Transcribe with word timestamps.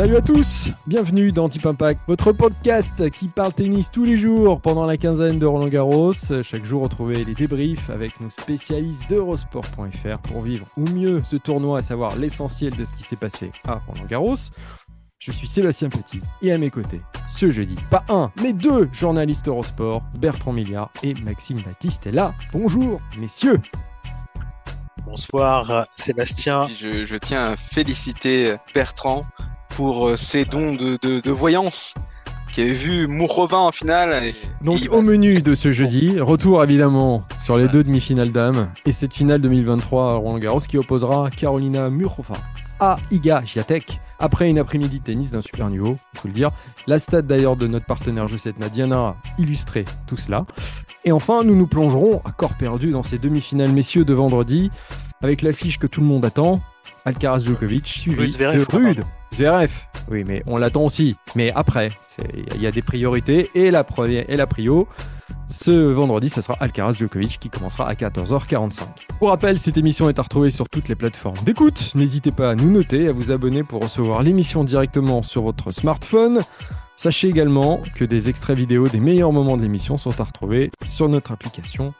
Salut 0.00 0.16
à 0.16 0.22
tous, 0.22 0.70
bienvenue 0.86 1.30
dans 1.30 1.50
Tip 1.50 1.66
Impact, 1.66 2.00
votre 2.08 2.32
podcast 2.32 3.10
qui 3.10 3.28
parle 3.28 3.52
tennis 3.52 3.90
tous 3.90 4.04
les 4.04 4.16
jours 4.16 4.62
pendant 4.62 4.86
la 4.86 4.96
quinzaine 4.96 5.38
de 5.38 5.44
Roland 5.44 5.68
Garros. 5.68 6.14
Chaque 6.42 6.64
jour, 6.64 6.84
retrouvez 6.84 7.22
les 7.22 7.34
débriefs 7.34 7.90
avec 7.90 8.18
nos 8.18 8.30
spécialistes 8.30 9.10
d'Eurosport.fr 9.10 10.18
pour 10.22 10.40
vivre 10.40 10.66
au 10.78 10.88
mieux 10.90 11.20
ce 11.22 11.36
tournoi, 11.36 11.80
à 11.80 11.82
savoir 11.82 12.16
l'essentiel 12.16 12.74
de 12.74 12.82
ce 12.82 12.94
qui 12.94 13.02
s'est 13.02 13.14
passé 13.14 13.52
à 13.68 13.74
Roland 13.86 14.06
Garros. 14.08 14.36
Je 15.18 15.32
suis 15.32 15.46
Sébastien 15.46 15.90
Petit 15.90 16.22
et 16.40 16.50
à 16.50 16.56
mes 16.56 16.70
côtés, 16.70 17.02
ce 17.28 17.50
jeudi, 17.50 17.76
pas 17.90 18.02
un, 18.08 18.32
mais 18.42 18.54
deux 18.54 18.88
journalistes 18.94 19.48
Eurosport, 19.48 20.02
Bertrand 20.18 20.54
Milliard 20.54 20.90
et 21.02 21.12
Maxime 21.12 21.60
Baptiste 21.60 22.06
est 22.06 22.12
là. 22.12 22.32
Bonjour, 22.54 23.02
messieurs. 23.18 23.60
Bonsoir 25.04 25.88
Sébastien. 25.94 26.68
Je, 26.68 27.04
je 27.04 27.16
tiens 27.16 27.48
à 27.48 27.56
féliciter 27.56 28.54
Bertrand 28.72 29.26
pour 29.80 30.08
euh, 30.08 30.14
ses 30.16 30.44
dons 30.44 30.74
de, 30.74 30.98
de, 31.00 31.20
de 31.20 31.30
voyance 31.30 31.94
qui 32.52 32.60
avait 32.60 32.74
vu 32.74 33.06
Mourrovin 33.06 33.56
en 33.60 33.72
finale. 33.72 34.24
et- 34.24 34.34
Donc 34.62 34.80
au 34.90 35.00
menu 35.00 35.40
de 35.40 35.54
ce 35.54 35.72
jeudi, 35.72 36.20
retour 36.20 36.62
évidemment 36.62 37.24
sur 37.38 37.56
les 37.56 37.66
deux 37.66 37.82
demi-finales 37.82 38.30
dames 38.30 38.68
et 38.84 38.92
cette 38.92 39.14
finale 39.14 39.40
2023 39.40 40.10
à 40.10 40.14
Roland 40.16 40.38
Garros 40.38 40.58
qui 40.60 40.76
opposera 40.76 41.30
Carolina 41.30 41.88
Muchova 41.88 42.34
à 42.78 42.98
Iga 43.10 43.42
Swiatek 43.46 44.00
après 44.18 44.50
une 44.50 44.58
après-midi 44.58 44.98
de 44.98 45.04
tennis 45.04 45.30
d'un 45.30 45.40
super 45.40 45.70
niveau, 45.70 45.96
il 46.14 46.20
faut 46.20 46.28
le 46.28 46.34
dire. 46.34 46.50
La 46.86 46.98
stat 46.98 47.22
d'ailleurs 47.22 47.56
de 47.56 47.66
notre 47.66 47.86
partenaire 47.86 48.26
7 48.28 48.58
Nadiana 48.60 48.98
a 48.98 49.16
illustré 49.38 49.86
tout 50.06 50.18
cela. 50.18 50.44
Et 51.06 51.12
enfin, 51.12 51.42
nous 51.42 51.54
nous 51.56 51.66
plongerons 51.66 52.20
à 52.26 52.32
corps 52.32 52.52
perdu 52.58 52.90
dans 52.90 53.02
ces 53.02 53.16
demi-finales 53.16 53.72
messieurs 53.72 54.04
de 54.04 54.12
vendredi 54.12 54.70
avec 55.22 55.40
l'affiche 55.40 55.78
que 55.78 55.86
tout 55.86 56.02
le 56.02 56.06
monde 56.06 56.26
attend, 56.26 56.60
Alcaraz 57.04 57.40
Djokovic 57.44 57.86
suivi 57.86 58.16
Rude 58.20 58.36
de 58.38 58.76
Rude 58.76 59.04
Zverev. 59.32 59.70
Oui, 60.10 60.24
mais 60.26 60.42
on 60.46 60.56
l'attend 60.56 60.82
aussi. 60.84 61.16
Mais 61.36 61.52
après, 61.54 61.88
il 62.54 62.60
y 62.60 62.66
a 62.66 62.72
des 62.72 62.82
priorités 62.82 63.50
et 63.54 63.70
la, 63.70 63.84
première- 63.84 64.24
et 64.28 64.36
la 64.36 64.46
prio. 64.46 64.88
Ce 65.46 65.70
vendredi, 65.70 66.28
ce 66.28 66.40
sera 66.40 66.56
Alcaraz 66.60 66.94
Djokovic 66.94 67.38
qui 67.38 67.48
commencera 67.48 67.88
à 67.88 67.94
14h45. 67.94 68.82
Pour 69.18 69.28
rappel, 69.28 69.58
cette 69.58 69.76
émission 69.78 70.08
est 70.08 70.18
à 70.18 70.22
retrouver 70.22 70.50
sur 70.50 70.68
toutes 70.68 70.88
les 70.88 70.94
plateformes 70.94 71.36
d'écoute. 71.44 71.92
N'hésitez 71.94 72.32
pas 72.32 72.50
à 72.50 72.54
nous 72.54 72.70
noter, 72.70 73.08
à 73.08 73.12
vous 73.12 73.30
abonner 73.32 73.62
pour 73.62 73.82
recevoir 73.82 74.22
l'émission 74.22 74.64
directement 74.64 75.22
sur 75.22 75.42
votre 75.42 75.72
smartphone. 75.72 76.40
Sachez 76.96 77.28
également 77.28 77.80
que 77.94 78.04
des 78.04 78.28
extraits 78.28 78.56
vidéo 78.58 78.88
des 78.88 79.00
meilleurs 79.00 79.32
moments 79.32 79.56
de 79.56 79.62
l'émission 79.62 79.96
sont 79.96 80.20
à 80.20 80.24
retrouver 80.24 80.70
sur 80.84 81.08
notre 81.08 81.32
application 81.32 81.94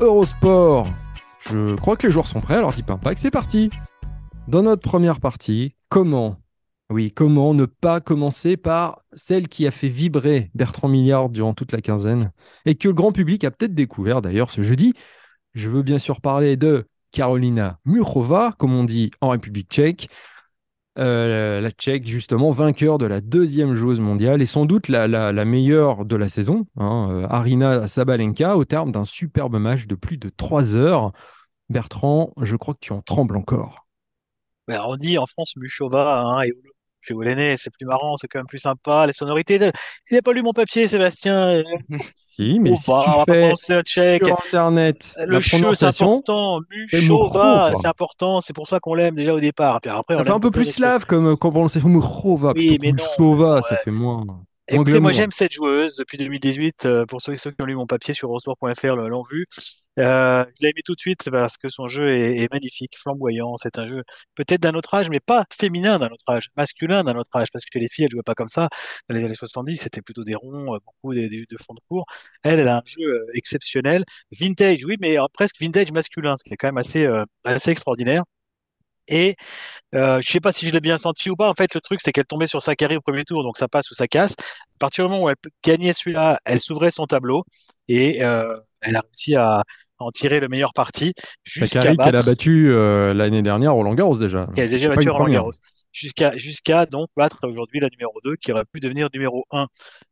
Eurosport. 0.00 0.86
Je 1.40 1.74
crois 1.76 1.96
que 1.96 2.06
les 2.06 2.12
joueurs 2.12 2.26
sont 2.26 2.40
prêts, 2.40 2.56
alors 2.56 2.72
Deep 2.72 2.90
Impact, 2.90 3.18
c'est 3.20 3.30
parti 3.30 3.70
Dans 4.48 4.62
notre 4.62 4.82
première 4.82 5.18
partie, 5.18 5.74
comment 5.88 6.36
oui, 6.88 7.10
comment 7.10 7.52
ne 7.52 7.64
pas 7.64 8.00
commencer 8.00 8.56
par 8.56 9.00
celle 9.12 9.48
qui 9.48 9.66
a 9.66 9.72
fait 9.72 9.88
vibrer 9.88 10.52
Bertrand 10.54 10.86
Milliard 10.86 11.30
durant 11.30 11.52
toute 11.52 11.72
la 11.72 11.80
quinzaine 11.80 12.30
et 12.64 12.76
que 12.76 12.86
le 12.86 12.94
grand 12.94 13.10
public 13.10 13.42
a 13.42 13.50
peut-être 13.50 13.74
découvert 13.74 14.22
d'ailleurs 14.22 14.50
ce 14.50 14.62
jeudi. 14.62 14.92
Je 15.54 15.68
veux 15.68 15.82
bien 15.82 15.98
sûr 15.98 16.20
parler 16.20 16.56
de 16.56 16.86
Carolina 17.10 17.80
Muchova, 17.86 18.52
comme 18.56 18.72
on 18.72 18.84
dit 18.84 19.10
en 19.20 19.30
République 19.30 19.68
tchèque. 19.68 20.08
Euh, 20.96 21.60
la 21.60 21.72
tchèque, 21.72 22.06
justement, 22.06 22.52
vainqueur 22.52 22.98
de 22.98 23.06
la 23.06 23.20
deuxième 23.20 23.74
joueuse 23.74 23.98
mondiale 23.98 24.40
et 24.40 24.46
sans 24.46 24.64
doute 24.64 24.86
la 24.86 25.44
meilleure 25.44 26.04
de 26.04 26.14
la 26.14 26.28
saison, 26.28 26.66
hein, 26.76 27.08
euh, 27.10 27.26
Arina 27.28 27.88
Sabalenka, 27.88 28.56
au 28.56 28.64
terme 28.64 28.92
d'un 28.92 29.04
superbe 29.04 29.56
match 29.56 29.88
de 29.88 29.96
plus 29.96 30.18
de 30.18 30.28
trois 30.28 30.76
heures. 30.76 31.10
Bertrand, 31.68 32.32
je 32.40 32.54
crois 32.54 32.74
que 32.74 32.80
tu 32.80 32.92
en 32.92 33.02
trembles 33.02 33.36
encore. 33.36 33.85
Ben, 34.68 34.82
on 34.86 34.96
dit 34.96 35.18
en 35.18 35.26
France 35.26 35.54
Muchova 35.56 36.20
hein, 36.20 36.42
et 36.42 36.52
c'est 37.56 37.70
plus 37.70 37.86
marrant, 37.86 38.16
c'est 38.16 38.26
quand 38.26 38.40
même 38.40 38.46
plus 38.46 38.58
sympa, 38.58 39.06
les 39.06 39.12
sonorités. 39.12 39.60
de- 39.60 39.70
Il 40.10 40.14
n'a 40.16 40.22
pas 40.22 40.32
lu 40.32 40.42
mon 40.42 40.52
papier, 40.52 40.86
Sébastien. 40.88 41.62
Si, 42.18 42.58
mais 42.60 42.70
Oh, 42.72 42.76
si 42.76 42.90
bah, 42.90 43.00
tu 43.04 43.10
on 43.10 43.18
va 43.18 43.24
pas 43.26 43.32
fais 43.56 43.74
un 43.74 43.82
tchèque. 43.82 44.24
sur 44.24 44.36
Internet 44.46 45.14
Le 45.20 45.34
la 45.34 45.40
che, 45.40 45.74
c'est 45.74 45.86
important. 45.86 46.60
c'est 46.90 47.00
Muchova, 47.02 47.72
c'est 47.80 47.86
important. 47.86 48.40
C'est 48.40 48.52
pour 48.52 48.66
ça 48.66 48.80
qu'on 48.80 48.94
l'aime 48.94 49.14
déjà 49.14 49.34
au 49.34 49.40
départ. 49.40 49.80
Puis 49.80 49.90
après, 49.90 50.16
on 50.16 50.18
ça 50.18 50.24
fait 50.24 50.30
un 50.32 50.40
peu 50.40 50.50
plus 50.50 50.64
slave 50.64 51.06
comme 51.06 51.36
quand 51.36 51.54
on 51.54 51.68
sait 51.68 51.80
Muchova 51.80 52.52
Oui, 52.56 52.78
mais 52.80 52.92
non, 52.92 53.04
Muchova, 53.18 53.62
ça 53.62 53.74
ouais. 53.74 53.80
fait 53.84 53.90
moins. 53.92 54.24
Écoutez, 54.68 54.98
moi 54.98 55.12
j'aime 55.12 55.30
cette 55.30 55.52
joueuse 55.52 55.94
depuis 55.96 56.18
2018. 56.18 56.86
euh, 56.86 57.06
pour 57.06 57.22
ceux 57.22 57.32
et 57.34 57.36
ceux 57.36 57.52
qui 57.52 57.62
ont 57.62 57.66
lu 57.66 57.76
mon 57.76 57.86
papier 57.86 58.14
sur 58.14 58.28
Eurosport.fr 58.28 58.96
l'ont 58.96 59.22
vu. 59.22 59.46
Euh, 59.98 60.44
je 60.58 60.62
l'ai 60.64 60.70
aimé 60.70 60.82
tout 60.84 60.94
de 60.94 61.00
suite 61.00 61.30
parce 61.30 61.56
que 61.56 61.68
son 61.68 61.86
jeu 61.88 62.10
est, 62.12 62.38
est 62.42 62.52
magnifique, 62.52 62.98
flamboyant. 62.98 63.56
C'est 63.58 63.78
un 63.78 63.86
jeu 63.86 64.02
peut-être 64.34 64.60
d'un 64.60 64.74
autre 64.74 64.92
âge, 64.94 65.08
mais 65.08 65.20
pas 65.20 65.44
féminin 65.56 65.98
d'un 66.00 66.08
autre 66.08 66.24
âge, 66.28 66.48
masculin 66.56 67.04
d'un 67.04 67.14
autre 67.16 67.30
âge, 67.36 67.48
parce 67.52 67.64
que 67.64 67.78
les 67.78 67.88
filles 67.88 68.06
elles 68.06 68.10
jouaient 68.10 68.22
pas 68.24 68.34
comme 68.34 68.48
ça. 68.48 68.68
Dans 69.08 69.14
les 69.16 69.24
années 69.24 69.34
70, 69.34 69.76
c'était 69.76 70.02
plutôt 70.02 70.24
des 70.24 70.34
ronds, 70.34 70.74
euh, 70.74 70.78
beaucoup 70.84 71.14
des, 71.14 71.28
des- 71.28 71.46
de 71.48 71.56
fond 71.64 71.74
de 71.74 71.80
cours. 71.88 72.04
Elle, 72.42 72.58
elle 72.60 72.68
a 72.68 72.78
un 72.78 72.82
jeu 72.84 73.02
euh, 73.04 73.26
exceptionnel, 73.34 74.04
vintage, 74.32 74.84
oui, 74.84 74.96
mais 75.00 75.18
euh, 75.18 75.24
presque 75.32 75.60
vintage 75.60 75.92
masculin, 75.92 76.36
ce 76.36 76.42
qui 76.44 76.52
est 76.54 76.56
quand 76.56 76.68
même 76.68 76.78
assez 76.78 77.06
euh, 77.06 77.24
assez 77.44 77.70
extraordinaire. 77.70 78.24
Et 79.08 79.36
euh, 79.94 80.20
je 80.22 80.30
sais 80.30 80.40
pas 80.40 80.52
si 80.52 80.66
je 80.66 80.72
l'ai 80.72 80.80
bien 80.80 80.98
senti 80.98 81.30
ou 81.30 81.36
pas. 81.36 81.48
En 81.48 81.54
fait, 81.54 81.74
le 81.74 81.80
truc, 81.80 82.00
c'est 82.02 82.12
qu'elle 82.12 82.26
tombait 82.26 82.46
sur 82.46 82.60
Sakari 82.62 82.96
au 82.96 83.00
premier 83.00 83.24
tour, 83.24 83.42
donc 83.42 83.58
ça 83.58 83.68
passe 83.68 83.90
ou 83.90 83.94
ça 83.94 84.08
casse. 84.08 84.32
À 84.32 84.78
partir 84.78 85.04
du 85.04 85.10
moment 85.10 85.24
où 85.24 85.28
elle 85.28 85.36
gagnait 85.64 85.92
celui-là, 85.92 86.40
elle 86.44 86.60
s'ouvrait 86.60 86.90
son 86.90 87.06
tableau 87.06 87.44
et 87.88 88.24
euh, 88.24 88.56
elle 88.80 88.96
a 88.96 89.00
réussi 89.00 89.36
à 89.36 89.62
en 89.98 90.10
tirer 90.10 90.40
le 90.40 90.48
meilleur 90.48 90.72
parti 90.74 91.14
Sakari 91.44 91.96
qu'elle 91.96 92.16
a 92.16 92.22
battu 92.22 92.70
euh, 92.70 93.14
l'année 93.14 93.42
dernière 93.42 93.72
Roland 93.72 93.94
Garros 93.94 94.18
déjà. 94.18 94.46
Qui 94.54 94.60
a 94.60 94.68
déjà 94.68 94.88
battu 94.88 95.08
Roland. 95.08 95.32
Garros. 95.32 95.52
Jusqu'à 95.92 96.36
jusqu'à 96.36 96.86
donc 96.86 97.08
battre 97.16 97.38
aujourd'hui 97.46 97.80
la 97.80 97.88
numéro 97.88 98.12
2 98.24 98.36
qui 98.36 98.52
aurait 98.52 98.64
pu 98.70 98.80
devenir 98.80 99.08
numéro 99.14 99.46
1. 99.50 99.66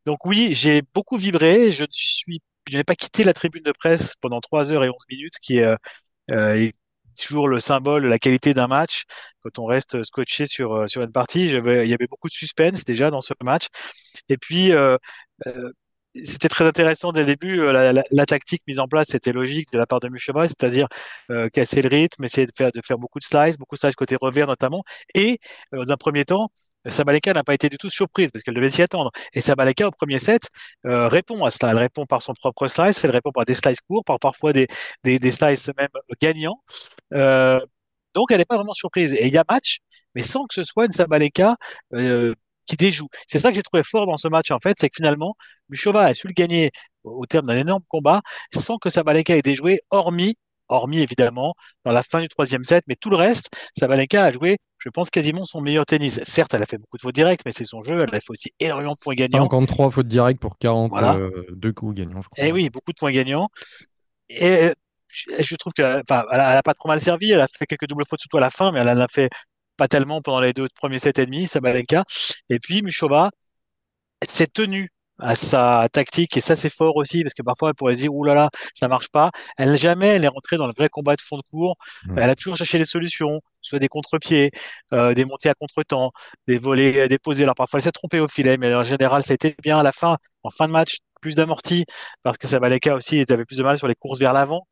Donc 0.05 0.25
oui, 0.25 0.49
j'ai 0.53 0.81
beaucoup 0.93 1.17
vibré. 1.17 1.71
Je 1.71 1.83
ne 1.83 1.87
suis, 1.91 2.41
je 2.69 2.77
n'ai 2.77 2.83
pas 2.83 2.95
quitté 2.95 3.23
la 3.23 3.33
tribune 3.33 3.63
de 3.63 3.71
presse 3.71 4.15
pendant 4.21 4.41
3 4.41 4.71
heures 4.73 4.83
et 4.83 4.89
11 4.89 4.95
minutes, 5.09 5.35
qui 5.41 5.57
est, 5.57 5.63
euh, 5.63 5.75
euh, 6.31 6.55
est 6.55 6.73
toujours 7.15 7.47
le 7.47 7.59
symbole 7.59 8.05
la 8.07 8.19
qualité 8.19 8.53
d'un 8.53 8.67
match. 8.67 9.03
Quand 9.41 9.59
on 9.59 9.65
reste 9.65 10.03
scotché 10.03 10.45
sur, 10.45 10.73
euh, 10.73 10.87
sur 10.87 11.01
une 11.01 11.11
partie, 11.11 11.41
il 11.43 11.49
y 11.53 11.93
avait 11.93 12.07
beaucoup 12.07 12.27
de 12.27 12.33
suspense 12.33 12.83
déjà 12.83 13.11
dans 13.11 13.21
ce 13.21 13.33
match. 13.43 13.67
Et 14.29 14.37
puis, 14.37 14.71
euh, 14.73 14.97
euh, 15.47 15.71
c'était 16.23 16.47
très 16.49 16.65
intéressant 16.65 17.11
dès 17.11 17.21
le 17.21 17.25
début. 17.27 17.59
euh, 17.61 17.71
La, 17.73 17.93
la- 17.93 18.03
la 18.09 18.25
tactique 18.25 18.61
mise 18.67 18.79
en 18.79 18.87
place, 18.87 19.07
c'était 19.09 19.31
logique 19.33 19.71
de 19.71 19.77
la 19.77 19.85
part 19.85 19.99
de 19.99 20.07
Muchova, 20.09 20.47
c'est-à-dire 20.47 20.87
euh, 21.31 21.49
casser 21.49 21.81
le 21.81 21.89
rythme, 21.89 22.23
essayer 22.23 22.47
de 22.47 22.51
faire, 22.55 22.71
de 22.71 22.81
faire 22.85 22.97
beaucoup 22.97 23.19
de 23.19 23.23
slices, 23.23 23.57
beaucoup 23.57 23.75
de 23.75 23.79
slices 23.79 23.95
côté 23.95 24.15
revers 24.19 24.47
notamment. 24.47 24.83
Et 25.13 25.39
euh, 25.73 25.83
dans 25.85 25.93
un 25.93 25.97
premier 25.97 26.25
temps, 26.25 26.49
Sabalenka 26.87 27.33
n'a 27.33 27.43
pas 27.43 27.53
été 27.55 27.67
du 27.69 27.77
tout 27.77 27.89
surprise 27.89 28.31
parce 28.31 28.43
qu'elle 28.43 28.53
devait 28.53 28.69
s'y 28.69 28.81
attendre. 28.81 29.11
Et 29.33 29.41
Sabalenka, 29.41 29.87
au 29.87 29.91
premier 29.91 30.19
set, 30.19 30.43
euh, 30.85 31.07
répond 31.07 31.43
à 31.45 31.51
cela. 31.51 31.71
Elle 31.71 31.77
répond 31.79 32.05
par 32.05 32.21
son 32.21 32.33
propre 32.33 32.67
slice, 32.67 33.03
elle 33.03 33.11
répond 33.11 33.31
par 33.31 33.45
des 33.45 33.55
slices 33.55 33.81
courts, 33.87 34.03
par 34.05 34.19
parfois 34.19 34.53
des, 34.53 34.67
des, 35.03 35.19
des 35.19 35.31
slices 35.31 35.69
même 35.77 35.89
gagnants. 36.21 36.61
Euh, 37.13 37.59
donc, 38.13 38.31
elle 38.31 38.37
n'est 38.37 38.45
pas 38.45 38.55
vraiment 38.57 38.73
surprise. 38.73 39.13
Et 39.13 39.27
il 39.27 39.33
y 39.33 39.37
a 39.37 39.43
match, 39.49 39.79
mais 40.15 40.21
sans 40.21 40.45
que 40.45 40.53
ce 40.55 40.63
soit 40.63 40.85
une 40.85 40.91
Sabalenka 40.93 41.55
euh, 41.93 42.33
qui 42.65 42.75
déjoue. 42.75 43.07
C'est 43.27 43.39
ça 43.39 43.49
que 43.49 43.55
j'ai 43.55 43.63
trouvé 43.63 43.83
fort 43.83 44.07
dans 44.07 44.17
ce 44.17 44.27
match, 44.27 44.51
en 44.51 44.59
fait, 44.59 44.75
c'est 44.79 44.89
que 44.89 44.95
finalement, 44.95 45.35
Muchova 45.69 46.03
a 46.03 46.13
su 46.13 46.27
le 46.27 46.33
gagner 46.33 46.71
au 47.03 47.21
au 47.21 47.25
terme 47.27 47.45
d'un 47.45 47.55
énorme 47.57 47.83
combat 47.87 48.21
sans 48.53 48.77
que 48.77 48.89
Sabalenka 48.89 49.35
ait 49.37 49.41
déjoué, 49.43 49.81
hormis, 49.91 50.35
hormis 50.69 50.99
évidemment, 51.01 51.53
dans 51.83 51.91
la 51.91 52.01
fin 52.03 52.19
du 52.19 52.27
troisième 52.27 52.63
set, 52.63 52.83
mais 52.87 52.95
tout 52.95 53.09
le 53.09 53.15
reste, 53.15 53.49
Sabalenka 53.77 54.23
a 54.23 54.31
joué, 54.31 54.57
je 54.79 54.89
pense, 54.89 55.09
quasiment 55.09 55.45
son 55.45 55.61
meilleur 55.61 55.85
tennis. 55.85 56.19
Certes, 56.23 56.53
elle 56.53 56.63
a 56.63 56.65
fait 56.65 56.77
beaucoup 56.77 56.97
de 56.97 57.01
fautes 57.01 57.15
directes, 57.15 57.43
mais 57.45 57.51
c'est 57.51 57.65
son 57.65 57.83
jeu, 57.83 58.01
elle 58.01 58.15
a 58.15 58.19
fait 58.19 58.29
aussi 58.31 58.51
énormément 58.59 58.93
de 58.93 58.97
points 59.03 59.15
gagnants. 59.15 59.43
53 59.43 59.91
fautes 59.91 60.07
directes 60.07 60.39
pour 60.39 60.57
42 60.57 60.89
Voilà. 60.89 61.73
coups 61.73 61.95
gagnants, 61.95 62.21
je 62.21 62.27
crois. 62.29 62.43
Eh 62.43 62.51
oui, 62.51 62.69
beaucoup 62.69 62.91
de 62.91 62.97
points 62.97 63.11
gagnants. 63.11 63.49
Et 64.29 64.63
euh, 64.63 64.73
je, 65.09 65.55
trouve 65.55 65.73
qu'elle 65.73 66.01
enfin, 66.09 66.25
elle 66.31 66.39
a, 66.39 66.51
elle 66.51 66.57
a 66.57 66.63
pas 66.63 66.73
trop 66.73 66.89
mal 66.89 66.99
servi. 67.01 67.31
Elle 67.31 67.41
a 67.41 67.47
fait 67.47 67.65
quelques 67.67 67.87
doubles 67.87 68.05
fautes 68.07 68.19
surtout 68.19 68.37
à 68.37 68.41
la 68.41 68.49
fin, 68.49 68.71
mais 68.71 68.79
elle 68.79 68.89
en 68.89 68.99
a 68.99 69.07
fait 69.07 69.29
pas 69.77 69.87
tellement 69.87 70.21
pendant 70.21 70.39
les 70.39 70.53
deux 70.53 70.67
premiers 70.75 70.99
sets 70.99 71.21
et 71.21 71.25
demi, 71.25 71.47
Sabalenka. 71.47 72.03
Et 72.49 72.59
puis 72.59 72.81
Muchova 72.81 73.29
s'est 74.23 74.47
tenue 74.47 74.89
à 75.19 75.35
sa 75.35 75.87
tactique 75.93 76.35
et 76.35 76.41
ça 76.41 76.57
c'est 76.57 76.69
fort 76.69 76.97
aussi 76.97 77.23
parce 77.23 77.33
que 77.33 77.41
parfois 77.41 77.69
elle 77.69 77.75
pourrait 77.75 77.95
se 77.95 78.01
dire 78.01 78.13
ouh 78.13 78.25
là 78.25 78.35
là 78.35 78.49
ça 78.73 78.87
marche 78.89 79.07
pas. 79.09 79.31
Elle 79.57 79.77
jamais 79.77 80.07
elle 80.07 80.25
est 80.25 80.27
rentrée 80.29 80.57
dans 80.57 80.67
le 80.67 80.73
vrai 80.77 80.89
combat 80.89 81.15
de 81.15 81.21
fond 81.21 81.37
de 81.37 81.43
cours 81.51 81.77
elle 82.17 82.29
a 82.29 82.35
toujours 82.35 82.57
cherché 82.57 82.77
des 82.77 82.85
solutions 82.85 83.39
soit 83.61 83.79
des 83.79 83.87
contre-pieds 83.87 84.51
euh, 84.93 85.13
des 85.13 85.23
montées 85.25 85.47
à 85.49 85.53
contre-temps 85.53 86.11
des 86.47 86.57
volets 86.57 87.03
euh, 87.03 87.07
déposés 87.07 87.43
alors 87.43 87.55
parfois 87.55 87.79
elle 87.79 87.83
s'est 87.83 87.91
trompée 87.93 88.19
au 88.19 88.27
filet 88.27 88.57
mais 88.57 88.73
en 88.75 88.83
général 88.83 89.23
ça 89.23 89.31
a 89.31 89.35
été 89.35 89.55
bien 89.63 89.79
à 89.79 89.83
la 89.83 89.93
fin 89.93 90.17
en 90.43 90.49
fin 90.49 90.67
de 90.67 90.73
match 90.73 90.97
plus 91.21 91.35
d'amorti 91.35 91.85
parce 92.23 92.37
que 92.37 92.47
Sabaleka 92.47 92.95
aussi 92.95 93.23
avait 93.29 93.45
plus 93.45 93.57
de 93.57 93.63
mal 93.63 93.77
sur 93.77 93.87
les 93.87 93.95
courses 93.95 94.19
vers 94.19 94.33
l'avant 94.33 94.67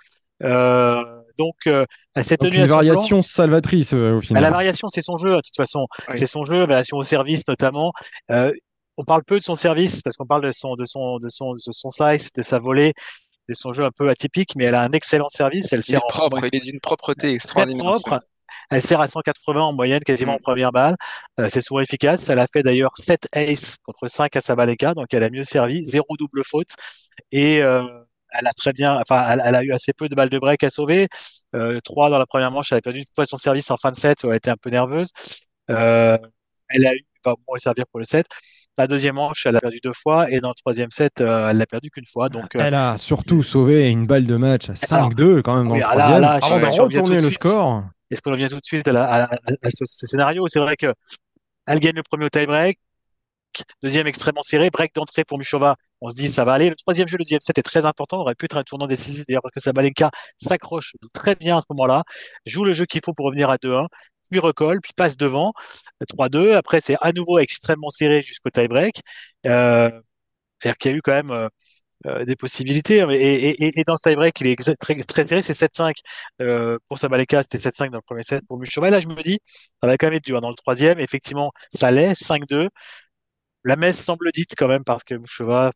donc 1.38 1.56
euh, 1.68 1.86
elle 2.16 2.26
s'est 2.26 2.38
Donc 2.40 2.52
tenue 2.52 2.60
une 2.60 2.64
à 2.64 2.68
son 2.68 2.82
plan. 2.82 2.94
variation 2.94 3.22
salvatrice 3.22 3.94
euh, 3.94 4.14
au 4.18 4.22
Bah, 4.34 4.42
final. 4.42 4.44
la 4.44 4.50
variation, 4.52 4.88
c'est 4.90 5.02
son 5.02 5.18
jeu, 5.18 5.32
de 5.32 5.42
toute 5.42 5.56
façon. 5.56 5.88
Oui. 6.10 6.18
C'est 6.18 6.28
son 6.28 6.46
jeu, 6.46 6.66
variation 6.66 6.98
au 6.98 7.04
service 7.04 7.48
notamment. 7.48 7.92
Euh, 8.32 8.52
on 8.98 9.04
parle 9.06 9.24
peu 9.24 9.40
de 9.40 9.44
son 9.44 9.56
service 9.56 10.02
parce 10.04 10.16
qu'on 10.18 10.26
parle 10.28 10.44
de 10.44 10.52
son, 10.52 10.76
de 10.76 10.86
son, 10.86 11.18
de 11.18 11.30
son, 11.30 11.54
de 11.54 11.58
son 11.72 11.90
slice, 11.90 12.32
de 12.34 12.44
sa 12.44 12.60
volée, 12.60 12.94
de 13.50 13.54
son 13.56 13.74
jeu 13.74 13.84
un 13.86 13.92
peu 13.92 14.10
atypique, 14.10 14.56
mais 14.56 14.66
elle 14.66 14.76
a 14.76 14.82
un 14.84 14.92
excellent 14.92 15.30
service. 15.30 15.74
Elle 15.74 15.80
Il 15.80 15.82
est 15.82 15.84
sert 15.94 16.04
en 16.06 16.08
propre, 16.10 16.46
il 16.46 16.56
est 16.56 16.60
d'une 16.64 16.80
propreté 16.80 17.34
extraordinaire. 17.34 17.84
propre. 17.84 18.20
Elle 18.70 18.84
sert 18.84 19.02
à 19.02 19.08
180 19.08 19.62
en 19.62 19.74
moyenne, 19.74 20.02
quasiment 20.04 20.34
Mm. 20.34 20.36
en 20.36 20.40
première 20.40 20.72
balle. 20.72 20.96
Euh, 21.40 21.48
c'est 21.50 21.62
souvent 21.62 21.80
efficace. 21.82 22.30
Elle 22.30 22.38
a 22.40 22.46
fait 22.54 22.62
d'ailleurs 22.62 22.92
7 22.96 23.28
aces 23.34 23.78
contre 23.84 24.08
5 24.08 24.36
à 24.36 24.42
Sabaleka, 24.42 24.94
donc 24.94 25.08
elle 25.12 25.24
a 25.24 25.30
mieux 25.32 25.44
servi. 25.44 25.84
Zéro 25.86 26.06
double 26.20 26.44
faute. 26.46 26.70
Et 27.32 27.64
euh, 27.64 27.84
elle 28.40 28.48
a 28.48 28.52
très 28.54 28.74
bien, 28.74 29.00
enfin, 29.00 29.26
elle, 29.30 29.42
elle 29.46 29.56
a 29.56 29.64
eu 29.64 29.72
assez 29.72 29.94
peu 29.94 30.10
de 30.10 30.16
balles 30.16 30.30
de 30.30 30.40
break 30.40 30.64
à 30.64 30.70
sauver. 30.70 31.08
Euh, 31.56 31.80
3 31.84 32.10
dans 32.10 32.18
la 32.18 32.26
première 32.26 32.52
manche. 32.52 32.72
Elle 32.72 32.80
a 32.80 32.82
perdu 32.82 33.00
une 33.00 33.06
fois 33.16 33.26
son 33.26 33.38
service 33.38 33.70
en 33.72 33.78
fin 33.78 33.92
de 33.92 33.96
set. 33.98 34.24
où 34.24 34.30
Elle 34.32 34.38
était 34.38 34.50
un 34.50 34.58
peu 34.58 34.70
nerveuse. 34.70 35.10
Euh, 35.72 36.18
elle 36.70 36.86
a 36.86 36.96
eu, 36.96 37.06
enfin, 37.26 37.36
bon, 37.48 37.56
elle 37.56 37.62
servir 37.62 37.86
pour 37.92 38.00
le 38.00 38.06
set. 38.06 38.26
La 38.78 38.88
deuxième 38.88 39.16
manche, 39.16 39.46
elle 39.46 39.56
a 39.56 39.62
perdu 39.62 39.80
deux 39.84 39.94
fois. 39.94 40.32
Et 40.32 40.40
dans 40.40 40.50
le 40.50 40.56
troisième 40.56 40.90
set, 40.92 41.22
euh, 41.22 41.50
elle 41.52 41.58
l'a 41.58 41.66
perdu 41.68 41.92
qu'une 41.92 42.08
fois. 42.08 42.28
Donc, 42.30 42.56
euh, 42.56 42.60
Elle 42.60 42.74
a 42.74 42.98
surtout 42.98 43.44
sauvé 43.44 43.90
une 43.90 44.08
balle 44.08 44.26
de 44.26 44.36
match 44.36 44.70
à 44.70 44.76
5-2 44.76 45.42
quand 45.44 45.56
même 45.58 45.68
dans 45.68 45.74
oui, 45.76 45.80
le 45.80 45.86
ah 45.88 45.96
là, 45.96 46.40
troisième 46.40 47.08
là, 47.08 47.22
le 47.22 47.30
suite. 47.30 47.44
score. 47.44 47.84
Est-ce 48.10 48.22
qu'on 48.22 48.32
revient 48.32 48.48
tout 48.50 48.60
de 48.60 48.66
suite 48.66 48.88
à, 48.88 48.92
la- 48.92 49.06
à- 49.06 49.24
à- 49.24 49.36
à 49.36 49.70
ce, 49.70 49.86
ce 49.86 50.08
scénario? 50.08 50.48
C'est 50.48 50.60
vrai 50.60 50.76
que 50.76 50.94
elle 51.68 51.80
gagne 51.80 51.96
le 51.96 52.04
premier 52.04 52.26
au 52.26 52.30
tie-break, 52.30 52.78
deuxième 53.82 54.08
extrêmement 54.08 54.42
serré, 54.42 54.70
break 54.70 54.94
d'entrée 54.96 55.24
pour 55.24 55.38
Muchova. 55.38 55.76
On 56.04 56.10
se 56.10 56.16
dit 56.16 56.28
ça 56.28 56.44
va 56.44 56.54
aller. 56.54 56.70
Le 56.70 56.76
troisième 56.76 57.08
jeu, 57.08 57.18
le 57.18 57.24
deuxième 57.24 57.42
set 57.42 57.58
est 57.58 57.64
très 57.64 57.86
important. 57.86 58.20
Aurait 58.20 58.36
pu 58.36 58.46
être 58.46 58.58
un 58.58 58.64
tournant 58.64 58.88
décisif 58.88 59.26
d'ailleurs 59.28 59.42
parce 59.42 59.54
que 59.54 59.62
Sabalenka 59.62 60.12
s'accroche, 60.38 60.94
très 61.14 61.36
bien 61.36 61.58
à 61.58 61.62
ce 61.62 61.66
moment-là, 61.72 62.04
joue 62.46 62.66
le 62.66 62.74
jeu 62.74 62.86
qu'il 62.86 63.02
faut 63.04 63.14
pour 63.14 63.26
revenir 63.28 63.50
à 63.50 63.58
2-1, 63.58 63.88
puis 64.30 64.40
recolle, 64.40 64.82
puis 64.82 64.92
passe 64.96 65.18
devant 65.18 65.54
3-2. 66.10 66.56
Après 66.56 66.82
c'est 66.82 66.98
à 67.02 67.14
nouveau 67.14 67.40
extrêmement 67.40 67.90
serré 67.90 68.22
jusqu'au 68.22 68.50
tie-break. 68.50 69.02
Euh, 69.48 69.90
c'est-à-dire 70.60 70.78
qu'il 70.78 70.92
y 70.92 70.94
a 70.96 70.98
eu 70.98 71.02
quand 71.02 71.14
même 71.14 71.32
euh, 71.32 71.50
euh, 72.06 72.26
des 72.26 72.36
possibilités. 72.36 72.98
Et, 73.12 73.80
et, 73.80 73.84
dans 73.86 73.96
ce 73.96 74.10
tie-break, 74.10 74.42
il 74.42 74.48
est 74.48 74.76
très, 75.08 75.26
serré, 75.26 75.42
c'est 75.42 75.54
7-5 75.54 75.94
euh, 76.42 76.78
pour 76.90 77.00
Sabaleka, 77.00 77.44
c'était 77.44 77.60
7-5 77.60 77.92
dans 77.92 78.00
le 78.00 78.02
premier 78.02 78.24
set 78.24 78.44
pour 78.46 78.58
Muchova. 78.60 78.90
Là, 78.90 79.00
je 79.00 79.08
me 79.08 79.24
dis, 79.24 79.40
ça 79.82 79.88
va 79.88 79.98
quand 79.98 80.08
même 80.08 80.16
être 80.16 80.26
dur. 80.26 80.42
Dans 80.42 80.50
le 80.50 80.56
troisième, 80.56 81.00
effectivement, 81.00 81.54
ça 81.74 81.92
l'est, 81.92 82.14
5-2. 82.22 82.68
La 83.64 83.76
messe 83.76 84.02
semble 84.04 84.32
dite 84.34 84.56
quand 84.58 84.68
même 84.68 84.84
parce 84.84 85.04
que 85.04 85.16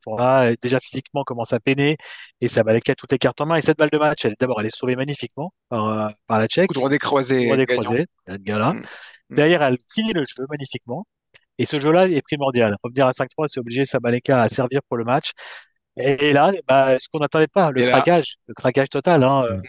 pour 0.04 0.20
là, 0.20 0.54
déjà 0.62 0.80
physiquement 0.80 1.24
commence 1.24 1.54
à 1.54 1.60
peiner 1.60 1.96
et 2.42 2.48
Sabaleka 2.48 2.92
a 2.92 2.96
toutes 2.96 3.12
les 3.12 3.18
cartes 3.18 3.40
en 3.40 3.46
main. 3.46 3.56
Et 3.56 3.62
cette 3.62 3.78
balle 3.78 3.90
de 3.90 3.98
match, 3.98 4.26
elle, 4.26 4.36
d'abord, 4.40 4.60
elle 4.60 4.68
est 4.68 4.76
sauvée 4.76 4.96
magnifiquement 4.96 5.54
par, 5.70 5.88
euh, 5.88 6.10
par 6.28 6.40
la 6.40 6.48
Tchèque. 6.48 6.68
Coup 6.74 6.82
de 6.84 6.90
décroisé. 6.90 7.46
Droit 7.46 7.58
gagnant. 7.58 7.82
décroisé, 7.82 8.06
Gala. 8.28 8.74
Mm. 8.74 8.82
Derrière, 9.30 9.64
elle 9.64 9.78
finit 9.94 10.14
le 10.14 10.24
jeu 10.26 10.46
magnifiquement. 10.50 11.06
Et 11.60 11.66
ce 11.66 11.80
jeu-là 11.80 12.08
est 12.08 12.22
primordial. 12.22 12.76
Revenir 12.84 13.08
à 13.08 13.14
5-3, 13.14 13.48
c'est 13.48 13.60
obliger 13.60 13.86
Sabaleka 13.86 14.42
à 14.42 14.50
servir 14.50 14.82
pour 14.88 14.98
le 14.98 15.04
match. 15.04 15.32
Et, 15.98 16.30
et 16.30 16.34
là, 16.34 16.52
bah, 16.68 17.00
ce 17.00 17.08
qu'on 17.12 17.20
n'attendait 17.20 17.48
pas, 17.48 17.72
le 17.72 17.82
Et 17.82 17.86
là- 17.86 17.92
craquage, 17.94 18.36
le 18.48 18.54
craquage 18.54 18.90
total. 18.90 19.24
Hein, 19.24 19.44
euh. 19.46 19.62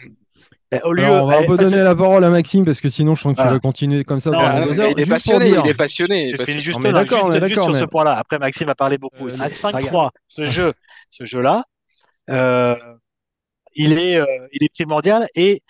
Et 0.71 0.79
au 0.83 0.93
lieu, 0.93 1.03
Alors, 1.05 1.23
on 1.23 1.27
va 1.27 1.37
un 1.37 1.41
eh, 1.41 1.47
peu 1.47 1.57
parce- 1.57 1.69
donner 1.71 1.81
la 1.83 1.95
parole 1.95 2.23
à 2.23 2.29
Maxime 2.29 2.63
parce 2.63 2.79
que 2.79 2.89
sinon 2.89 3.15
je 3.15 3.21
sens 3.21 3.31
que 3.31 3.37
tu 3.37 3.41
Voilà. 3.41 3.53
vas 3.53 3.59
continuer 3.59 4.03
comme 4.03 4.19
ça 4.19 4.29
Non, 4.29 4.37
pendant 4.37 4.49
Ah, 4.51 4.65
deux 4.65 4.79
heures. 4.79 4.87
il 4.91 4.93
est 4.93 4.97
Juste 4.99 5.09
passionné, 5.09 5.49
il 5.49 5.67
est 5.67 5.73
passionné. 5.73 6.29
Je 6.31 6.37
parce- 6.37 6.49
finis 6.49 6.61
juste, 6.61 6.77
est 6.85 6.89
juste, 6.89 6.95
juste 7.11 7.39
d'accord, 7.41 7.63
sur 7.65 7.75
ce 7.75 7.85
point-là. 7.85 8.15
Après, 8.17 8.37
Maxime 8.37 8.67
va 8.67 8.75
parler 8.75 8.97
beaucoup 8.99 9.27
Euh, 9.27 9.39
À 9.41 9.49
5-3, 9.49 10.11
ce 10.27 10.45
jeu, 10.45 10.73
ce 11.09 11.25
jeu-là, 11.25 11.63
euh, 12.29 12.75
il 13.73 13.93
est, 13.97 14.17
euh, 14.17 14.25
il 14.51 14.63
est 14.63 14.69
primordial. 14.73 15.27
Et 15.33 15.63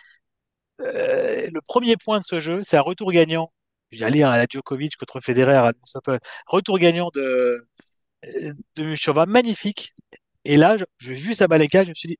euh, 0.81 1.47
le 1.53 1.61
premier 1.61 1.95
point 1.95 2.19
de 2.19 2.25
ce 2.25 2.41
jeu, 2.41 2.59
c'est 2.63 2.75
un 2.77 2.81
retour 2.81 3.11
gagnant. 3.13 3.51
J'allais 3.91 4.21
à 4.23 4.31
la 4.37 4.45
Djokovic 4.49 4.97
contre 4.97 5.19
Federer 5.21 5.55
à. 5.55 5.71
Retour 6.47 6.77
gagnant 6.77 7.09
de, 7.15 7.65
de 8.75 8.83
Muchova, 8.83 9.25
magnifique. 9.25 9.93
Et 10.45 10.57
là, 10.57 10.77
je- 10.77 10.83
j'ai 10.99 11.15
vu 11.15 11.33
Sabalenka, 11.33 11.85
je 11.85 11.89
me 11.89 11.95
suis 11.95 12.07
dit, 12.09 12.17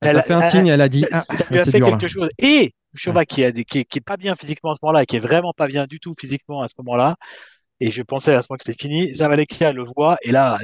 Elle 0.00 0.16
a 0.16 0.22
fait 0.22 0.32
un 0.34 0.42
signe, 0.48 0.66
elle 0.68 0.80
a 0.80 0.88
dit 0.88 1.00
ça, 1.00 1.24
ah, 1.28 1.36
ça 1.36 1.44
lui 1.50 1.58
a 1.60 1.64
fait 1.64 1.72
dur, 1.78 1.86
là. 1.86 1.96
quelque 1.96 2.08
chose. 2.08 2.30
Et 2.38 2.72
Muchova 2.94 3.24
qui, 3.24 3.44
a 3.44 3.52
des- 3.52 3.64
qui, 3.64 3.80
est, 3.80 3.84
qui 3.84 3.98
est 3.98 4.02
pas 4.04 4.16
bien 4.16 4.34
physiquement 4.34 4.70
à 4.72 4.74
ce 4.74 4.80
moment-là, 4.82 5.04
qui 5.06 5.16
est 5.16 5.20
vraiment 5.20 5.52
pas 5.52 5.66
bien 5.66 5.86
du 5.86 6.00
tout 6.00 6.14
physiquement 6.18 6.62
à 6.62 6.68
ce 6.68 6.74
moment-là. 6.78 7.16
Et 7.80 7.90
je 7.90 8.02
pensais 8.02 8.34
à 8.34 8.42
ce 8.42 8.48
moment 8.50 8.58
que 8.58 8.64
c'était 8.64 8.80
fini. 8.82 9.14
Sabalenka 9.14 9.72
le 9.72 9.84
voit 9.84 10.16
et 10.22 10.32
là, 10.32 10.58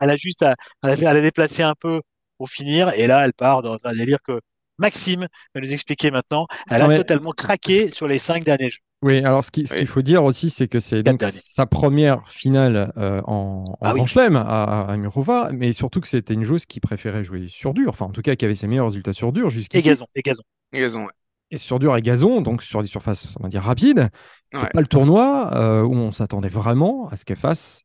elle 0.00 0.10
a 0.10 0.16
juste 0.16 0.42
à, 0.42 0.56
elle 0.82 0.90
a, 0.90 0.96
fait- 0.96 1.04
elle 1.06 1.16
a 1.16 1.20
déplacé 1.20 1.62
un 1.62 1.74
peu 1.78 2.00
pour 2.38 2.48
finir. 2.50 2.90
Et 2.96 3.06
là, 3.06 3.24
elle 3.24 3.32
part 3.34 3.62
dans 3.62 3.76
un 3.84 3.92
délire 3.92 4.18
que 4.26 4.40
Maxime 4.80 5.28
va 5.54 5.60
nous 5.60 5.72
expliquer 5.72 6.10
maintenant. 6.10 6.46
Elle 6.70 6.80
Non, 6.80 6.86
a 6.86 6.88
mais- 6.88 6.96
totalement 6.98 7.30
craqué 7.32 7.90
sur 7.92 8.08
les 8.08 8.18
cinq 8.18 8.42
derniers 8.44 8.70
jeux. 8.70 8.80
Oui, 9.02 9.18
alors 9.24 9.42
ce 9.44 9.50
qui- 9.50 9.66
ce 9.66 9.72
qu'il 9.74 9.84
Oui. 9.84 9.86
faut 9.86 10.02
dire 10.02 10.24
aussi, 10.24 10.50
c'est 10.50 10.68
que 10.68 10.78
c'est 10.80 11.02
sa 11.30 11.64
première 11.66 12.28
finale 12.28 12.92
euh, 12.98 13.22
en, 13.26 13.62
en 13.66 13.76
Ah 13.80 13.92
oui. 13.92 13.98
Grand 14.00 14.06
Chelem 14.06 14.36
à, 14.36 14.82
à 14.82 14.96
Murova, 14.98 15.50
mais 15.52 15.72
surtout 15.72 16.00
que 16.00 16.08
c'était 16.08 16.34
une 16.34 16.44
joueuse 16.44 16.66
qui 16.66 16.80
préférait 16.80 17.24
jouer 17.24 17.46
sur 17.48 17.72
dur, 17.72 17.88
enfin 17.90 18.06
en 18.06 18.10
tout 18.10 18.20
cas 18.20 18.34
qui 18.36 18.44
avait 18.44 18.54
ses 18.54 18.66
meilleurs 18.66 18.86
résultats 18.86 19.12
sur 19.14 19.32
dur 19.32 19.46
Et 19.46 19.50
jusqu'ici. 19.50 19.82
gazon, 19.86 20.06
et 20.14 20.20
gazon. 20.22 20.42
Raison, 20.72 21.04
ouais. 21.04 21.12
Et 21.50 21.56
sur 21.56 21.78
dur 21.78 21.96
et 21.96 22.02
gazon, 22.02 22.42
donc 22.42 22.62
sur 22.62 22.82
des 22.82 22.88
surfaces, 22.88 23.34
on 23.40 23.44
va 23.44 23.48
dire 23.48 23.62
rapides. 23.62 24.10
C'est 24.52 24.60
Ouais. 24.62 24.68
pas 24.72 24.80
le 24.82 24.86
tournoi 24.86 25.50
euh, 25.54 25.82
où 25.82 25.94
on 25.94 26.12
s'attendait 26.12 26.48
vraiment 26.50 27.08
à 27.08 27.16
ce 27.16 27.24
qu'elle 27.24 27.38
fasse, 27.38 27.82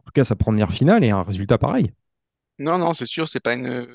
en 0.00 0.04
tout 0.04 0.12
cas 0.14 0.24
sa 0.24 0.36
première 0.36 0.70
finale 0.72 1.04
et 1.04 1.10
un 1.10 1.22
résultat 1.22 1.56
pareil. 1.56 1.90
Non, 2.60 2.78
non, 2.78 2.94
c'est 2.94 3.06
sûr, 3.06 3.28
c'est 3.28 3.40
pas 3.40 3.54
une, 3.54 3.88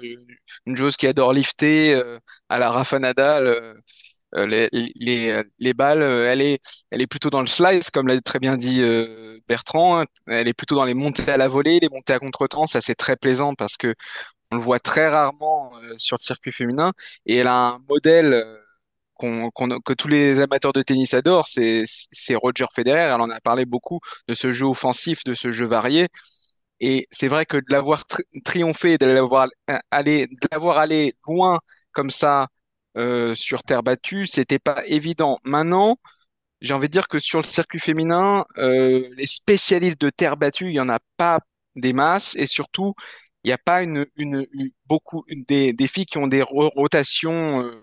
une 0.66 0.76
joueuse 0.76 0.98
qui 0.98 1.08
adore 1.08 1.34
lifter 1.34 1.94
euh, 1.96 2.18
à 2.50 2.60
la 2.60 2.72
Rafa 2.72 2.98
Nadal. 3.00 3.46
euh, 3.48 3.74
euh, 4.36 4.48
les, 4.48 4.70
les, 4.96 5.44
les 5.60 5.74
balles, 5.76 6.04
euh, 6.04 6.32
elle 6.32 6.42
est, 6.42 6.60
elle 6.92 7.02
est 7.02 7.08
plutôt 7.08 7.30
dans 7.32 7.42
le 7.42 7.48
slice, 7.48 7.92
comme 7.92 8.08
l'a 8.08 8.22
très 8.22 8.40
bien 8.40 8.58
dit 8.58 8.82
euh, 8.82 9.40
Bertrand. 9.48 10.02
hein. 10.02 10.06
Elle 10.28 10.48
est 10.50 10.54
plutôt 10.54 10.76
dans 10.76 10.86
les 10.86 10.94
montées 10.96 11.32
à 11.32 11.38
la 11.38 11.48
volée, 11.50 11.80
les 11.82 11.90
montées 11.90 12.14
à 12.14 12.20
contretemps. 12.20 12.68
Ça, 12.68 12.82
c'est 12.82 12.96
très 12.96 13.18
plaisant 13.18 13.56
parce 13.56 13.78
que 13.78 13.96
on 14.52 14.58
le 14.58 14.64
voit 14.64 14.80
très 14.80 15.10
rarement 15.10 15.74
euh, 15.84 15.94
sur 15.98 16.18
le 16.20 16.24
circuit 16.24 16.52
féminin. 16.54 16.94
Et 17.28 17.38
elle 17.38 17.48
a 17.48 17.56
un 17.56 17.80
modèle 17.90 18.34
euh, 18.34 18.58
qu'on, 19.16 19.52
que 19.82 19.94
tous 19.94 20.08
les 20.10 20.40
amateurs 20.42 20.74
de 20.74 20.82
tennis 20.84 21.14
adorent, 21.16 21.48
c'est, 21.48 21.84
c'est 22.12 22.36
Roger 22.36 22.66
Federer. 22.76 23.00
Elle 23.16 23.22
en 23.22 23.30
a 23.32 23.42
parlé 23.42 23.66
beaucoup 23.66 24.00
de 24.28 24.34
ce 24.36 24.52
jeu 24.54 24.66
offensif, 24.68 25.24
de 25.26 25.34
ce 25.36 25.52
jeu 25.52 25.66
varié. 25.68 26.08
Et 26.80 27.08
c'est 27.12 27.28
vrai 27.28 27.46
que 27.46 27.58
de 27.58 27.64
l'avoir 27.70 28.06
tri- 28.06 28.24
triomphé, 28.44 28.98
de 28.98 29.06
l'avoir 29.06 29.48
euh, 29.70 29.78
allé, 29.92 30.28
de 30.28 30.48
l'avoir 30.52 30.78
allé 30.78 31.16
loin 31.28 31.60
comme 31.92 32.12
ça 32.12 32.48
euh, 32.98 33.36
sur 33.36 33.64
terre 33.64 33.84
battue, 33.84 34.26
c'était 34.26 34.60
pas 34.60 34.84
évident. 34.88 35.40
Maintenant, 35.44 35.98
j'ai 36.62 36.74
envie 36.74 36.88
de 36.88 36.92
dire 36.94 37.08
que 37.08 37.20
sur 37.20 37.40
le 37.40 37.46
circuit 37.46 37.80
féminin, 37.80 38.46
euh, 38.58 39.08
les 39.18 39.26
spécialistes 39.28 40.02
de 40.02 40.10
terre 40.10 40.38
battue, 40.38 40.68
il 40.70 40.76
y 40.76 40.80
en 40.80 40.90
a 40.90 41.00
pas 41.18 41.40
des 41.76 41.94
masses, 41.94 42.36
et 42.38 42.48
surtout, 42.48 42.94
il 43.44 43.50
n'y 43.50 43.54
a 43.54 43.58
pas 43.58 43.84
une, 43.84 44.06
une, 44.18 44.48
beaucoup 44.88 45.24
des, 45.30 45.74
des 45.74 45.88
filles 45.88 46.06
qui 46.06 46.18
ont 46.18 46.28
des 46.28 46.42
ro- 46.42 46.70
rotations 46.76 47.62
euh, 47.64 47.82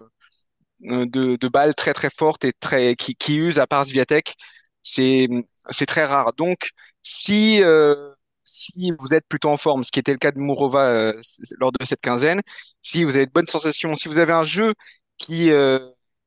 euh, 0.85 1.07
de, 1.07 1.37
de 1.37 1.49
balles 1.49 1.75
très 1.75 1.93
très 1.95 2.11
fortes 2.11 2.45
et 2.45 2.53
très 2.53 2.97
qui, 2.97 3.15
qui 3.17 3.37
usent 3.37 3.59
à 3.59 3.67
part 3.67 3.87
Swiatek. 3.87 4.35
C'est 4.83 5.29
c'est 5.71 5.87
très 5.87 6.05
rare. 6.05 6.33
Donc, 6.35 6.71
si 7.03 7.63
euh, 7.63 8.13
si 8.45 8.93
vous 8.99 9.15
êtes 9.15 9.27
plutôt 9.29 9.49
en 9.51 9.57
forme, 9.57 9.85
ce 9.85 9.93
qui 9.93 10.01
était 10.01 10.13
le 10.13 10.19
cas 10.19 10.33
de 10.33 10.39
Mourova 10.39 10.89
euh, 10.89 11.21
lors 11.59 11.73
de 11.73 11.85
cette 11.85 12.01
quinzaine, 12.01 12.41
si 12.83 13.05
vous 13.05 13.17
avez 13.17 13.27
de 13.27 13.33
bonnes 13.33 13.47
sensations, 13.47 13.97
si 13.97 14.09
vous 14.09 14.19
avez 14.19 14.33
un 14.33 14.45
jeu 14.45 14.75
qui 15.19 15.51
euh, 15.51 15.79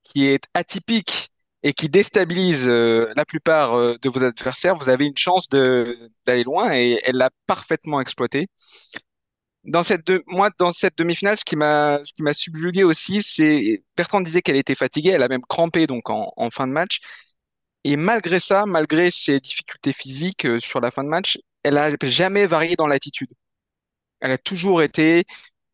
qui 0.03 0.25
est 0.27 0.45
atypique 0.53 1.29
et 1.63 1.73
qui 1.73 1.89
déstabilise 1.89 2.67
euh, 2.67 3.11
la 3.15 3.25
plupart 3.25 3.73
euh, 3.73 3.95
de 4.01 4.09
vos 4.09 4.23
adversaires, 4.23 4.75
vous 4.75 4.89
avez 4.89 5.05
une 5.07 5.17
chance 5.17 5.49
d'aller 5.49 6.43
loin 6.43 6.73
et 6.75 6.99
elle 7.03 7.15
l'a 7.17 7.31
parfaitement 7.47 7.99
exploité. 8.01 8.47
Dans 9.63 9.81
cette 9.83 10.03
moi, 10.27 10.51
dans 10.59 10.71
cette 10.71 10.95
demi-finale, 10.97 11.37
ce 11.37 11.43
qui 11.43 11.55
m'a, 11.55 11.99
ce 12.03 12.13
qui 12.13 12.21
m'a 12.21 12.33
subjugué 12.33 12.83
aussi, 12.83 13.21
c'est, 13.23 13.83
Bertrand 13.97 14.21
disait 14.21 14.41
qu'elle 14.43 14.57
était 14.57 14.75
fatiguée, 14.75 15.09
elle 15.11 15.23
a 15.23 15.27
même 15.27 15.41
crampé 15.41 15.87
donc 15.87 16.09
en, 16.11 16.31
en 16.37 16.51
fin 16.51 16.67
de 16.67 16.71
match. 16.73 16.99
Et 17.83 17.97
malgré 17.97 18.39
ça, 18.39 18.65
malgré 18.65 19.11
ses 19.11 19.39
difficultés 19.39 19.93
physiques 19.93 20.45
euh, 20.45 20.59
sur 20.59 20.81
la 20.81 20.91
fin 20.91 21.03
de 21.03 21.09
match, 21.09 21.39
elle 21.65 21.77
a 21.79 21.91
jamais 22.03 22.47
varié 22.47 22.75
dans 22.77 22.87
l'attitude. 22.87 23.29
Elle 24.21 24.31
a 24.31 24.37
toujours 24.37 24.81
été 24.81 25.25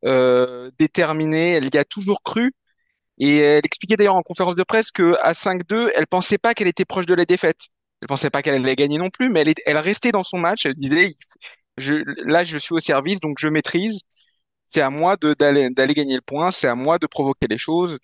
euh, 0.06 0.72
déterminée, 0.80 1.54
elle 1.54 1.74
y 1.74 1.78
a 1.78 1.86
toujours 1.86 2.24
cru. 2.24 2.54
Et 3.20 3.38
elle 3.40 3.66
expliquait 3.66 3.98
d'ailleurs 3.98 4.16
en 4.16 4.24
conférence 4.24 4.56
de 4.56 4.64
presse 4.64 4.92
que 4.92 5.16
à 5.22 5.34
5-2, 5.34 5.92
elle 5.96 6.08
pensait 6.08 6.38
pas 6.40 6.54
qu'elle 6.56 6.68
était 6.68 6.86
proche 6.86 7.06
de 7.08 7.14
la 7.16 7.26
défaite. 7.26 7.68
Elle 8.02 8.08
pensait 8.08 8.30
pas 8.32 8.42
qu'elle 8.44 8.56
allait 8.56 8.76
gagner 8.76 8.98
non 8.98 9.10
plus, 9.10 9.30
mais 9.30 9.42
elle, 9.42 9.50
est- 9.50 9.62
elle 9.66 9.78
restait 9.78 10.12
dans 10.12 10.24
son 10.24 10.40
match. 10.40 10.66
Elle 10.66 10.76
disait, 10.76 11.16
je, 11.78 11.96
là, 12.26 12.44
je 12.46 12.58
suis 12.58 12.74
au 12.76 12.80
service, 12.82 13.20
donc 13.22 13.38
je 13.40 13.48
maîtrise. 13.50 14.02
C'est 14.68 14.82
à 14.82 14.90
moi 14.90 15.18
d'aller 15.18 15.70
gagner 15.96 16.16
le 16.16 16.22
point, 16.22 16.52
c'est 16.52 16.68
à 16.68 16.76
moi 16.76 17.00
de 17.00 17.08
provoquer 17.08 17.48
les 17.50 17.58
choses. 17.58 17.98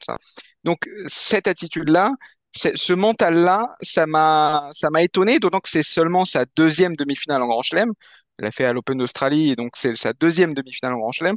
Donc 0.63 0.79
cette 1.08 1.48
attitude-là, 1.48 2.12
ce 2.54 2.94
mental-là, 2.94 3.75
ça 3.82 4.06
m'a 4.08 4.68
ça 4.72 4.89
m'a 4.89 5.04
étonné, 5.04 5.39
d'autant 5.39 5.60
que 5.60 5.70
c'est 5.70 5.84
seulement 5.84 6.25
sa 6.25 6.46
deuxième 6.56 6.96
demi-finale 6.96 7.42
en 7.44 7.48
Grand 7.48 7.62
Chelem. 7.62 7.92
Elle 8.39 8.46
a 8.48 8.51
fait 8.51 8.66
à 8.66 8.74
l'Open 8.74 8.98
d'Australie, 8.98 9.56
donc 9.56 9.72
c'est 9.75 9.96
sa 9.96 10.13
deuxième 10.13 10.54
demi-finale 10.54 10.94
en 10.94 10.98
Grand 11.00 11.12
Chelem. 11.12 11.36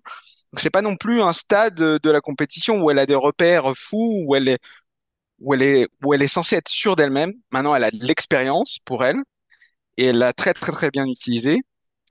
Donc 0.52 0.60
c'est 0.60 0.70
pas 0.70 0.82
non 0.82 0.96
plus 0.96 1.22
un 1.22 1.32
stade 1.32 1.74
de 1.74 2.10
la 2.10 2.20
compétition 2.20 2.80
où 2.82 2.90
elle 2.90 2.98
a 2.98 3.06
des 3.06 3.14
repères 3.14 3.72
fous, 3.76 4.24
où 4.26 4.34
elle 4.34 4.48
est 4.48 4.58
où 5.40 5.54
elle 5.54 5.62
est 5.62 5.88
où 6.04 6.14
elle 6.14 6.22
est 6.22 6.28
censée 6.28 6.56
être 6.56 6.68
sûre 6.68 6.96
d'elle-même. 6.96 7.32
Maintenant, 7.50 7.74
elle 7.74 7.84
a 7.84 7.90
de 7.90 8.04
l'expérience 8.04 8.78
pour 8.84 9.04
elle 9.04 9.18
et 9.96 10.06
elle 10.06 10.18
l'a 10.18 10.32
très 10.32 10.54
très 10.54 10.72
très 10.72 10.90
bien 10.90 11.06
utilisée. 11.06 11.60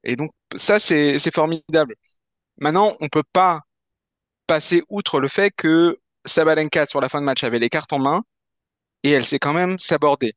Et 0.04 0.16
donc 0.16 0.32
ça 0.58 0.80
c'est 0.80 1.20
c'est 1.20 1.34
formidable. 1.34 1.96
Maintenant, 2.60 2.96
on 3.02 3.10
peut 3.10 3.24
pas 3.34 3.62
passer 4.48 4.84
outre 4.90 5.20
le 5.20 5.28
fait 5.28 5.52
que 5.56 6.00
Sabalenka 6.26 6.86
sur 6.86 7.02
la 7.02 7.10
fin 7.10 7.20
de 7.22 7.26
match 7.26 7.44
avait 7.44 7.60
les 7.60 7.70
cartes 7.70 7.94
en 7.94 8.00
main 8.00 8.24
et 9.04 9.12
elle 9.12 9.26
s'est 9.26 9.40
quand 9.40 9.54
même 9.54 9.80
sabordée. 9.80 10.34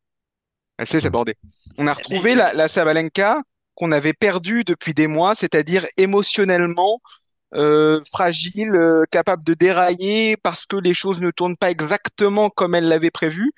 Elle 0.78 0.87
s'est 0.87 1.00
sabordée. 1.00 1.37
On 1.78 1.87
a 1.87 1.95
retrouvé 1.95 2.35
la, 2.35 2.54
la 2.54 2.69
Sabalenka 2.69 3.42
qu'on 3.75 3.92
avait 3.92 4.12
perdue 4.12 4.64
depuis 4.64 4.95
des 4.95 5.07
mois, 5.07 5.35
c'est-à-dire 5.35 5.87
émotionnellement 5.97 7.00
euh, 7.54 8.00
fragile, 8.11 8.75
euh, 8.75 9.04
capable 9.11 9.45
de 9.45 9.54
dérailler 9.54 10.37
parce 10.37 10.64
que 10.66 10.76
les 10.76 10.95
choses 10.95 11.21
ne 11.21 11.31
tournent 11.31 11.57
pas 11.57 11.71
exactement 11.71 12.49
comme 12.49 12.75
elle 12.75 12.88
l'avait 12.88 13.11
prévu. 13.11 13.52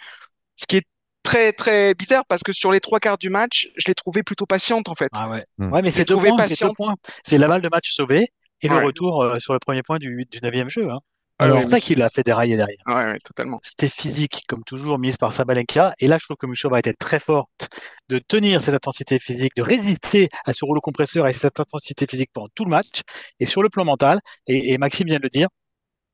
Ce 0.56 0.66
qui 0.66 0.78
est 0.78 0.87
très 1.23 1.52
très 1.52 1.94
bizarre 1.94 2.25
parce 2.28 2.42
que 2.42 2.52
sur 2.52 2.73
les 2.73 2.80
trois 2.80 2.99
quarts 2.99 3.18
du 3.18 3.30
match, 3.30 3.68
je 3.76 3.84
l'ai 3.87 3.94
trouvée 3.94 4.23
plutôt 4.23 4.46
patiente 4.46 4.88
en 4.88 4.94
fait. 4.94 5.11
Ah 5.14 5.28
ouais. 5.28 5.44
Hmm. 5.58 5.73
Ouais, 5.73 5.82
mais 5.82 5.90
c'est 5.90 6.04
deux, 6.04 6.16
points, 6.16 6.96
c'est 7.25 7.38
la 7.38 7.49
balle 7.49 7.62
de 7.62 7.68
match 7.68 7.92
sauvée 7.92 8.28
et 8.62 8.68
le 8.68 8.76
retour 8.76 9.23
euh, 9.23 9.38
sur 9.38 9.52
le 9.52 9.58
premier 9.58 9.82
point 9.82 9.99
du, 9.99 10.26
du 10.30 10.40
neuvième 10.42 10.68
jeu. 10.68 10.90
Hein. 10.90 11.00
Alors, 11.38 11.58
c'est 11.58 11.68
ça 11.68 11.80
qui 11.80 11.94
l'a 11.94 12.10
fait 12.10 12.22
dérailler 12.22 12.56
derrière. 12.56 12.78
Ouais, 12.86 13.18
totalement. 13.24 13.58
C'était 13.62 13.88
physique, 13.88 14.44
comme 14.48 14.62
toujours, 14.62 14.98
mise 14.98 15.16
par 15.16 15.32
Sabalenka. 15.32 15.92
Et 15.98 16.06
là, 16.06 16.16
je 16.18 16.24
trouve 16.26 16.36
que 16.36 16.46
Mushova 16.46 16.78
été 16.78 16.94
très 16.94 17.18
forte 17.18 17.68
de 18.08 18.18
tenir 18.18 18.62
cette 18.62 18.74
intensité 18.74 19.18
physique, 19.18 19.52
de 19.56 19.62
résister 19.62 20.28
à 20.44 20.52
ce 20.52 20.64
rouleau 20.64 20.80
compresseur 20.80 21.26
et 21.26 21.32
cette 21.32 21.58
intensité 21.58 22.06
physique 22.06 22.30
pendant 22.32 22.48
tout 22.54 22.64
le 22.64 22.70
match. 22.70 23.02
Et 23.40 23.46
sur 23.46 23.62
le 23.62 23.68
plan 23.68 23.84
mental, 23.84 24.20
et, 24.46 24.78
Maxime 24.78 25.08
vient 25.08 25.18
de 25.18 25.22
le 25.22 25.28
dire, 25.28 25.48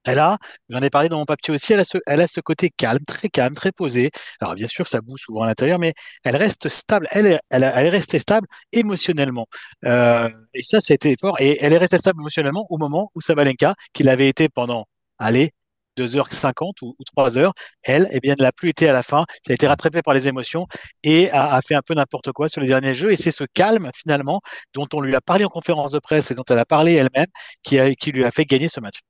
elle 0.04 0.18
a, 0.18 0.38
j'en 0.70 0.80
ai 0.80 0.88
parlé 0.88 1.10
dans 1.10 1.18
mon 1.18 1.26
papier 1.26 1.52
aussi, 1.52 1.74
elle 1.74 1.80
a, 1.80 1.84
ce, 1.84 1.98
elle 2.06 2.22
a 2.22 2.26
ce 2.26 2.40
côté 2.40 2.70
calme, 2.70 3.04
très 3.06 3.28
calme, 3.28 3.54
très 3.54 3.72
posé. 3.72 4.10
Alors 4.40 4.54
bien 4.54 4.66
sûr, 4.66 4.88
ça 4.88 5.02
bouge 5.02 5.20
souvent 5.20 5.42
à 5.42 5.46
l'intérieur, 5.46 5.78
mais 5.78 5.92
elle 6.24 6.36
reste 6.36 6.68
stable. 6.70 7.06
Elle 7.10 7.26
est, 7.26 7.40
elle, 7.50 7.64
est 7.64 7.90
restée 7.90 8.18
stable 8.18 8.46
émotionnellement. 8.72 9.46
Euh, 9.84 10.30
et 10.54 10.62
ça, 10.62 10.80
c'était 10.80 11.16
fort. 11.20 11.36
Et 11.40 11.58
elle 11.62 11.74
est 11.74 11.78
restée 11.78 11.98
stable 11.98 12.20
émotionnellement 12.22 12.66
au 12.70 12.78
moment 12.78 13.10
où 13.14 13.20
Sabalenka, 13.20 13.74
qui 13.92 14.02
l'avait 14.02 14.28
été 14.28 14.48
pendant 14.48 14.86
allez, 15.20 15.52
2h50 15.96 16.82
ou, 16.82 16.94
3h. 17.16 17.52
Elle, 17.82 18.08
eh 18.10 18.20
bien, 18.20 18.34
ne 18.38 18.42
l'a 18.42 18.52
plus 18.52 18.70
été 18.70 18.88
à 18.88 18.92
la 18.92 19.02
fin. 19.02 19.24
Ça 19.46 19.52
a 19.52 19.54
été 19.54 19.66
rattrapé 19.66 20.02
par 20.02 20.14
les 20.14 20.28
émotions 20.28 20.66
et 21.02 21.30
a, 21.30 21.60
fait 21.60 21.74
un 21.74 21.82
peu 21.82 21.94
n'importe 21.94 22.32
quoi 22.32 22.48
sur 22.48 22.60
les 22.60 22.68
derniers 22.68 22.94
jeux. 22.94 23.12
Et 23.12 23.16
c'est 23.16 23.30
ce 23.30 23.44
calme, 23.54 23.90
finalement, 23.94 24.40
dont 24.74 24.86
on 24.92 25.00
lui 25.00 25.14
a 25.14 25.20
parlé 25.20 25.44
en 25.44 25.48
conférence 25.48 25.92
de 25.92 25.98
presse 25.98 26.30
et 26.30 26.34
dont 26.34 26.44
elle 26.48 26.58
a 26.58 26.64
parlé 26.64 26.94
elle-même, 26.94 27.28
qui, 27.62 27.78
lui 28.12 28.24
a 28.24 28.30
fait 28.30 28.44
gagner 28.44 28.68
ce 28.68 28.80
match. 28.80 29.00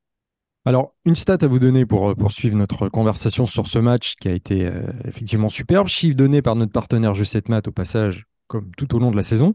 Alors, 0.67 0.95
une 1.07 1.15
stat 1.15 1.39
à 1.41 1.47
vous 1.47 1.59
donner 1.59 1.87
pour 1.87 2.11
euh, 2.11 2.15
poursuivre 2.15 2.55
notre 2.55 2.91
conversation 2.91 3.47
sur 3.47 3.67
ce 3.67 3.79
match 3.79 4.15
qui 4.17 4.29
a 4.29 4.33
été 4.33 4.67
euh, 4.67 4.83
effectivement 5.07 5.49
superbe. 5.49 5.89
Chiffre 5.89 6.15
donné 6.15 6.43
par 6.43 6.55
notre 6.55 6.71
partenaire 6.71 7.15
G7 7.15 7.67
au 7.67 7.73
passage, 7.73 8.27
comme 8.47 8.71
tout 8.77 8.95
au 8.95 8.99
long 8.99 9.11
de 9.11 9.17
la 9.17 9.23
saison. 9.23 9.55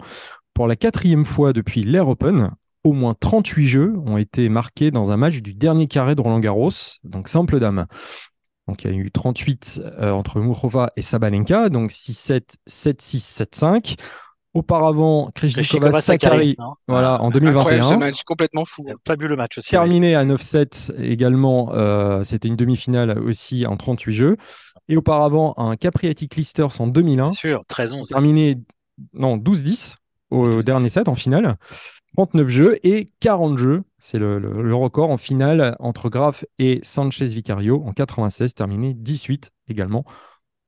Pour 0.56 0.68
la 0.68 0.76
quatrième 0.76 1.26
fois 1.26 1.54
depuis 1.54 1.84
l'Air 1.84 2.08
Open, 2.10 2.50
au 2.86 2.94
moins 2.94 3.16
38 3.20 3.68
jeux 3.68 3.94
ont 4.06 4.18
été 4.18 4.48
marqués 4.48 4.92
dans 4.92 5.12
un 5.12 5.18
match 5.18 5.42
du 5.42 5.54
dernier 5.54 5.88
carré 5.88 6.14
de 6.14 6.22
Roland 6.22 6.40
Garros, 6.40 6.70
donc 7.04 7.28
simple 7.28 7.60
dame. 7.60 7.88
Donc 8.68 8.84
il 8.84 8.92
y 8.92 8.94
a 8.94 8.98
eu 8.98 9.12
38 9.12 9.82
euh, 9.84 10.12
entre 10.12 10.40
Mourova 10.40 10.92
et 10.96 11.02
Sabalenka, 11.02 11.70
donc 11.70 11.90
6-7, 11.90 12.44
7-6, 12.70 13.44
7-5. 13.44 13.96
Auparavant, 14.54 15.32
Krejcikova 15.36 16.00
Sakari, 16.00 16.56
voilà, 16.88 17.22
en 17.22 17.30
2021. 17.30 17.84
Ce 17.84 17.94
match 17.96 18.24
complètement 18.24 18.64
fou. 18.64 18.86
Fabuleux 19.06 19.36
match 19.36 19.58
aussi. 19.58 19.72
Terminé 19.72 20.16
à 20.16 20.24
9-7 20.24 20.96
également, 20.98 21.74
euh, 21.74 22.24
c'était 22.24 22.48
une 22.48 22.56
demi-finale 22.56 23.20
aussi 23.20 23.66
en 23.66 23.76
38 23.76 24.14
jeux. 24.14 24.38
Et 24.88 24.96
auparavant, 24.96 25.56
un 25.58 25.76
Capriati 25.76 26.30
Clisters 26.30 26.80
en 26.80 26.88
2001. 26.88 27.24
Bien 27.24 27.32
sûr, 27.34 27.64
13-11. 27.68 28.08
Terminé, 28.08 28.56
non, 29.14 29.36
12-10 29.36 29.96
au 30.32 30.62
dernier 30.62 30.90
set 30.90 31.10
en 31.10 31.16
finale. 31.16 31.58
39 32.16 32.48
jeux 32.48 32.80
et 32.88 33.12
40 33.20 33.58
jeux. 33.58 33.84
C'est 34.00 34.20
le, 34.20 34.74
record 34.74 35.10
en 35.10 35.18
finale 35.18 35.76
entre 35.80 36.10
Graf 36.10 36.46
et 36.60 36.80
Sanchez 36.82 37.26
Vicario 37.26 37.84
en 37.86 37.92
96, 37.92 38.54
terminé 38.54 38.94
18 38.94 39.52
également. 39.68 40.06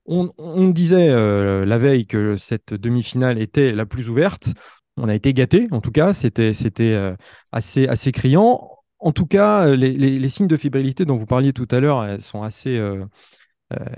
On, 0.05 0.69
disait 0.69 1.09
euh, 1.09 1.65
la 1.65 1.77
veille 1.77 2.05
que 2.05 2.37
cette 2.37 2.73
demi-finale 2.73 3.39
était 3.41 3.73
la 3.73 3.85
plus 3.85 4.09
ouverte. 4.09 4.53
On 4.97 5.09
a 5.09 5.15
été 5.15 5.33
gâté, 5.33 5.67
en 5.71 5.81
tout 5.81 5.91
cas, 5.91 6.13
c'était 6.13 6.53
euh, 6.79 7.15
assez, 7.51 7.87
assez 7.87 8.11
criant. 8.11 8.69
En 8.99 9.11
tout 9.11 9.25
cas, 9.25 9.67
les, 9.75 10.29
signes 10.29 10.47
de 10.47 10.57
fébrilité 10.57 11.05
dont 11.05 11.17
vous 11.17 11.25
parliez 11.25 11.53
tout 11.53 11.67
à 11.71 11.79
l'heure 11.79 12.21
sont 12.21 12.41
assez, 12.41 12.77
euh, 12.77 13.05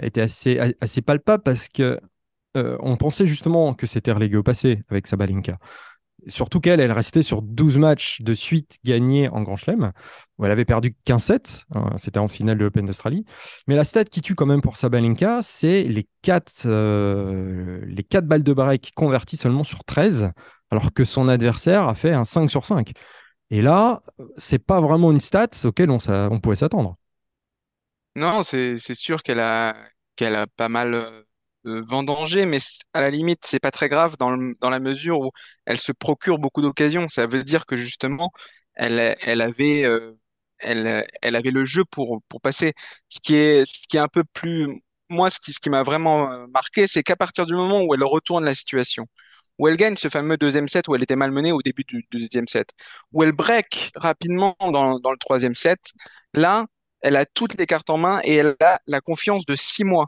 étaient 0.02 0.22
assez, 0.22 0.60
assez 0.82 1.02
palpables 1.02 1.44
parce 1.44 1.68
que 1.68 2.00
on 2.56 2.98
pensait 2.98 3.26
justement 3.26 3.74
que 3.74 3.88
c'était 3.88 4.12
relégué 4.12 4.36
au 4.36 4.44
passé 4.44 4.82
avec 4.90 5.08
Sabalinka. 5.08 5.60
Surtout 6.28 6.60
qu'elle, 6.60 6.80
elle 6.80 6.92
restait 6.92 7.22
sur 7.22 7.42
12 7.42 7.78
matchs 7.78 8.22
de 8.22 8.34
suite 8.34 8.78
gagnés 8.84 9.30
en 9.30 9.42
Grand 9.42 9.56
Chelem, 9.56 9.92
où 10.38 10.46
elle 10.46 10.52
avait 10.52 10.66
perdu 10.66 10.96
qu'un 11.06 11.20
set, 11.20 11.66
hein, 11.74 11.90
c'était 11.98 12.20
en 12.20 12.28
finale 12.28 12.58
de 12.58 12.64
l'Open 12.66 12.86
d'Australie. 12.86 13.26
Mais 13.68 13.76
la 13.76 13.84
stat 13.84 14.06
qui 14.06 14.22
tue 14.22 14.36
quand 14.36 14.46
même 14.46 14.62
pour 14.62 14.76
Sabalenka, 14.76 15.42
c'est 15.44 15.84
les 15.84 16.08
4, 16.22 16.64
euh, 16.66 17.82
les 17.86 18.04
4 18.04 18.26
balles 18.28 18.44
de 18.44 18.54
break 18.54 18.92
converties 18.96 19.38
seulement 19.38 19.64
sur 19.64 19.84
13, 19.84 20.32
alors 20.72 20.94
que 20.94 21.04
son 21.06 21.28
adversaire 21.30 21.88
a 21.88 21.96
fait 21.96 22.14
un 22.14 22.24
5 22.24 22.50
sur 22.50 22.66
5. 22.66 22.92
Et 23.52 23.62
là, 23.62 24.02
c'est 24.38 24.64
pas 24.64 24.82
vraiment 24.82 25.12
une 25.12 25.20
stat 25.20 25.50
auquel 25.66 25.90
on, 25.90 25.98
on 26.10 26.40
pouvait 26.40 26.56
s'attendre. 26.56 26.96
Non, 28.16 28.44
c'est 28.44 28.78
sûr 28.96 29.24
qu'elle 29.24 29.40
a, 29.40 29.76
qu'elle 30.16 30.36
a 30.36 30.48
pas 30.48 30.68
mal 30.70 30.94
euh, 30.94 31.24
vendanger, 31.66 32.46
mais 32.46 32.60
à 32.94 33.02
la 33.02 33.10
limite, 33.10 33.42
c'est 33.46 33.60
pas 33.60 33.72
très 33.72 33.90
grave 33.90 34.16
dans, 34.18 34.36
dans 34.62 34.70
la 34.70 34.80
mesure 34.80 35.20
où 35.22 35.32
elle 35.66 35.80
se 35.80 35.92
procure 35.92 36.40
beaucoup 36.40 36.62
d'occasions. 36.62 37.10
Ça 37.10 37.28
veut 37.28 37.44
dire 37.44 37.66
que 37.66 37.78
justement, 37.78 38.32
elle, 38.76 39.18
elle 39.22 39.42
avait, 39.42 39.84
euh, 39.84 40.14
elle, 40.60 41.06
elle 41.22 41.36
avait 41.36 41.52
le 41.52 41.66
jeu 41.66 41.84
pour, 41.86 42.22
pour 42.30 42.42
passer. 42.42 42.74
Ce 43.10 43.20
qui 43.22 43.36
est, 43.36 43.66
ce 43.66 43.88
qui 43.88 43.98
est 43.98 44.00
un 44.00 44.08
peu 44.08 44.24
plus, 44.34 44.82
moi, 45.10 45.30
ce 45.30 45.40
qui, 45.40 45.54
ce 45.54 45.60
qui 45.60 45.70
m'a 45.70 45.84
vraiment 45.84 46.32
euh, 46.32 46.48
marqué, 46.48 46.88
c'est 46.88 47.04
qu'à 47.04 47.16
partir 47.16 47.46
du 47.46 47.54
moment 47.56 47.82
où 47.84 47.94
elle 47.94 48.04
retourne 48.04 48.46
la 48.46 48.56
situation, 48.56 49.08
où 49.58 49.68
elle 49.68 49.78
gagne 49.78 49.98
ce 49.98 50.10
fameux 50.10 50.38
deuxième 50.38 50.70
set 50.70 50.88
où 50.88 50.96
elle 50.96 51.04
était 51.04 51.16
malmenée 51.16 51.52
au 51.52 51.62
début 51.62 51.84
du 51.88 52.06
deuxième 52.12 52.48
set, 52.48 52.70
où 53.12 53.24
elle 53.24 53.34
break 53.34 53.92
rapidement 53.96 54.56
dans, 54.60 55.00
dans 55.00 55.12
le 55.12 55.18
troisième 55.18 55.56
set, 55.56 55.80
là, 56.34 56.66
elle 57.02 57.16
a 57.16 57.26
toutes 57.26 57.58
les 57.58 57.66
cartes 57.66 57.90
en 57.90 57.98
main 57.98 58.22
et 58.24 58.36
elle 58.36 58.56
a 58.62 58.80
la 58.88 59.02
confiance 59.02 59.46
de 59.46 59.56
six 59.56 59.84
mois 59.84 60.08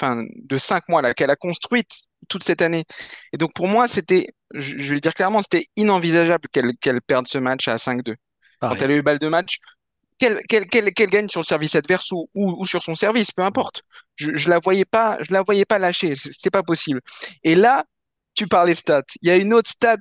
enfin 0.00 0.24
de 0.34 0.58
cinq 0.58 0.88
mois 0.88 1.02
là 1.02 1.14
qu'elle 1.14 1.30
a 1.30 1.36
construite 1.36 1.90
toute 2.28 2.44
cette 2.44 2.62
année. 2.62 2.84
Et 3.32 3.38
donc 3.38 3.52
pour 3.54 3.68
moi, 3.68 3.88
c'était, 3.88 4.28
je, 4.54 4.76
vais 4.76 4.94
le 4.94 5.00
dire 5.00 5.14
clairement, 5.14 5.42
c'était 5.42 5.66
inenvisageable 5.76 6.48
qu'elle 6.52 6.76
qu'elle 6.80 7.00
perde 7.00 7.26
ce 7.26 7.38
match 7.38 7.68
à 7.68 7.76
5-2. 7.76 8.14
Quand 8.60 8.76
elle 8.80 8.90
a 8.90 8.94
eu 8.94 9.02
balle 9.02 9.18
de 9.18 9.28
match, 9.28 9.58
qu'elle 10.18 10.42
qu'elle 10.46 10.68
qu'elle 10.68 10.90
gagne 10.92 11.28
sur 11.28 11.40
le 11.40 11.46
service 11.46 11.74
adverse 11.74 12.12
ou, 12.12 12.28
ou, 12.34 12.66
sur 12.66 12.82
son 12.82 12.94
service, 12.94 13.32
peu 13.32 13.42
importe. 13.42 13.82
Je, 14.16 14.36
je 14.36 14.50
la 14.50 14.58
voyais 14.58 14.84
pas, 14.84 15.18
je 15.22 15.32
la 15.32 15.42
voyais 15.42 15.64
pas 15.64 15.78
lâcher, 15.78 16.14
c'était 16.14 16.50
pas 16.50 16.62
possible. 16.62 17.00
Et 17.42 17.54
là, 17.54 17.84
tu 18.34 18.46
parlais 18.46 18.74
stats. 18.74 19.02
Il 19.22 19.28
y 19.28 19.30
a 19.30 19.36
une 19.36 19.54
autre 19.54 19.70
stat 19.70 19.96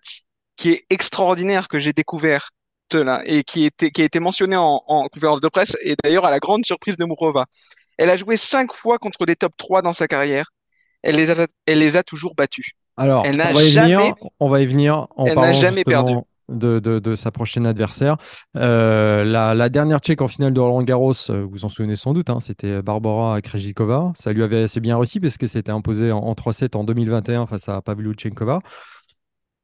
qui 0.58 0.72
est 0.72 0.86
extraordinaire 0.90 1.70
que 1.70 1.80
j'ai 1.80 1.94
découvert 1.94 2.50
là, 2.98 3.22
et 3.26 3.44
qui, 3.44 3.66
était, 3.66 3.92
qui 3.92 4.02
a 4.02 4.06
été 4.06 4.20
mentionnée 4.20 4.56
en, 4.56 4.82
en 4.88 5.08
conférence 5.08 5.42
de 5.42 5.48
presse 5.48 5.76
et 5.82 5.96
d'ailleurs 6.04 6.26
à 6.26 6.32
la 6.32 6.40
grande 6.40 6.66
surprise 6.66 6.98
de 6.98 7.06
Mourova. 7.06 7.46
Elle 8.00 8.10
a 8.10 8.16
joué 8.16 8.38
cinq 8.38 8.74
fois 8.74 8.98
contre 8.98 9.26
des 9.26 9.36
top 9.36 9.52
3 9.58 9.82
dans 9.82 9.92
sa 9.94 10.08
carrière. 10.08 10.52
Elle 11.04 11.18
les 11.18 11.30
a, 11.30 11.48
elle 11.66 11.80
les 11.80 11.98
a 11.98 12.04
toujours 12.04 12.34
battus. 12.34 12.72
Alors, 12.96 13.26
on, 13.26 13.32
va 13.32 13.64
y 13.64 13.74
venir, 13.74 14.16
on 14.40 14.50
va 14.50 14.62
y 14.62 14.66
venir 14.66 15.08
en 15.16 15.26
elle 15.26 15.36
n'a 15.36 15.52
jamais 15.52 15.84
perdu. 15.84 16.14
De, 16.48 16.80
de, 16.80 17.16
sa 17.16 17.30
prochaine 17.30 17.68
adversaire. 17.68 18.18
Euh, 18.56 19.24
la, 19.24 19.70
dernière 19.70 20.00
tchèque 20.00 20.22
en 20.22 20.28
finale 20.28 20.52
de 20.52 20.60
Roland 20.60 20.82
Garros, 20.82 21.14
euh, 21.30 21.46
vous 21.48 21.64
en 21.64 21.70
souvenez 21.70 21.96
sans 21.96 22.12
doute, 22.14 22.32
hein, 22.32 22.40
c'était 22.40 22.82
Barbara 22.82 23.40
Krejcikova. 23.40 24.14
Ça 24.16 24.34
lui 24.34 24.42
avait 24.42 24.64
assez 24.64 24.80
bien 24.80 24.98
réussi 24.98 25.20
parce 25.20 25.38
qu'elle 25.38 25.50
s'était 25.50 25.72
imposée 25.72 26.12
en, 26.12 26.34
3-7 26.34 26.76
en 26.76 26.84
2021 26.84 27.46
face 27.46 27.70
à 27.70 27.84
Pavlyuchenkova. 27.84 28.62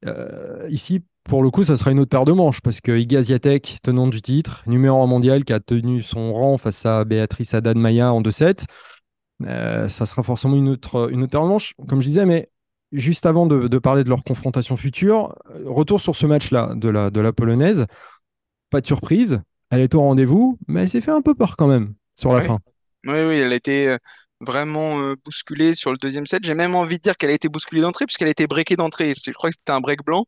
Euh, 0.06 0.66
ici, 0.68 1.02
pour 1.28 1.42
le 1.42 1.50
coup, 1.50 1.64
ça 1.64 1.76
sera 1.76 1.90
une 1.90 2.00
autre 2.00 2.10
paire 2.10 2.24
de 2.24 2.32
manches 2.32 2.60
parce 2.60 2.80
que 2.80 2.92
Iga 2.92 3.22
Ziatek, 3.22 3.78
tenant 3.82 4.06
du 4.06 4.22
titre, 4.22 4.62
numéro 4.66 5.02
1 5.02 5.06
mondial, 5.06 5.44
qui 5.44 5.52
a 5.52 5.60
tenu 5.60 6.02
son 6.02 6.32
rang 6.32 6.58
face 6.58 6.86
à 6.86 7.04
Béatrice 7.04 7.54
Haddad 7.54 7.76
Maya 7.76 8.12
en 8.12 8.22
2-7, 8.22 8.64
euh, 9.44 9.88
ça 9.88 10.06
sera 10.06 10.22
forcément 10.22 10.56
une 10.56 10.68
autre, 10.68 11.10
une 11.12 11.22
autre 11.22 11.32
paire 11.32 11.42
de 11.42 11.48
manches, 11.48 11.74
comme 11.88 12.00
je 12.00 12.06
disais, 12.06 12.26
mais 12.26 12.50
juste 12.92 13.26
avant 13.26 13.46
de, 13.46 13.78
parler 13.78 14.04
de 14.04 14.08
leur 14.08 14.24
confrontation 14.24 14.76
future, 14.76 15.34
retour 15.64 16.00
sur 16.00 16.14
ce 16.14 16.26
match-là 16.26 16.72
de 16.74 16.88
la, 16.88 17.10
de 17.10 17.20
la 17.20 17.32
polonaise. 17.32 17.86
Pas 18.70 18.80
de 18.80 18.86
surprise, 18.86 19.40
elle 19.70 19.80
est 19.80 19.94
au 19.94 20.00
rendez-vous, 20.00 20.58
mais 20.68 20.82
elle 20.82 20.88
s'est 20.88 21.00
fait 21.00 21.10
un 21.10 21.22
peu 21.22 21.34
peur 21.34 21.56
quand 21.56 21.66
même 21.66 21.94
sur 22.14 22.32
la 22.32 22.42
fin. 22.42 22.58
Oui, 23.04 23.20
oui, 23.26 23.36
elle 23.36 23.52
a 23.52 23.56
été 23.56 23.88
euh, 23.88 23.98
vraiment 24.40 25.00
euh, 25.00 25.14
bousculée 25.24 25.74
sur 25.74 25.92
le 25.92 25.98
deuxième 25.98 26.26
set. 26.26 26.44
J'ai 26.44 26.54
même 26.54 26.74
envie 26.74 26.96
de 26.96 27.02
dire 27.02 27.16
qu'elle 27.16 27.30
a 27.30 27.34
été 27.34 27.48
bousculée 27.48 27.82
d'entrée 27.82 28.06
puisqu'elle 28.06 28.28
a 28.28 28.32
été 28.32 28.46
breakée 28.46 28.76
d'entrée. 28.76 29.12
Je 29.14 29.30
crois 29.32 29.50
que 29.50 29.56
c'était 29.58 29.72
un 29.72 29.80
break 29.80 30.04
blanc 30.04 30.24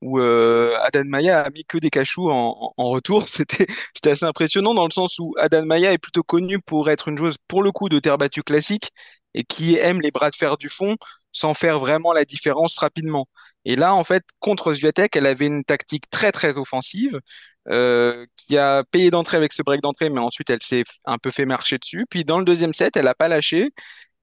où 0.00 0.18
euh, 0.20 0.74
Adan 0.82 1.04
Maya 1.04 1.42
a 1.42 1.50
mis 1.50 1.64
que 1.64 1.78
des 1.78 1.90
cachous 1.90 2.30
en, 2.30 2.72
en, 2.76 2.88
retour. 2.90 3.24
C'était 3.28 3.66
assez 4.04 4.24
impressionnant 4.24 4.74
dans 4.74 4.84
le 4.86 4.90
sens 4.92 5.18
où 5.18 5.34
Adan 5.38 5.66
Maya 5.66 5.92
est 5.92 5.98
plutôt 5.98 6.22
connu 6.22 6.60
pour 6.60 6.90
être 6.90 7.08
une 7.08 7.18
joueuse 7.18 7.36
pour 7.48 7.62
le 7.62 7.72
coup 7.72 7.88
de 7.88 7.98
terre 7.98 8.18
battue 8.18 8.42
classique 8.42 8.90
et 9.34 9.44
qui 9.44 9.76
aime 9.76 10.00
les 10.00 10.10
bras 10.10 10.30
de 10.30 10.36
fer 10.36 10.56
du 10.56 10.68
fond 10.68 10.96
sans 11.32 11.54
faire 11.54 11.78
vraiment 11.78 12.12
la 12.12 12.24
différence 12.24 12.78
rapidement. 12.78 13.26
Et 13.64 13.76
là, 13.76 13.94
en 13.94 14.04
fait, 14.04 14.24
contre 14.40 14.74
Swiatek, 14.74 15.14
elle 15.16 15.26
avait 15.26 15.46
une 15.46 15.64
tactique 15.64 16.08
très 16.10 16.32
très 16.32 16.56
offensive 16.58 17.20
euh, 17.68 18.26
qui 18.36 18.56
a 18.58 18.84
payé 18.90 19.10
d'entrée 19.10 19.36
avec 19.36 19.52
ce 19.52 19.62
break 19.62 19.82
d'entrée, 19.82 20.10
mais 20.10 20.20
ensuite 20.20 20.50
elle 20.50 20.62
s'est 20.62 20.84
un 21.04 21.18
peu 21.18 21.30
fait 21.30 21.44
marcher 21.46 21.78
dessus. 21.78 22.06
Puis 22.08 22.24
dans 22.24 22.38
le 22.38 22.44
deuxième 22.44 22.74
set, 22.74 22.96
elle 22.96 23.04
n'a 23.04 23.14
pas 23.14 23.28
lâché. 23.28 23.70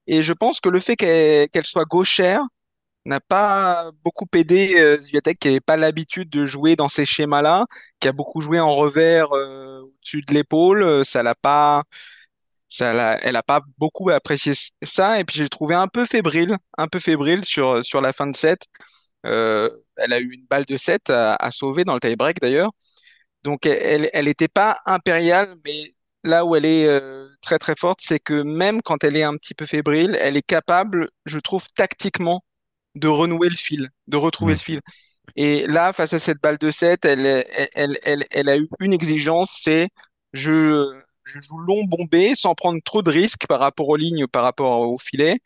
Et 0.06 0.22
je 0.22 0.32
pense 0.32 0.60
que 0.60 0.68
le 0.68 0.80
fait 0.80 0.96
qu'elle 0.96 1.66
soit 1.66 1.84
gauchère 1.84 2.42
n'a 3.08 3.20
pas 3.20 3.90
beaucoup 4.04 4.26
aidé 4.34 4.74
euh, 4.78 5.00
Zviatek, 5.02 5.38
qui 5.38 5.48
n'avait 5.48 5.60
pas 5.60 5.76
l'habitude 5.76 6.30
de 6.30 6.46
jouer 6.46 6.76
dans 6.76 6.88
ces 6.88 7.06
schémas-là, 7.06 7.66
qui 8.00 8.08
a 8.08 8.12
beaucoup 8.12 8.40
joué 8.40 8.60
en 8.60 8.74
revers 8.74 9.32
euh, 9.32 9.80
au-dessus 9.82 10.22
de 10.22 10.34
l'épaule. 10.34 10.82
Euh, 10.82 11.04
ça 11.04 11.22
l'a 11.22 11.34
pas, 11.34 11.84
ça 12.68 12.92
l'a, 12.92 13.18
elle 13.22 13.34
n'a 13.34 13.42
pas 13.42 13.62
beaucoup 13.78 14.10
apprécié 14.10 14.52
ça. 14.82 15.20
Et 15.20 15.24
puis 15.24 15.38
j'ai 15.38 15.48
trouvé 15.48 15.74
un 15.74 15.88
peu 15.88 16.04
fébrile, 16.06 16.56
un 16.78 16.88
peu 16.88 16.98
fébrile 17.00 17.44
sur 17.44 17.84
sur 17.84 18.00
la 18.00 18.12
fin 18.12 18.26
de 18.28 18.36
set. 18.36 18.60
Euh, 19.26 19.70
elle 19.96 20.12
a 20.12 20.20
eu 20.20 20.32
une 20.32 20.46
balle 20.46 20.64
de 20.64 20.76
set 20.76 21.10
à, 21.10 21.50
sauver 21.52 21.84
dans 21.84 21.94
le 21.94 22.00
tie-break 22.00 22.40
d'ailleurs. 22.40 22.70
Donc 23.44 23.66
elle 23.66 24.10
elle 24.12 24.26
n'était 24.26 24.48
pas 24.48 24.80
impériale, 24.86 25.56
mais 25.64 25.94
là 26.24 26.44
où 26.44 26.56
elle 26.56 26.66
est 26.66 26.88
très 27.42 27.58
très 27.58 27.74
forte, 27.76 28.00
c'est 28.02 28.20
que 28.20 28.42
même 28.42 28.82
quand 28.82 29.04
elle 29.04 29.16
est 29.16 29.22
un 29.24 29.36
petit 29.36 29.54
peu 29.54 29.66
fébrile, 29.66 30.16
elle 30.20 30.36
est 30.36 30.42
capable, 30.46 31.10
je 31.26 31.38
trouve, 31.38 31.66
tactiquement, 31.74 32.42
de 32.94 33.08
renouer 33.08 33.48
le 33.48 33.56
fil, 33.56 33.88
de 34.08 34.16
retrouver 34.16 34.54
le 34.54 34.58
fil. 34.58 34.80
Et 35.36 35.66
là, 35.66 35.92
face 35.92 36.12
à 36.14 36.18
cette 36.18 36.40
balle 36.42 36.58
de 36.58 36.70
7, 36.70 37.04
elle, 37.04 37.26
elle, 37.74 37.98
elle, 38.02 38.26
elle, 38.30 38.48
a 38.48 38.56
eu 38.56 38.68
une 38.80 38.92
exigence, 38.92 39.60
c'est 39.62 39.88
je, 40.32 41.00
je 41.24 41.40
joue 41.40 41.58
long 41.58 41.84
bombé 41.84 42.34
sans 42.34 42.54
prendre 42.54 42.80
trop 42.84 43.02
de 43.02 43.10
risques 43.10 43.46
par 43.46 43.60
rapport 43.60 43.88
aux 43.88 43.96
lignes, 43.96 44.26
par 44.26 44.42
rapport 44.44 44.80
au 44.80 44.98
filet, 44.98 45.38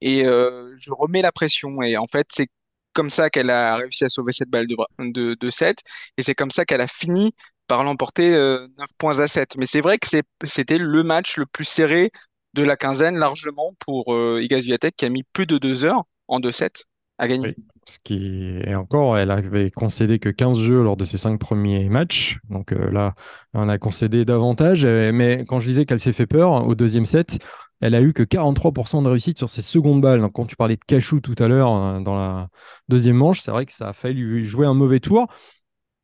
et 0.00 0.24
euh, 0.26 0.74
je 0.76 0.92
remets 0.92 1.22
la 1.22 1.32
pression. 1.32 1.82
Et 1.82 1.96
en 1.96 2.06
fait, 2.06 2.26
c'est 2.32 2.48
comme 2.92 3.10
ça 3.10 3.30
qu'elle 3.30 3.50
a 3.50 3.76
réussi 3.76 4.04
à 4.04 4.08
sauver 4.08 4.32
cette 4.32 4.50
balle 4.50 4.66
de, 4.66 4.76
de, 4.98 5.34
de 5.40 5.50
7, 5.50 5.78
et 6.18 6.22
c'est 6.22 6.34
comme 6.34 6.50
ça 6.50 6.64
qu'elle 6.64 6.80
a 6.80 6.88
fini 6.88 7.34
par 7.68 7.84
l'emporter 7.84 8.30
9 8.30 8.38
euh, 8.38 8.68
points 8.98 9.20
à 9.20 9.28
7. 9.28 9.56
Mais 9.56 9.66
c'est 9.66 9.80
vrai 9.80 9.98
que 9.98 10.08
c'était 10.44 10.78
le 10.78 11.02
match 11.04 11.36
le 11.38 11.46
plus 11.46 11.64
serré 11.64 12.10
de 12.54 12.62
la 12.62 12.76
quinzaine, 12.76 13.16
largement, 13.18 13.74
pour 13.78 14.14
euh, 14.14 14.44
qui 14.46 15.04
a 15.04 15.08
mis 15.08 15.22
plus 15.32 15.46
de 15.46 15.58
2 15.58 15.84
heures 15.84 16.04
en 16.32 16.40
2-7 16.40 16.84
à 17.18 17.28
gagner. 17.28 17.54
ce 17.86 17.98
qui 18.02 18.58
est 18.64 18.74
encore, 18.74 19.18
elle 19.18 19.30
avait 19.30 19.70
concédé 19.70 20.18
que 20.18 20.30
15 20.30 20.58
jeux 20.58 20.82
lors 20.82 20.96
de 20.96 21.04
ses 21.04 21.18
5 21.18 21.38
premiers 21.38 21.88
matchs. 21.88 22.38
Donc 22.48 22.72
euh, 22.72 22.90
là, 22.90 23.14
on 23.54 23.68
a 23.68 23.78
concédé 23.78 24.24
davantage. 24.24 24.84
Mais 24.84 25.44
quand 25.46 25.58
je 25.58 25.66
disais 25.66 25.84
qu'elle 25.84 26.00
s'est 26.00 26.14
fait 26.14 26.26
peur 26.26 26.66
au 26.66 26.74
deuxième 26.74 27.04
set, 27.04 27.38
elle 27.80 27.94
a 27.94 28.00
eu 28.00 28.12
que 28.12 28.22
43% 28.22 29.02
de 29.02 29.08
réussite 29.08 29.38
sur 29.38 29.50
ses 29.50 29.60
secondes 29.60 30.00
balles. 30.00 30.20
Donc, 30.20 30.32
quand 30.32 30.46
tu 30.46 30.56
parlais 30.56 30.76
de 30.76 30.84
Cachou 30.86 31.20
tout 31.20 31.34
à 31.38 31.48
l'heure 31.48 31.72
euh, 31.72 32.00
dans 32.00 32.16
la 32.16 32.48
deuxième 32.88 33.16
manche, 33.16 33.40
c'est 33.40 33.50
vrai 33.50 33.66
que 33.66 33.72
ça 33.72 33.90
a 33.90 33.92
failli 33.92 34.22
lui 34.22 34.44
jouer 34.44 34.66
un 34.66 34.74
mauvais 34.74 35.00
tour. 35.00 35.26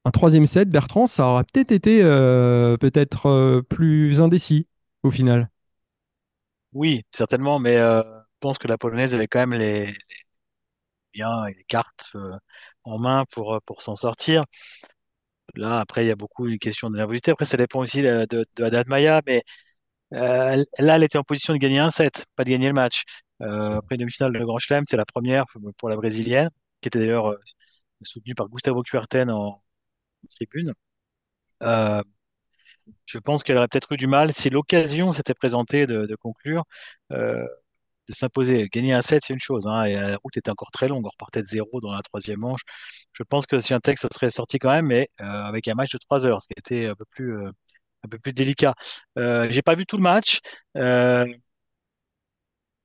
Un 0.05 0.11
troisième 0.11 0.47
set, 0.47 0.71
Bertrand, 0.71 1.07
ça 1.07 1.27
aura 1.27 1.45
peut-être 1.45 1.73
été 1.73 2.03
euh, 2.03 2.77
peut-être 2.77 3.63
plus 3.69 4.21
indécis 4.21 4.67
au 5.03 5.11
final. 5.11 5.51
Oui, 6.73 7.03
certainement, 7.13 7.59
mais 7.59 7.79
pense 8.41 8.59
que 8.59 8.69
la 8.69 8.79
Polonaise 8.79 9.15
avait 9.15 9.27
quand 9.29 9.41
même 9.47 9.55
les, 9.59 9.95
bien 11.13 11.47
les 11.49 11.65
cartes 11.65 12.11
euh, 12.15 12.37
en 12.85 12.99
main 12.99 13.25
pour, 13.33 13.55
euh, 13.55 13.59
pour 13.67 13.83
s'en 13.83 13.95
sortir. 13.95 14.45
Là, 15.55 15.81
après, 15.81 16.05
il 16.05 16.09
y 16.09 16.11
a 16.11 16.17
beaucoup 16.17 16.47
une 16.47 16.59
question 16.59 16.91
de 16.91 16.97
nervosité. 16.97 17.31
Après, 17.31 17.45
ça 17.45 17.57
dépend 17.57 17.81
aussi 17.81 18.03
de, 18.03 18.27
de, 18.31 18.47
de 18.57 18.85
Maya, 18.89 19.23
mais 19.27 19.43
euh, 20.15 20.65
là, 20.79 20.97
elle 20.97 21.05
était 21.05 21.19
en 21.19 21.25
position 21.25 21.55
de 21.55 21.59
gagner 21.59 21.81
un 21.81 21.91
set, 21.91 22.27
pas 22.37 22.45
de 22.45 22.51
gagner 22.51 22.69
le 22.69 22.75
match. 22.75 23.05
après 23.41 23.97
une 23.97 24.01
demi-finale 24.01 24.33
de 24.33 24.41
Grand 24.45 24.59
Chelem, 24.59 24.85
c'est 24.89 24.97
la 24.99 25.07
première 25.07 25.45
pour 25.79 25.89
la 25.91 25.97
brésilienne, 25.97 26.51
qui 26.83 26.89
était 26.89 27.01
d'ailleurs 27.01 27.37
soutenue 28.03 28.35
par 28.35 28.49
Gustavo 28.49 28.83
Kuerten 28.83 29.31
en 29.31 29.63
tribune. 30.31 30.75
je 33.07 33.19
pense 33.19 33.43
qu'elle 33.43 33.57
aurait 33.57 33.69
peut-être 33.69 33.93
eu 33.93 33.97
du 33.97 34.07
mal 34.07 34.33
si 34.33 34.51
l'occasion 34.51 35.13
s'était 35.13 35.35
présentée 35.35 35.87
de 35.87 36.15
conclure 36.17 36.65
de 38.09 38.15
s'imposer. 38.15 38.69
Gagner 38.69 38.93
un 38.93 39.03
set, 39.03 39.25
c'est 39.27 39.33
une 39.35 39.41
chose, 39.41 39.67
hein, 39.67 39.85
et 39.85 39.95
la 39.95 40.17
route 40.23 40.37
était 40.37 40.51
encore 40.51 40.71
très 40.71 40.89
longue. 40.89 41.05
On 41.07 41.11
repartait 41.11 41.43
de 41.43 41.47
zéro 41.47 41.81
dans 41.81 41.93
la 41.93 42.03
troisième 42.03 42.41
manche. 42.41 42.63
Je 43.13 43.23
pense 43.23 43.47
que 43.47 43.61
si 43.61 43.75
un 43.75 43.81
texte 43.81 44.07
serait 44.13 44.31
sorti 44.31 44.59
quand 44.59 44.71
même, 44.71 44.87
mais 44.87 45.09
euh, 45.21 45.25
avec 45.25 45.69
un 45.69 45.75
match 45.75 45.93
de 45.93 45.99
trois 45.99 46.27
heures, 46.27 46.43
ce 46.43 46.49
qui 46.49 46.55
était 46.57 46.87
un 46.87 46.95
peu 46.95 47.05
plus, 47.11 47.37
euh, 47.39 47.51
un 48.05 48.09
peu 48.09 48.19
plus 48.19 48.33
délicat. 48.33 48.75
Euh, 49.19 49.49
j'ai 49.51 49.63
pas 49.63 49.75
vu 49.75 49.87
tout 49.87 49.97
le 49.97 50.03
match. 50.03 50.41
Euh, 50.77 51.27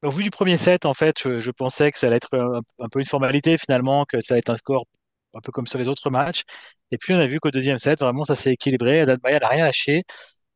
au 0.02 0.10
vu 0.12 0.24
du 0.24 0.30
premier 0.32 0.58
set, 0.58 0.86
en 0.86 0.94
fait, 0.94 1.16
je, 1.40 1.52
pensais 1.52 1.92
que 1.92 1.98
ça 1.98 2.08
allait 2.08 2.18
être 2.18 2.36
un, 2.80 2.90
peu 2.90 3.00
une 3.00 3.06
formalité 3.06 3.58
finalement, 3.58 4.06
que 4.06 4.20
ça 4.22 4.34
allait 4.34 4.40
être 4.40 4.50
un 4.50 4.56
score 4.58 4.86
un 5.34 5.40
peu 5.42 5.52
comme 5.52 5.68
sur 5.68 5.80
les 5.80 5.88
autres 5.88 6.10
matchs. 6.10 6.44
Et 6.92 6.98
puis 6.98 7.14
on 7.14 7.20
a 7.20 7.28
vu 7.28 7.40
qu'au 7.40 7.52
deuxième 7.52 7.78
set, 7.78 8.00
vraiment, 8.00 8.24
ça 8.24 8.36
s'est 8.36 8.52
équilibré. 8.54 9.02
Adam 9.02 9.16
Maya 9.24 9.40
n'a 9.40 9.48
rien 9.48 9.66
lâché. 9.66 10.04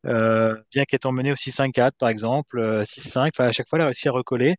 Euh, 0.08 0.56
bien 0.72 0.86
qu'étant 0.86 1.12
menée 1.12 1.32
aussi 1.32 1.52
5-4 1.52 1.92
par 1.98 2.10
exemple, 2.10 2.84
6-5, 2.86 3.32
euh, 3.40 3.50
à 3.50 3.52
chaque 3.52 3.68
fois 3.68 3.78
elle 3.80 3.84
a 3.84 3.86
réussi 3.88 4.08
à 4.08 4.12
recoller. 4.12 4.56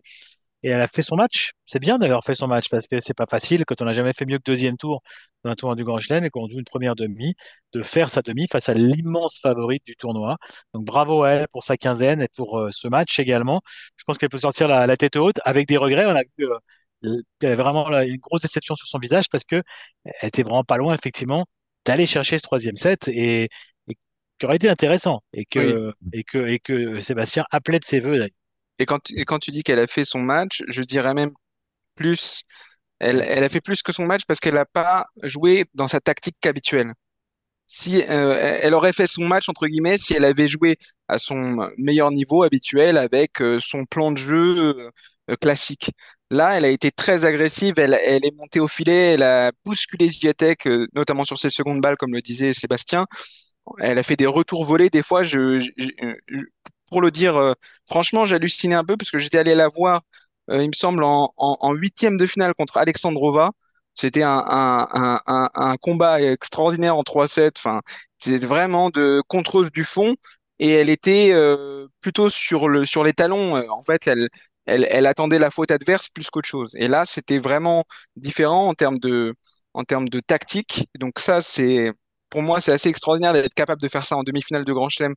Et 0.65 0.71
elle 0.71 0.81
a 0.81 0.89
fait 0.89 1.03
son 1.03 1.15
match. 1.17 1.53
C'est 1.67 1.79
bien 1.79 1.99
d'avoir 1.99 2.25
fait 2.25 2.35
son 2.35 2.49
match 2.49 2.69
parce 2.69 2.89
que 2.89 2.99
c'est 2.99 3.15
pas 3.15 3.27
facile 3.31 3.65
quand 3.65 3.81
on 3.81 3.85
n'a 3.85 3.93
jamais 3.93 4.13
fait 4.13 4.27
mieux 4.27 4.39
que 4.39 4.43
deuxième 4.45 4.77
tour 4.77 5.03
dans 5.45 5.51
un 5.53 5.55
tournoi 5.55 5.77
du 5.77 5.85
Grand 5.85 6.01
Chelem 6.01 6.25
et 6.25 6.31
qu'on 6.31 6.49
joue 6.49 6.59
une 6.59 6.65
première 6.65 6.97
demi, 6.97 7.35
de 7.73 7.83
faire 7.85 8.11
sa 8.11 8.23
demi 8.23 8.49
face 8.51 8.69
à 8.69 8.75
l'immense 8.75 9.39
favorite 9.41 9.85
du 9.87 9.95
tournoi. 9.95 10.37
Donc 10.75 10.85
bravo 10.85 11.23
à 11.23 11.31
elle 11.31 11.49
pour 11.49 11.63
sa 11.63 11.77
quinzaine 11.77 12.23
et 12.23 12.29
pour 12.37 12.59
euh, 12.59 12.71
ce 12.73 12.89
match 12.89 13.19
également. 13.21 13.61
Je 13.97 14.05
pense 14.05 14.19
qu'elle 14.19 14.31
peut 14.31 14.39
sortir 14.39 14.67
la, 14.69 14.97
tête 14.97 15.17
haute 15.17 15.39
avec 15.45 15.69
des 15.69 15.77
regrets. 15.77 16.07
On 16.07 16.17
a 16.17 16.23
vu 16.37 16.49
euh, 17.05 17.23
avait 17.43 17.55
vraiment 17.55 17.89
une 18.01 18.17
grosse 18.19 18.43
déception 18.43 18.75
sur 18.75 18.89
son 18.89 18.99
visage 18.99 19.27
parce 19.31 19.45
que 19.45 19.63
elle 20.05 20.29
était 20.29 20.43
vraiment 20.43 20.65
pas 20.65 20.77
loin 20.77 20.95
effectivement 20.95 21.47
d'aller 21.85 22.07
chercher 22.07 22.39
ce 22.39 22.43
troisième 22.43 22.77
set 22.77 23.09
et, 23.09 23.49
qui 24.39 24.47
aurait 24.47 24.57
été 24.57 24.69
intéressant 24.69 25.23
et 25.33 25.45
que, 25.45 25.93
et 26.13 26.25
que, 26.25 26.47
et 26.47 26.59
que 26.59 27.01
Sébastien 27.01 27.45
appelait 27.51 27.79
de 27.79 27.85
ses 27.85 28.01
voeux. 28.01 28.27
Et 28.79 28.87
quand, 28.87 29.11
et 29.11 29.25
quand 29.25 29.39
tu 29.39 29.51
dis 29.51 29.63
qu'elle 29.63 29.81
a 29.81 29.87
fait 29.87 30.05
son 30.05 30.21
match, 30.21 30.63
je 30.69 30.83
dirais 30.83 31.15
même 31.15 31.33
plus, 31.95 32.43
elle, 33.01 33.25
elle 33.27 33.45
a 33.45 33.49
fait 33.49 33.61
plus 33.61 33.83
que 33.83 33.93
son 33.93 34.07
match 34.07 34.23
parce 34.27 34.41
qu'elle 34.41 34.55
n'a 34.55 34.67
pas 34.67 35.07
joué 35.23 35.67
dans 35.75 35.89
sa 35.89 36.01
tactique 36.01 36.45
habituelle. 36.47 36.93
Si 37.67 38.03
euh, 38.09 38.59
elle 38.63 38.75
aurait 38.75 38.95
fait 38.95 39.07
son 39.07 39.27
match 39.27 39.49
entre 39.49 39.67
guillemets, 39.67 39.99
si 39.99 40.15
elle 40.15 40.25
avait 40.25 40.49
joué 40.49 40.79
à 41.09 41.19
son 41.19 41.71
meilleur 41.77 42.11
niveau 42.11 42.43
habituel 42.43 42.97
avec 42.97 43.43
euh, 43.43 43.59
son 43.61 43.85
plan 43.85 44.11
de 44.13 44.17
jeu 44.19 44.91
euh, 45.31 45.37
classique. 45.37 45.91
Là, 46.31 46.57
elle 46.57 46.65
a 46.65 46.69
été 46.71 46.91
très 46.91 47.25
agressive, 47.25 47.75
elle, 47.79 47.95
elle 48.03 48.25
est 48.25 48.37
montée 48.37 48.61
au 48.61 48.69
filet, 48.69 49.15
elle 49.15 49.23
a 49.23 49.53
bousculé 49.65 50.09
Zviatek, 50.11 50.69
notamment 50.95 51.25
sur 51.25 51.39
ses 51.39 51.51
secondes 51.51 51.81
balles, 51.81 51.97
comme 51.97 52.13
le 52.15 52.21
disait 52.21 52.53
Sébastien. 52.53 53.07
Elle 53.79 53.99
a 53.99 54.03
fait 54.03 54.17
des 54.17 54.27
retours 54.27 54.65
volés. 54.65 54.91
Des 54.91 55.03
fois, 55.03 55.23
je, 55.23 55.69
pour 56.91 57.01
le 57.01 57.11
dire 57.11 57.37
euh, 57.37 57.53
franchement, 57.89 58.25
j'hallucinais 58.27 58.75
un 58.75 58.85
peu 58.85 58.97
parce 58.97 59.11
que 59.11 59.19
j'étais 59.19 59.39
allé 59.39 59.55
la 59.55 59.69
voir, 59.69 60.03
euh, 60.51 60.63
il 60.63 60.69
me 60.69 60.73
semble, 60.75 61.03
en, 61.05 61.73
huitième 61.75 62.19
de 62.19 62.27
finale 62.27 62.55
contre 62.55 62.77
Alexandrova. 62.79 63.53
C'était 63.95 64.23
un, 64.25 65.77
combat 65.81 66.23
extraordinaire 66.23 66.97
en 66.97 67.03
3-7. 67.03 67.53
Enfin, 67.59 67.83
c'est 68.19 68.39
vraiment 68.39 68.91
de 68.91 69.23
contreuse 69.29 69.71
du 69.73 69.85
fond. 69.85 70.15
Et 70.61 70.71
elle 70.71 70.91
était 70.91 71.31
euh, 71.33 71.87
plutôt 72.01 72.31
sur, 72.31 72.69
le, 72.69 72.85
sur 72.87 73.05
les 73.05 73.13
talons. 73.13 73.57
En 73.71 73.83
fait, 73.83 74.09
elle 74.67 75.07
attendait 75.07 75.39
la 75.39 75.51
faute 75.51 75.71
adverse 75.71 76.09
plus 76.11 76.31
qu'autre 76.31 76.49
chose. 76.49 76.71
Et 76.77 76.89
là, 76.89 77.07
c'était 77.07 77.39
vraiment 77.39 77.85
différent 78.17 78.69
en 78.69 78.75
termes 78.75 78.99
de, 78.99 79.35
en 79.75 79.85
termes 79.85 80.09
de 80.09 80.21
tactique. 80.21 80.89
Donc 80.99 81.19
ça, 81.19 81.43
c'est 81.43 81.93
pour 82.31 82.43
moi, 82.43 82.61
c'est 82.61 82.73
assez 82.73 82.89
extraordinaire 82.89 83.33
d'être 83.33 83.55
capable 83.55 83.81
de 83.83 83.89
faire 83.89 84.05
ça 84.05 84.17
en 84.17 84.23
demi-finale 84.23 84.65
de 84.65 84.73
Grand 84.73 84.89
Chelem 84.89 85.15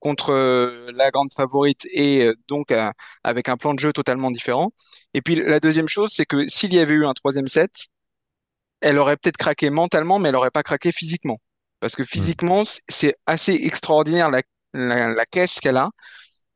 contre 0.00 0.30
euh, 0.32 0.90
la 0.94 1.10
grande 1.10 1.32
favorite 1.32 1.86
et 1.92 2.26
euh, 2.26 2.34
donc 2.48 2.72
euh, 2.72 2.90
avec 3.24 3.48
un 3.48 3.56
plan 3.56 3.74
de 3.74 3.80
jeu 3.80 3.92
totalement 3.92 4.30
différent. 4.30 4.72
Et 5.14 5.22
puis 5.22 5.36
la 5.36 5.60
deuxième 5.60 5.88
chose, 5.88 6.10
c'est 6.14 6.26
que 6.26 6.48
s'il 6.48 6.74
y 6.74 6.78
avait 6.80 6.94
eu 6.94 7.06
un 7.06 7.14
troisième 7.14 7.48
set, 7.48 7.72
elle 8.80 8.98
aurait 8.98 9.16
peut-être 9.16 9.36
craqué 9.36 9.70
mentalement, 9.70 10.18
mais 10.18 10.30
elle 10.30 10.36
aurait 10.36 10.50
pas 10.50 10.62
craqué 10.62 10.92
physiquement. 10.92 11.40
Parce 11.80 11.96
que 11.96 12.04
physiquement, 12.04 12.62
c'est 12.88 13.16
assez 13.26 13.54
extraordinaire 13.54 14.30
la, 14.30 14.42
la, 14.74 15.08
la 15.14 15.24
caisse 15.26 15.60
qu'elle 15.60 15.76
a. 15.76 15.90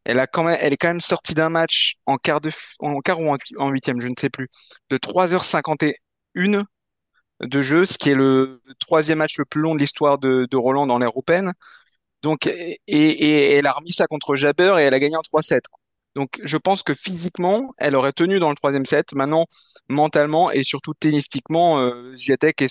elle 0.05 0.21
a 0.21 0.27
quand 0.27 0.45
même, 0.45 0.59
elle 0.61 0.73
est 0.73 0.77
quand 0.77 0.88
même 0.88 1.01
sortie 1.01 1.35
d'un 1.35 1.51
match 1.51 1.97
en 2.07 2.19
quart 2.19 2.40
de, 2.40 2.51
en 2.81 3.01
quart 3.01 3.21
ou 3.21 3.37
en 3.59 3.71
huitième, 3.71 4.01
je 4.01 4.09
ne 4.09 4.14
sais 4.19 4.31
plus, 4.31 4.49
de 4.90 4.99
3h51 4.99 6.64
de 7.40 7.62
jeu, 7.62 7.85
ce 7.85 7.99
qui 7.99 8.11
est 8.11 8.14
le 8.14 8.62
troisième 8.81 9.18
match 9.18 9.38
le 9.38 9.44
plus 9.44 9.61
long 9.61 9.75
de 9.75 9.81
l'histoire 9.81 10.18
de, 10.18 10.57
Roland 10.57 10.87
dans 10.87 10.99
l'ère 10.99 11.16
open. 11.16 11.53
Donc, 12.23 12.47
et, 12.47 12.81
et, 12.87 13.53
elle 13.53 13.66
a 13.66 13.73
remis 13.73 13.92
ça 13.92 14.07
contre 14.07 14.35
Jabber 14.37 14.77
et 14.79 14.83
elle 14.83 14.94
a 14.94 15.01
gagné 15.01 15.16
en 15.16 15.20
3-7. 15.20 15.61
Donc, 16.14 16.40
je 16.44 16.57
pense 16.57 16.83
que 16.83 16.94
physiquement, 16.94 17.75
elle 17.77 17.97
aurait 17.97 18.12
tenu 18.12 18.38
dans 18.38 18.51
le 18.51 18.55
troisième 18.55 18.87
set. 18.87 19.14
Maintenant, 19.14 19.47
mentalement 19.88 20.51
et 20.53 20.62
surtout 20.62 20.94
tennistiquement, 20.94 21.81
euh, 21.81 22.14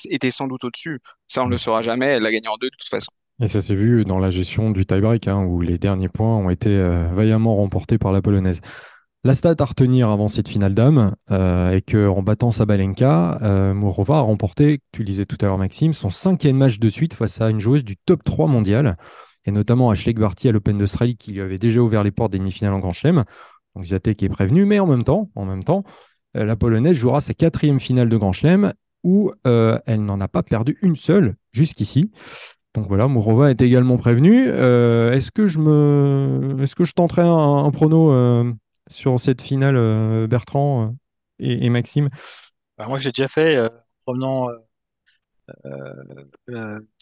était 0.10 0.32
sans 0.32 0.48
doute 0.48 0.64
au-dessus. 0.64 1.00
Ça, 1.28 1.44
on 1.44 1.48
ne 1.48 1.52
le 1.52 1.58
saura 1.58 1.82
jamais. 1.82 2.06
Elle 2.06 2.26
a 2.26 2.32
gagné 2.32 2.48
en 2.48 2.58
deux 2.58 2.70
de 2.70 2.76
toute 2.78 2.90
façon. 2.90 3.12
Et 3.42 3.48
ça 3.48 3.62
s'est 3.62 3.76
vu 3.76 4.06
dans 4.06 4.20
la 4.20 4.30
gestion 4.30 4.72
du 4.72 4.86
tie-break, 4.86 5.28
hein, 5.28 5.44
où 5.44 5.60
les 5.60 5.78
derniers 5.78 6.08
points 6.08 6.38
ont 6.38 6.50
été 6.50 6.70
euh, 6.70 7.08
vaillamment 7.14 7.56
remportés 7.56 7.98
par 7.98 8.12
la 8.12 8.22
Polonaise. 8.22 8.62
La 9.26 9.34
stat 9.34 9.56
à 9.58 9.64
retenir 9.64 10.10
avant 10.10 10.28
cette 10.28 10.50
finale 10.50 10.74
d'âme 10.74 11.16
euh, 11.32 11.72
est 11.72 11.90
qu'en 11.90 12.22
battant 12.22 12.52
Sabalenka, 12.52 13.40
euh, 13.42 13.74
Mourova 13.74 14.18
a 14.18 14.22
remporté, 14.22 14.82
tu 14.92 15.06
disais 15.06 15.24
tout 15.24 15.38
à 15.40 15.46
l'heure 15.46 15.58
Maxime, 15.58 15.94
son 15.94 16.10
cinquième 16.10 16.58
match 16.58 16.78
de 16.78 16.90
suite 16.90 17.14
face 17.14 17.40
à 17.40 17.50
une 17.50 17.62
joueuse 17.62 17.86
du 17.86 17.96
top 17.96 18.22
3 18.26 18.48
mondial, 18.48 18.98
et 19.46 19.52
notamment 19.52 19.92
Ashley 19.92 20.12
Barty 20.12 20.50
à 20.50 20.52
l'Open 20.52 20.78
d'Australie 20.78 21.16
qui 21.16 21.32
lui 21.32 21.40
avait 21.40 21.58
déjà 21.58 21.80
ouvert 21.80 22.04
les 22.04 22.12
portes 22.12 22.34
des 22.34 22.38
demi-finales 22.38 22.74
en 22.74 22.80
Grand 22.80 22.92
Chelem. 22.92 23.24
Donc 23.78 23.86
Ziatek 23.86 24.24
est 24.24 24.30
prévenu, 24.30 24.66
mais 24.66 24.80
en 24.80 24.88
même 24.88 25.06
temps, 25.06 25.30
en 25.36 25.46
même 25.46 25.64
temps 25.64 25.84
euh, 26.36 26.44
la 26.44 26.58
Polonaise 26.58 26.98
jouera 26.98 27.22
sa 27.22 27.34
quatrième 27.34 27.80
finale 27.80 28.10
de 28.10 28.18
Grand 28.18 28.34
Chelem 28.34 28.74
où 29.06 29.32
elle 29.46 30.04
n'en 30.04 30.20
a 30.22 30.30
pas 30.30 30.44
perdu 30.44 30.78
une 30.82 30.96
seule 30.96 31.36
jusqu'ici. 31.52 32.12
Donc 32.74 32.88
voilà, 32.88 33.10
Mourova 33.10 33.52
est 33.52 33.62
également 33.62 33.98
prévenu. 33.98 34.48
est-ce 34.48 35.30
que 35.30 35.46
je 35.46 35.60
me, 35.60 36.56
est-ce 36.62 36.74
que 36.74 36.86
je 36.86 36.94
tenterai 36.94 37.22
un, 37.22 37.66
un 37.66 37.72
prono 37.72 38.54
sur 38.88 39.20
cette 39.20 39.42
finale, 39.42 39.78
euh, 39.78 40.28
Bertrand 40.28 40.88
euh, 40.88 40.92
et, 41.40 41.70
Maxime 41.70 42.10
bah, 42.78 42.88
Moi, 42.88 43.00
j'ai 43.00 43.12
déjà 43.12 43.28
fait 43.28 43.56
euh, 43.56 43.68
en 43.68 43.72
promenant 44.02 44.50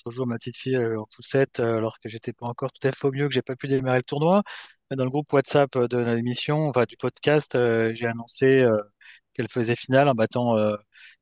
toujours 0.04 0.26
ma 0.26 0.38
petite 0.38 0.58
fille 0.58 0.78
en 0.78 1.06
poussette 1.16 1.60
lorsque 1.60 2.08
j'étais 2.08 2.34
pas 2.34 2.48
encore 2.48 2.72
tout 2.72 2.88
à 2.88 2.92
fait 2.92 3.08
au 3.08 3.12
mieux, 3.12 3.28
que 3.28 3.34
j'ai 3.34 3.44
pas 3.44 3.56
pu 3.56 3.68
démarrer 3.68 4.00
le 4.00 4.04
tournoi. 4.04 4.44
Dans 4.90 5.04
le 5.04 5.10
groupe 5.10 5.32
WhatsApp 5.32 5.78
de 5.78 5.98
l'émission, 5.98 6.68
enfin 6.70 6.86
du 6.88 6.98
podcast, 6.98 7.52
j'ai 7.54 8.08
annoncé 8.08 8.66
qu'elle 9.34 9.48
faisait 9.48 9.76
finale 9.76 10.10
en 10.10 10.16
battant 10.16 10.56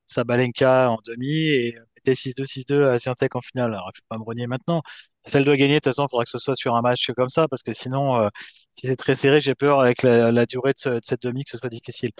Sabalenka 0.05 0.89
en 0.91 0.99
demi 1.05 1.29
et 1.29 1.75
était 1.97 2.15
6-2, 2.15 2.45
6-2 2.45 2.83
à 2.87 2.99
Siantec 2.99 3.35
en 3.35 3.41
finale. 3.41 3.73
Alors, 3.73 3.91
je 3.93 4.01
vais 4.01 4.05
pas 4.09 4.17
me 4.17 4.23
renier 4.23 4.47
maintenant. 4.47 4.81
Si 5.29 5.37
elle 5.37 5.45
doit 5.45 5.57
gagner, 5.57 5.75
de 5.75 5.79
toute 5.79 5.93
façon, 5.93 6.05
il 6.05 6.09
faudra 6.09 6.23
que 6.23 6.29
ce 6.29 6.37
soit 6.37 6.55
sur 6.55 6.75
un 6.75 6.81
match 6.81 7.11
comme 7.15 7.29
ça, 7.29 7.47
parce 7.47 7.61
que 7.61 7.71
sinon, 7.71 8.21
euh, 8.21 8.29
si 8.73 8.87
c'est 8.87 8.95
très 8.95 9.15
serré, 9.15 9.39
j'ai 9.39 9.55
peur 9.55 9.79
avec 9.79 10.03
la, 10.03 10.45
durée 10.45 10.73
de, 10.85 10.99
cette 11.03 11.21
demi 11.21 11.43
que 11.43 11.51
ce 11.51 11.57
soit 11.57 11.69
difficile. 11.69 12.11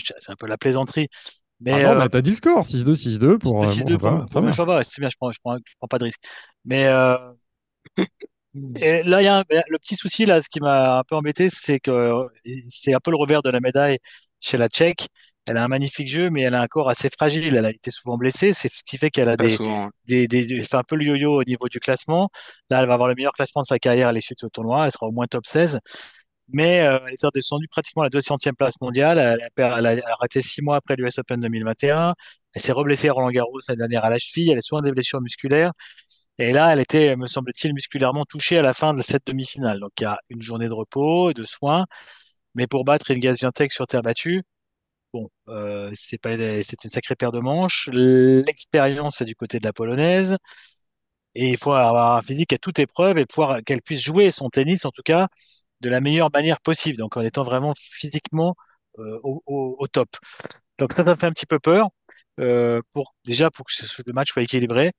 c'est 0.00 0.30
un 0.30 0.36
peu 0.36 0.46
la 0.46 0.56
plaisanteie. 0.56 1.08
Mais 1.60 1.84
ah 1.84 1.94
non, 1.94 2.00
euh, 2.02 2.08
t'as 2.08 2.20
dit 2.20 2.30
le 2.30 2.36
score, 2.36 2.64
6-2, 2.64 2.94
6-2 2.94 3.38
pour. 3.38 3.64
6-2 3.64 3.94
euh, 3.94 3.98
pour, 3.98 4.20
c'est 4.84 5.00
bien, 5.00 5.08
je 5.08 5.16
prends, 5.16 5.32
je 5.32 5.38
prends, 5.42 5.56
je 5.56 5.74
prends 5.78 5.88
pas 5.88 5.98
de 5.98 6.04
risque. 6.04 6.20
Mais 6.64 6.84
là, 6.84 7.34
il 8.54 9.24
y 9.24 9.28
a 9.28 9.44
le 9.48 9.78
petit 9.78 9.96
souci, 9.96 10.26
là, 10.26 10.42
ce 10.42 10.48
qui 10.48 10.60
m'a 10.60 10.98
un 10.98 11.04
peu 11.04 11.14
embêté, 11.14 11.48
c'est 11.48 11.80
que 11.80 12.26
c'est 12.68 12.94
un 12.94 13.00
peu 13.00 13.10
le 13.10 13.16
revers 13.16 13.42
de 13.42 13.50
la 13.50 13.60
médaille 13.60 13.98
chez 14.40 14.58
la 14.58 14.68
Tchèque, 14.68 15.08
elle 15.46 15.56
a 15.56 15.64
un 15.64 15.68
magnifique 15.68 16.08
jeu, 16.08 16.30
mais 16.30 16.42
elle 16.42 16.54
a 16.54 16.60
un 16.60 16.66
corps 16.66 16.88
assez 16.88 17.08
fragile. 17.08 17.54
Elle 17.54 17.66
a 17.66 17.70
été 17.70 17.90
souvent 17.90 18.16
blessée, 18.16 18.52
c'est 18.52 18.70
ce 18.72 18.82
qui 18.84 18.98
fait 18.98 19.10
qu'elle 19.10 19.28
a 19.28 19.36
des, 19.36 19.56
des, 20.06 20.26
des, 20.26 20.62
fait 20.62 20.76
un 20.76 20.82
peu 20.82 20.96
le 20.96 21.04
yo-yo 21.04 21.40
au 21.40 21.44
niveau 21.44 21.68
du 21.68 21.78
classement. 21.80 22.30
Là, 22.70 22.80
elle 22.80 22.88
va 22.88 22.94
avoir 22.94 23.08
le 23.08 23.14
meilleur 23.14 23.32
classement 23.32 23.62
de 23.62 23.66
sa 23.66 23.78
carrière 23.78 24.08
à 24.08 24.12
l'issue 24.12 24.34
de 24.34 24.40
ce 24.40 24.46
tournoi. 24.48 24.86
Elle 24.86 24.92
sera 24.92 25.06
au 25.06 25.12
moins 25.12 25.26
top 25.26 25.46
16. 25.46 25.78
Mais 26.52 26.82
euh, 26.82 26.98
elle 27.06 27.14
est 27.14 27.24
redescendue 27.24 27.66
pratiquement 27.68 28.02
à 28.02 28.06
la 28.06 28.10
200e 28.10 28.54
place 28.54 28.74
mondiale. 28.80 29.18
Elle 29.18 29.64
a, 29.64 29.78
elle 29.78 29.86
a 29.86 30.12
arrêté 30.12 30.42
six 30.42 30.62
mois 30.62 30.76
après 30.76 30.96
l'US 30.96 31.18
Open 31.18 31.40
2021. 31.40 32.14
Elle 32.54 32.62
s'est 32.62 32.72
reblessée 32.72 33.08
à 33.08 33.12
Roland 33.12 33.30
Garros 33.30 33.58
l'année 33.68 33.78
dernière 33.78 34.04
à 34.04 34.10
la 34.10 34.18
cheville. 34.18 34.50
Elle 34.50 34.58
a 34.58 34.62
souvent 34.62 34.82
des 34.82 34.92
blessures 34.92 35.20
musculaires. 35.20 35.72
Et 36.38 36.52
là, 36.52 36.72
elle 36.72 36.80
était, 36.80 37.16
me 37.16 37.26
semble-t-il, 37.26 37.72
musculairement 37.74 38.24
touchée 38.26 38.58
à 38.58 38.62
la 38.62 38.74
fin 38.74 38.94
de 38.94 39.02
cette 39.02 39.26
demi-finale. 39.26 39.80
Donc, 39.80 39.92
il 40.00 40.04
y 40.04 40.06
a 40.06 40.18
une 40.28 40.42
journée 40.42 40.68
de 40.68 40.72
repos 40.74 41.30
et 41.30 41.34
de 41.34 41.44
soins. 41.44 41.86
Mais 42.54 42.66
pour 42.66 42.84
battre 42.84 43.10
Ilgaz 43.10 43.36
Viantec 43.38 43.72
sur 43.72 43.86
terre 43.86 44.02
battue, 44.02 44.42
Euh, 45.48 45.90
c'est 45.94 46.84
une 46.84 46.90
sacrée 46.90 47.16
paire 47.16 47.32
de 47.32 47.40
manches. 47.40 47.88
L'expérience 47.92 49.20
est 49.20 49.24
du 49.24 49.34
côté 49.34 49.58
de 49.58 49.64
la 49.64 49.72
polonaise. 49.72 50.36
Et 51.34 51.50
il 51.50 51.58
faut 51.58 51.72
avoir 51.72 52.16
un 52.18 52.22
physique 52.22 52.52
à 52.52 52.58
toute 52.58 52.78
épreuve 52.78 53.18
et 53.18 53.26
pouvoir 53.26 53.62
qu'elle 53.64 53.82
puisse 53.82 54.00
jouer 54.00 54.30
son 54.30 54.48
tennis, 54.48 54.84
en 54.86 54.90
tout 54.90 55.02
cas, 55.04 55.28
de 55.80 55.88
la 55.90 56.00
meilleure 56.00 56.30
manière 56.32 56.60
possible. 56.60 56.98
Donc, 56.98 57.16
en 57.16 57.22
étant 57.22 57.44
vraiment 57.44 57.74
physiquement 57.76 58.54
euh, 58.98 59.20
au, 59.22 59.86
top. 59.92 60.08
Donc, 60.78 60.92
ça, 60.94 61.04
ça 61.04 61.16
fait 61.16 61.26
un 61.26 61.32
petit 61.32 61.46
peu 61.46 61.58
peur. 61.58 61.88
Euh, 62.38 62.82
pour 62.92 63.14
déjà 63.24 63.50
pour 63.50 63.64
que 63.66 63.72
ce, 63.72 64.02
le 64.06 64.12
match 64.12 64.32
soit 64.32 64.42
équilibré 64.42 64.92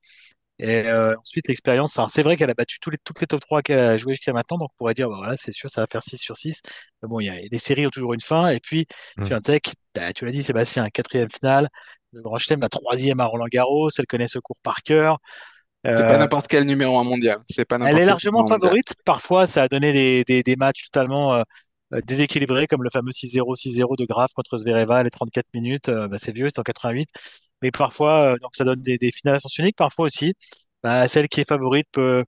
et 0.58 0.88
euh, 0.88 1.14
ensuite, 1.20 1.46
l'expérience, 1.46 1.98
c'est 2.08 2.22
vrai 2.22 2.36
qu'elle 2.36 2.50
a 2.50 2.54
battu 2.54 2.80
tous 2.80 2.90
les, 2.90 2.98
toutes 3.04 3.20
les 3.20 3.28
top 3.28 3.40
3 3.40 3.62
qu'elle 3.62 3.78
a 3.78 3.96
joué 3.96 4.14
jusqu'à 4.14 4.32
maintenant, 4.32 4.58
donc 4.58 4.70
on 4.74 4.76
pourrait 4.76 4.94
dire, 4.94 5.08
bah, 5.08 5.16
voilà, 5.18 5.36
c'est 5.36 5.52
sûr, 5.52 5.70
ça 5.70 5.82
va 5.82 5.86
faire 5.90 6.02
6 6.02 6.18
sur 6.18 6.36
6. 6.36 6.62
Mais 7.02 7.08
bon, 7.08 7.20
y 7.20 7.28
a, 7.28 7.34
les 7.36 7.58
séries 7.58 7.86
ont 7.86 7.90
toujours 7.90 8.12
une 8.12 8.20
fin, 8.20 8.48
et 8.48 8.58
puis, 8.58 8.86
mmh. 9.18 9.24
tu 9.24 9.42
tech, 9.42 9.60
bah, 9.94 10.12
tu 10.12 10.24
l'as 10.24 10.32
dit, 10.32 10.42
Sébastien, 10.42 10.82
un 10.82 10.90
quatrième 10.90 11.30
finale, 11.30 11.68
le 12.12 12.22
Grand 12.22 12.38
Chelem, 12.38 12.60
la 12.60 12.68
troisième 12.68 13.20
à 13.20 13.26
Roland 13.26 13.46
Garros, 13.50 13.88
elle 13.96 14.06
connaît 14.06 14.28
ce 14.28 14.40
cours 14.40 14.58
par 14.62 14.82
cœur. 14.82 15.18
c'est 15.84 15.92
pas 15.92 16.14
euh, 16.14 16.18
n'importe 16.18 16.48
quel 16.48 16.64
numéro 16.64 16.98
1 16.98 17.04
mondial. 17.04 17.38
C'est 17.48 17.64
pas 17.64 17.78
elle 17.86 17.98
est 17.98 18.04
largement 18.04 18.44
favorite. 18.46 18.94
Parfois, 19.04 19.46
ça 19.46 19.64
a 19.64 19.68
donné 19.68 19.92
des, 19.92 20.24
des, 20.24 20.42
des 20.42 20.56
matchs 20.56 20.84
totalement 20.90 21.34
euh, 21.34 21.42
déséquilibrés, 22.04 22.66
comme 22.66 22.82
le 22.82 22.90
fameux 22.90 23.12
6-0, 23.12 23.56
6-0 23.56 23.96
de 23.96 24.06
Graf 24.06 24.32
contre 24.32 24.58
Zvereva, 24.58 25.04
les 25.04 25.10
34 25.10 25.46
minutes. 25.54 25.88
bah, 25.88 26.16
c'est 26.18 26.32
vieux, 26.32 26.48
c'est 26.48 26.58
en 26.58 26.64
88 26.64 27.08
mais 27.62 27.70
parfois, 27.70 28.36
donc 28.40 28.54
ça 28.54 28.64
donne 28.64 28.82
des, 28.82 28.98
des 28.98 29.10
finales 29.12 29.36
à 29.36 29.40
sens 29.40 29.56
unique, 29.58 29.76
parfois 29.76 30.06
aussi 30.06 30.34
bah, 30.82 31.08
celle 31.08 31.28
qui 31.28 31.40
est 31.40 31.48
favorite 31.48 31.86
peut 31.92 32.24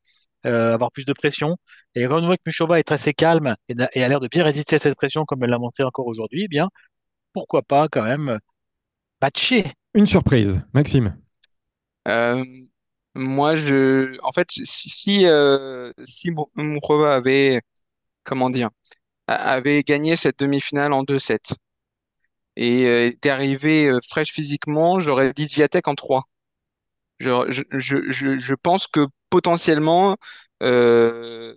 euh, 0.47 0.75
avoir 0.75 0.91
plus 0.91 1.05
de 1.05 1.13
pression. 1.13 1.57
Et 1.95 2.05
quand 2.07 2.23
on 2.23 2.27
voit 2.27 2.37
que 2.37 2.43
Mushova 2.47 2.79
est 2.79 2.93
assez 2.93 3.13
calme 3.13 3.55
et, 3.69 3.75
a 3.81 4.09
l'air 4.09 4.21
de 4.21 4.29
bien 4.29 4.45
résister 4.45 4.77
à 4.77 4.79
cette 4.79 4.97
pression 4.97 5.25
comme 5.25 5.43
elle 5.45 5.51
l'a 5.51 5.59
montré 5.59 5.83
encore 5.83 6.07
aujourd'hui, 6.07 6.45
eh 6.45 6.49
bien, 6.49 6.69
pourquoi 7.33 7.63
pas 7.63 7.89
quand 7.89 8.03
même 8.03 8.39
patcher 9.21 9.65
Une 9.95 10.07
surprise, 10.07 10.63
Maxime. 10.73 11.17
Euh, 12.09 12.45
moi, 13.15 13.57
je, 13.57 14.19
en 14.23 14.33
fait, 14.33 14.49
si 14.51 14.89
si, 14.91 15.27
euh, 15.27 15.93
si 16.05 16.31
avait, 17.07 17.61
comment 18.25 18.51
dire, 18.51 18.71
avait 19.27 19.83
gagné 19.83 20.17
cette 20.17 20.39
demi-finale 20.39 20.93
en 20.93 21.03
2-7 21.03 21.55
et 22.57 22.87
euh, 22.87 23.07
était 23.09 23.31
arrivé 23.31 23.91
fraîche 24.09 24.33
physiquement, 24.33 25.01
j'aurais 25.01 25.33
dit 25.33 25.47
Zviatek 25.49 25.89
en 25.89 25.95
3. 25.95 26.25
Je, 27.21 27.65
je, 27.73 28.11
je, 28.11 28.39
je 28.39 28.55
pense 28.55 28.87
que 28.87 29.07
potentiellement, 29.31 30.17
euh, 30.63 31.55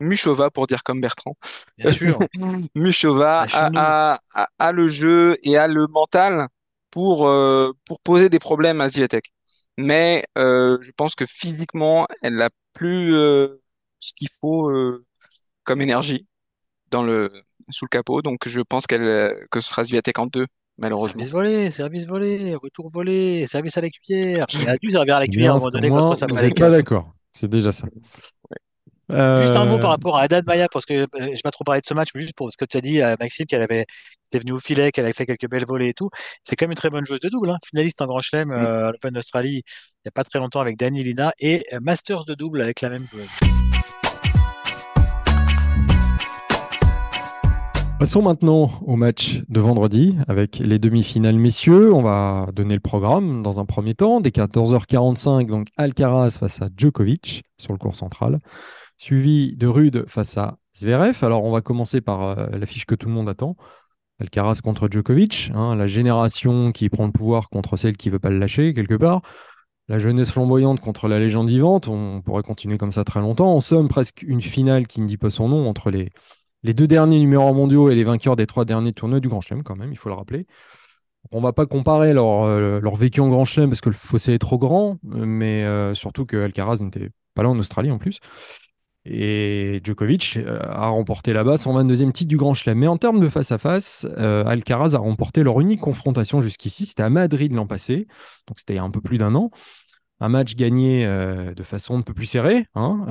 Muchova, 0.00 0.50
pour 0.50 0.66
dire 0.66 0.82
comme 0.82 1.00
Bertrand, 1.00 1.36
bien 1.78 1.90
sûr, 1.90 2.18
Muchova 2.74 3.46
a, 3.52 4.20
a, 4.34 4.48
a, 4.58 4.72
le 4.72 4.88
jeu 4.88 5.36
et 5.42 5.56
a 5.56 5.68
le 5.68 5.86
mental 5.88 6.48
pour, 6.90 7.28
euh, 7.28 7.72
pour 7.86 8.00
poser 8.00 8.28
des 8.28 8.38
problèmes 8.38 8.80
à 8.80 8.88
Zviatek. 8.88 9.32
Mais 9.78 10.24
euh, 10.38 10.78
je 10.82 10.90
pense 10.92 11.14
que 11.14 11.26
physiquement, 11.26 12.06
elle 12.22 12.36
n'a 12.36 12.50
plus 12.72 13.14
euh, 13.14 13.60
ce 13.98 14.12
qu'il 14.14 14.28
faut 14.40 14.70
euh, 14.70 15.04
comme 15.64 15.82
énergie 15.82 16.28
dans 16.90 17.02
le, 17.04 17.32
sous 17.70 17.84
le 17.84 17.90
capot. 17.90 18.22
Donc 18.22 18.48
je 18.48 18.60
pense 18.60 18.86
qu'elle 18.86 19.34
que 19.50 19.60
ce 19.60 19.68
sera 19.68 19.84
Zviatek 19.84 20.18
en 20.18 20.26
deux 20.26 20.46
malheureusement. 20.78 21.18
Service 21.18 21.32
volé, 21.32 21.70
service 21.70 22.06
volé, 22.06 22.54
retour 22.54 22.90
volé, 22.90 23.46
service 23.46 23.76
à 23.76 23.80
la 23.80 23.90
cuillère. 23.90 24.46
Il 24.54 24.68
a 24.68 24.76
dû 24.76 24.92
servir 24.92 25.16
à 25.16 25.20
la 25.20 25.26
cuillère 25.26 25.52
à 25.52 25.56
un 25.56 25.58
moment 25.58 25.70
donné 25.70 25.88
contre 25.88 26.16
ça. 26.16 26.26
Vous 26.28 26.36
n'êtes 26.36 26.58
pas 26.58 26.70
d'accord, 26.70 27.12
c'est 27.32 27.48
déjà 27.48 27.72
ça. 27.72 27.86
Juste 29.08 29.54
un 29.54 29.64
mot 29.66 29.78
par 29.78 29.90
euh, 29.90 29.92
rapport 29.92 30.18
à 30.18 30.22
Haddad 30.22 30.44
Maya, 30.46 30.66
parce 30.68 30.84
que 30.84 30.94
euh, 30.94 31.06
je 31.14 31.24
n'ai 31.26 31.40
pas 31.44 31.52
trop 31.52 31.62
parlé 31.62 31.80
de 31.80 31.86
ce 31.86 31.94
match, 31.94 32.08
mais 32.14 32.22
juste 32.22 32.34
pour 32.34 32.50
ce 32.50 32.56
que 32.56 32.64
tu 32.64 32.76
as 32.76 32.80
dit 32.80 33.00
à 33.00 33.16
Maxime, 33.20 33.46
qu'elle 33.46 33.62
avait 33.62 33.86
était 34.32 34.40
venue 34.40 34.50
au 34.50 34.58
filet, 34.58 34.90
qu'elle 34.90 35.04
avait 35.04 35.14
fait 35.14 35.26
quelques 35.26 35.48
belles 35.48 35.64
volées 35.64 35.90
et 35.90 35.94
tout. 35.94 36.10
C'est 36.42 36.56
quand 36.56 36.64
même 36.64 36.72
une 36.72 36.76
très 36.76 36.90
bonne 36.90 37.06
joueuse 37.06 37.20
de 37.20 37.28
double, 37.28 37.50
hein. 37.50 37.58
finaliste 37.64 38.02
en 38.02 38.06
Grand 38.06 38.20
Chelem 38.20 38.50
euh, 38.50 38.88
à 38.88 38.90
l'Open 38.90 39.12
d'Australie 39.12 39.62
il 39.64 40.06
n'y 40.06 40.08
a 40.08 40.12
pas 40.12 40.24
très 40.24 40.40
longtemps 40.40 40.60
avec 40.60 40.76
Dani 40.76 41.04
Lina 41.04 41.32
et 41.38 41.64
Masters 41.80 42.24
de 42.24 42.34
double 42.34 42.62
avec 42.62 42.80
la 42.80 42.88
même 42.88 43.02
joueuse. 43.02 43.65
Passons 47.98 48.20
maintenant 48.20 48.70
au 48.84 48.96
match 48.96 49.40
de 49.48 49.58
vendredi 49.58 50.18
avec 50.28 50.58
les 50.58 50.78
demi-finales 50.78 51.38
messieurs. 51.38 51.94
On 51.94 52.02
va 52.02 52.46
donner 52.52 52.74
le 52.74 52.80
programme 52.80 53.42
dans 53.42 53.58
un 53.58 53.64
premier 53.64 53.94
temps. 53.94 54.20
Dès 54.20 54.28
14h45, 54.28 55.46
donc 55.46 55.68
Alcaraz 55.78 56.32
face 56.38 56.60
à 56.60 56.68
Djokovic 56.76 57.44
sur 57.56 57.72
le 57.72 57.78
cours 57.78 57.94
central, 57.94 58.40
suivi 58.98 59.56
de 59.56 59.66
Rude 59.66 60.04
face 60.08 60.36
à 60.36 60.58
Zverev. 60.76 61.16
Alors 61.22 61.44
on 61.44 61.50
va 61.50 61.62
commencer 61.62 62.02
par 62.02 62.22
euh, 62.22 62.46
l'affiche 62.52 62.84
que 62.84 62.94
tout 62.94 63.08
le 63.08 63.14
monde 63.14 63.30
attend. 63.30 63.56
Alcaraz 64.20 64.60
contre 64.62 64.88
Djokovic, 64.90 65.50
hein, 65.54 65.74
la 65.74 65.86
génération 65.86 66.72
qui 66.72 66.90
prend 66.90 67.06
le 67.06 67.12
pouvoir 67.12 67.48
contre 67.48 67.78
celle 67.78 67.96
qui 67.96 68.08
ne 68.08 68.12
veut 68.12 68.18
pas 68.18 68.30
le 68.30 68.38
lâcher 68.38 68.74
quelque 68.74 68.94
part. 68.94 69.22
La 69.88 69.98
jeunesse 69.98 70.32
flamboyante 70.32 70.80
contre 70.80 71.08
la 71.08 71.18
légende 71.18 71.48
vivante, 71.48 71.88
on 71.88 72.20
pourrait 72.20 72.42
continuer 72.42 72.76
comme 72.76 72.92
ça 72.92 73.04
très 73.04 73.20
longtemps. 73.20 73.54
En 73.54 73.60
somme, 73.60 73.88
presque 73.88 74.22
une 74.22 74.42
finale 74.42 74.86
qui 74.86 75.00
ne 75.00 75.06
dit 75.06 75.16
pas 75.16 75.30
son 75.30 75.48
nom 75.48 75.66
entre 75.66 75.90
les, 75.90 76.10
les 76.66 76.74
deux 76.74 76.88
derniers 76.88 77.20
numéros 77.20 77.54
mondiaux 77.54 77.90
et 77.90 77.94
les 77.94 78.02
vainqueurs 78.04 78.34
des 78.34 78.46
trois 78.46 78.64
derniers 78.64 78.92
tournois 78.92 79.20
du 79.20 79.28
Grand 79.28 79.40
Chelem, 79.40 79.62
quand 79.62 79.76
même, 79.76 79.92
il 79.92 79.96
faut 79.96 80.08
le 80.08 80.16
rappeler. 80.16 80.46
On 81.30 81.40
va 81.40 81.52
pas 81.52 81.66
comparer 81.66 82.12
leur, 82.12 82.42
euh, 82.44 82.80
vécu 82.98 83.20
en 83.20 83.28
Grand 83.28 83.44
Chelem 83.44 83.70
parce 83.70 83.80
que 83.80 83.88
le 83.88 83.94
fossé 83.94 84.34
est 84.34 84.38
trop 84.38 84.58
grand, 84.58 84.98
mais 85.02 85.64
euh, 85.64 85.94
surtout 85.94 86.26
que 86.26 86.36
Alcaraz 86.36 86.78
n'était 86.80 87.10
pas 87.34 87.44
là 87.44 87.50
en 87.50 87.58
Australie 87.58 87.90
en 87.90 87.98
plus. 87.98 88.18
Et 89.04 89.80
Djokovic 89.84 90.36
euh, 90.36 90.58
a 90.68 90.88
remporté 90.88 91.32
là-bas 91.32 91.56
son 91.56 91.80
22e 91.80 92.10
titre 92.10 92.28
du 92.28 92.36
Grand 92.36 92.54
Chelem. 92.54 92.78
Mais 92.78 92.88
en 92.88 92.96
termes 92.96 93.20
de 93.20 93.28
face-à-face, 93.28 94.06
Alcaraz 94.16 94.94
a 94.94 94.98
remporté 94.98 95.44
leur 95.44 95.60
unique 95.60 95.80
confrontation 95.80 96.40
jusqu'ici. 96.40 96.84
C'était 96.84 97.04
à 97.04 97.10
Madrid 97.10 97.54
l'an 97.54 97.66
passé, 97.66 98.08
donc 98.48 98.58
c'était 98.58 98.74
il 98.74 98.76
y 98.76 98.80
a 98.80 98.84
un 98.84 98.90
peu 98.90 99.00
plus 99.00 99.18
d'un 99.18 99.36
an 99.36 99.50
un 100.20 100.28
match 100.28 100.56
gagné 100.56 101.06
de 101.06 101.62
façon 101.62 101.98
un 101.98 102.02
peu 102.02 102.14
plus 102.14 102.26
serrée. 102.26 102.66
Hein, 102.74 103.06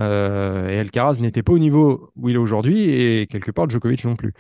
et 0.70 0.80
Alcaraz 0.80 1.20
n'était 1.20 1.44
pas 1.44 1.54
au 1.54 1.60
niveau 1.60 2.12
où 2.16 2.30
il 2.30 2.36
est 2.36 2.40
aujourd'hui 2.40 2.90
et 2.90 3.28
quelque 3.28 3.52
part 3.52 3.70
Djokovic 3.70 4.04
non 4.06 4.16
plus. 4.16 4.34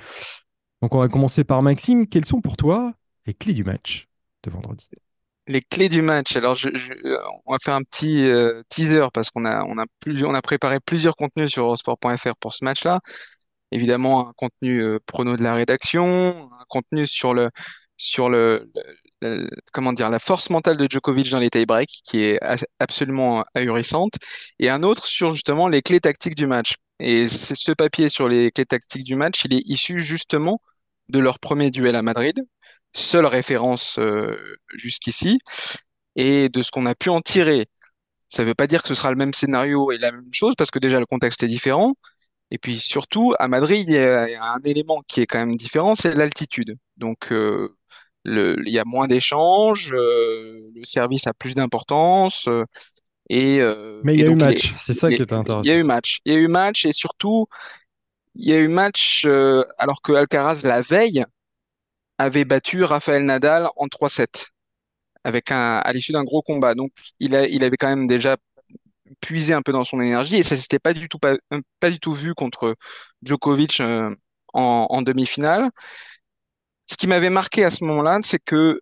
Donc 0.81 0.93
on 0.93 0.99
va 0.99 1.07
commencer 1.07 1.43
par 1.43 1.61
Maxime. 1.61 2.07
Quelles 2.07 2.25
sont 2.25 2.41
pour 2.41 2.57
toi 2.57 2.93
les 3.25 3.33
clés 3.33 3.53
du 3.53 3.63
match 3.63 4.07
de 4.43 4.51
vendredi? 4.51 4.87
Les 5.47 5.61
clés 5.61 5.89
du 5.89 6.01
match. 6.01 6.35
Alors, 6.35 6.55
je, 6.55 6.69
on 7.45 7.51
va 7.51 7.57
faire 7.63 7.75
un 7.75 7.83
petit 7.83 8.27
euh, 8.27 8.63
teaser 8.69 9.07
parce 9.13 9.29
qu'on 9.29 9.45
a, 9.45 9.63
on 9.65 9.77
a, 9.77 9.85
on 10.07 10.33
a 10.33 10.41
préparé 10.41 10.79
plusieurs 10.79 11.15
contenus 11.15 11.51
sur 11.51 11.65
Eurosport.fr 11.65 12.35
pour 12.39 12.53
ce 12.53 12.65
match-là. 12.65 12.99
Évidemment, 13.71 14.29
un 14.29 14.33
contenu 14.35 14.81
euh, 14.81 14.99
prono 15.05 15.37
de 15.37 15.43
la 15.43 15.53
rédaction, 15.53 16.49
un 16.51 16.65
contenu 16.67 17.05
sur 17.05 17.33
le, 17.33 17.51
sur 17.97 18.29
le, 18.29 18.71
comment 19.71 19.93
dire, 19.93 20.09
la 20.09 20.19
force 20.19 20.49
mentale 20.49 20.77
de 20.77 20.87
Djokovic 20.89 21.29
dans 21.29 21.39
les 21.39 21.49
tie-breaks, 21.49 22.01
qui 22.03 22.23
est 22.23 22.39
absolument 22.79 23.45
ahurissante, 23.53 24.13
et 24.59 24.69
un 24.69 24.83
autre 24.83 25.05
sur 25.05 25.31
justement 25.31 25.67
les 25.67 25.81
clés 25.81 25.99
tactiques 25.99 26.35
du 26.35 26.47
match. 26.47 26.75
Et 26.99 27.27
ce 27.29 27.71
papier 27.73 28.09
sur 28.09 28.27
les 28.27 28.51
clés 28.51 28.65
tactiques 28.65 29.03
du 29.03 29.15
match, 29.15 29.43
il 29.45 29.53
est 29.53 29.63
issu 29.65 29.99
justement 30.01 30.61
de 31.09 31.19
leur 31.19 31.39
premier 31.39 31.71
duel 31.71 31.95
à 31.95 32.01
Madrid, 32.01 32.39
seule 32.93 33.25
référence 33.25 33.99
euh, 33.99 34.37
jusqu'ici, 34.75 35.39
et 36.15 36.49
de 36.49 36.61
ce 36.61 36.71
qu'on 36.71 36.85
a 36.85 36.95
pu 36.95 37.09
en 37.09 37.21
tirer. 37.21 37.67
Ça 38.29 38.43
ne 38.43 38.47
veut 38.49 38.55
pas 38.55 38.67
dire 38.67 38.81
que 38.81 38.89
ce 38.89 38.95
sera 38.95 39.11
le 39.11 39.17
même 39.17 39.33
scénario 39.33 39.91
et 39.91 39.97
la 39.97 40.11
même 40.11 40.29
chose, 40.33 40.55
parce 40.57 40.71
que 40.71 40.79
déjà 40.79 40.99
le 40.99 41.05
contexte 41.05 41.43
est 41.43 41.47
différent. 41.47 41.93
Et 42.51 42.57
puis 42.57 42.79
surtout, 42.79 43.33
à 43.39 43.47
Madrid, 43.47 43.85
il 43.87 43.95
y 43.95 43.97
a 43.97 44.43
un 44.43 44.61
élément 44.63 45.01
qui 45.07 45.21
est 45.21 45.25
quand 45.27 45.39
même 45.39 45.57
différent, 45.57 45.95
c'est 45.95 46.13
l'altitude. 46.15 46.77
Donc, 46.97 47.31
euh, 47.31 47.75
le, 48.25 48.55
il 48.65 48.73
y 48.73 48.79
a 48.79 48.83
moins 48.85 49.07
d'échanges, 49.07 49.91
euh, 49.93 50.71
le 50.75 50.83
service 50.83 51.27
a 51.27 51.33
plus 51.33 51.55
d'importance. 51.55 52.49
et, 53.29 53.59
Mais 54.03 54.15
il 54.15 54.19
y 54.19 54.23
a 54.23 54.27
eu 54.27 54.35
match, 54.35 54.73
c'est 54.77 54.93
ça 54.93 55.09
qui 55.09 55.21
est 55.21 55.33
intéressant. 55.33 55.63
Il 55.63 55.69
y 55.69 55.71
a 55.71 55.77
eu 55.77 55.83
match. 55.83 56.19
Il 56.25 56.33
y 56.33 56.35
a 56.35 56.39
eu 56.39 56.47
match 56.47 56.85
et 56.85 56.93
surtout, 56.93 57.47
il 58.35 58.49
y 58.49 58.53
a 58.53 58.59
eu 58.59 58.67
match 58.67 59.25
alors 59.77 60.01
que 60.01 60.11
Alcaraz, 60.11 60.61
la 60.63 60.81
veille, 60.81 61.23
avait 62.17 62.45
battu 62.45 62.83
Rafael 62.83 63.23
Nadal 63.25 63.67
en 63.75 63.87
3-7 63.87 64.47
avec 65.25 65.51
un, 65.51 65.79
à 65.79 65.91
l'issue 65.91 66.11
d'un 66.11 66.23
gros 66.23 66.41
combat. 66.41 66.75
Donc, 66.75 66.91
il, 67.19 67.35
a, 67.35 67.47
il 67.47 67.63
avait 67.63 67.77
quand 67.77 67.89
même 67.89 68.07
déjà 68.07 68.37
puisé 69.21 69.53
un 69.53 69.61
peu 69.61 69.71
dans 69.71 69.83
son 69.83 69.99
énergie 69.99 70.35
et 70.37 70.43
ça 70.43 70.55
s'était 70.55 70.79
pas 70.79 70.93
du 70.93 71.09
tout 71.09 71.19
pas, 71.19 71.35
pas, 71.79 71.89
du 71.89 71.99
tout 71.99 72.13
vu 72.13 72.33
contre 72.35 72.75
Djokovic 73.23 73.79
euh, 73.79 74.15
en, 74.53 74.87
en 74.89 75.01
demi-finale. 75.01 75.69
Ce 76.87 76.97
qui 76.97 77.07
m'avait 77.07 77.29
marqué 77.29 77.63
à 77.63 77.71
ce 77.71 77.83
moment-là, 77.83 78.19
c'est 78.21 78.39
que 78.39 78.79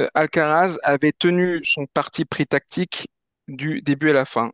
euh, 0.00 0.08
Alcaraz 0.14 0.78
avait 0.82 1.12
tenu 1.12 1.60
son 1.64 1.86
parti 1.86 2.24
pris 2.24 2.46
tactique 2.46 3.08
du 3.48 3.82
début 3.82 4.10
à 4.10 4.12
la 4.14 4.24
fin. 4.24 4.52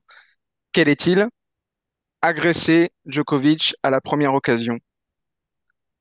Quel 0.73 0.89
est-il? 0.89 1.29
Agresser 2.23 2.91
Djokovic 3.07 3.75
à 3.83 3.91
la 3.91 4.01
première 4.01 4.35
occasion 4.35 4.79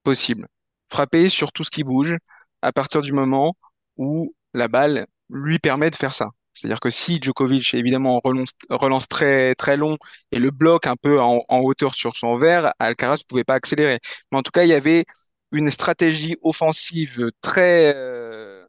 possible 0.03 0.47
frapper 0.93 1.29
sur 1.29 1.51
tout 1.51 1.63
ce 1.63 1.71
qui 1.71 1.83
bouge 1.83 2.15
à 2.61 2.71
partir 2.71 3.01
du 3.01 3.13
moment 3.13 3.55
où 3.97 4.35
la 4.53 4.67
balle 4.67 5.07
lui 5.29 5.59
permet 5.59 5.89
de 5.89 5.95
faire 5.95 6.13
ça. 6.13 6.29
C'est-à-dire 6.53 6.79
que 6.79 6.91
si 6.91 7.19
Djokovic, 7.19 7.73
évidemment, 7.73 8.21
relance, 8.23 8.51
relance 8.69 9.07
très, 9.07 9.55
très 9.55 9.75
long 9.75 9.97
et 10.31 10.37
le 10.37 10.51
bloque 10.51 10.85
un 10.85 10.95
peu 10.95 11.19
en, 11.19 11.43
hauteur 11.49 11.95
sur 11.95 12.15
son 12.15 12.35
verre, 12.35 12.73
Alcaraz 12.77 13.17
ne 13.17 13.27
pouvait 13.27 13.43
pas 13.43 13.55
accélérer. 13.55 13.99
Mais 14.31 14.37
en 14.37 14.43
tout 14.43 14.51
cas, 14.51 14.63
il 14.63 14.69
y 14.69 14.73
avait 14.73 15.05
une 15.53 15.71
stratégie 15.71 16.35
offensive 16.41 17.31
très, 17.41 17.93
euh, 17.95 18.65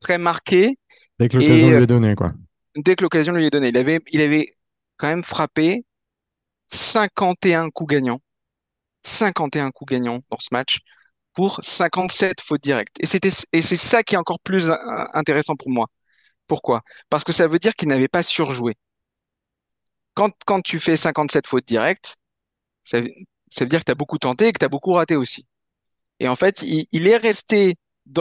très 0.00 0.18
marquée. 0.18 0.78
Dès 1.18 1.28
que 1.28 1.38
l'occasion 1.38 1.70
lui 1.70 1.82
est 1.82 1.86
donnée, 1.86 2.14
quoi. 2.14 2.32
Dès 2.76 2.96
que 2.96 3.02
l'occasion 3.02 3.32
lui 3.32 3.46
est 3.46 3.50
donnée. 3.50 3.68
Il 3.68 3.76
avait, 3.76 4.00
il 4.12 4.20
avait 4.20 4.54
quand 4.96 5.08
même 5.08 5.22
frappé 5.24 5.84
51 6.70 7.70
coups 7.70 7.94
gagnants 7.94 8.20
51 9.04 9.70
coups 9.70 9.92
gagnants 9.92 10.20
dans 10.30 10.38
ce 10.38 10.48
match 10.50 10.78
pour 11.34 11.60
57 11.62 12.40
fautes 12.40 12.62
directes. 12.62 12.96
Et 13.00 13.06
c'était, 13.06 13.30
et 13.52 13.62
c'est 13.62 13.76
ça 13.76 14.02
qui 14.02 14.14
est 14.14 14.18
encore 14.18 14.40
plus 14.40 14.70
intéressant 15.12 15.56
pour 15.56 15.70
moi. 15.70 15.88
Pourquoi? 16.46 16.82
Parce 17.10 17.24
que 17.24 17.32
ça 17.32 17.48
veut 17.48 17.58
dire 17.58 17.74
qu'il 17.74 17.88
n'avait 17.88 18.08
pas 18.08 18.22
surjoué. 18.22 18.76
Quand, 20.14 20.30
quand 20.46 20.60
tu 20.62 20.78
fais 20.78 20.96
57 20.96 21.46
fautes 21.46 21.66
directes, 21.66 22.16
ça, 22.84 22.98
ça 23.50 23.64
veut 23.64 23.68
dire 23.68 23.80
que 23.80 23.86
tu 23.86 23.92
as 23.92 23.96
beaucoup 23.96 24.18
tenté 24.18 24.48
et 24.48 24.52
que 24.52 24.58
tu 24.58 24.64
as 24.64 24.68
beaucoup 24.68 24.92
raté 24.92 25.16
aussi. 25.16 25.46
Et 26.24 26.28
en 26.28 26.36
fait, 26.36 26.62
il, 26.62 27.06
est 27.06 27.18
resté 27.18 27.76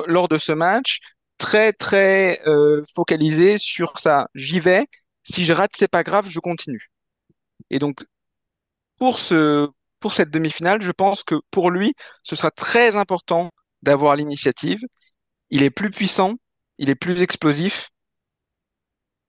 lors 0.08 0.28
de 0.28 0.38
ce 0.38 0.52
match 0.52 1.00
très, 1.38 1.72
très 1.72 2.42
euh, 2.46 2.84
focalisé 2.94 3.58
sur 3.58 3.98
ça. 3.98 4.28
J'y 4.36 4.60
vais. 4.60 4.88
Si 5.24 5.46
je 5.46 5.54
rate, 5.54 5.72
c'est 5.74 5.88
pas 5.88 6.04
grave, 6.04 6.28
je 6.30 6.42
continue. 6.42 6.92
Et 7.70 7.80
donc, 7.80 8.04
pour 8.98 9.20
ce, 9.20 9.70
pour 10.02 10.12
cette 10.12 10.32
demi-finale, 10.32 10.82
je 10.82 10.92
pense 10.92 11.24
que 11.24 11.36
pour 11.50 11.72
lui, 11.72 11.94
ce 12.24 12.36
sera 12.36 12.52
très 12.52 12.98
important 12.98 13.52
d'avoir 13.84 14.18
l'initiative. 14.18 14.82
Il 15.50 15.64
est 15.64 15.70
plus 15.70 15.90
puissant, 15.90 16.36
il 16.80 16.90
est 16.90 16.96
plus 16.96 17.22
explosif 17.22 17.90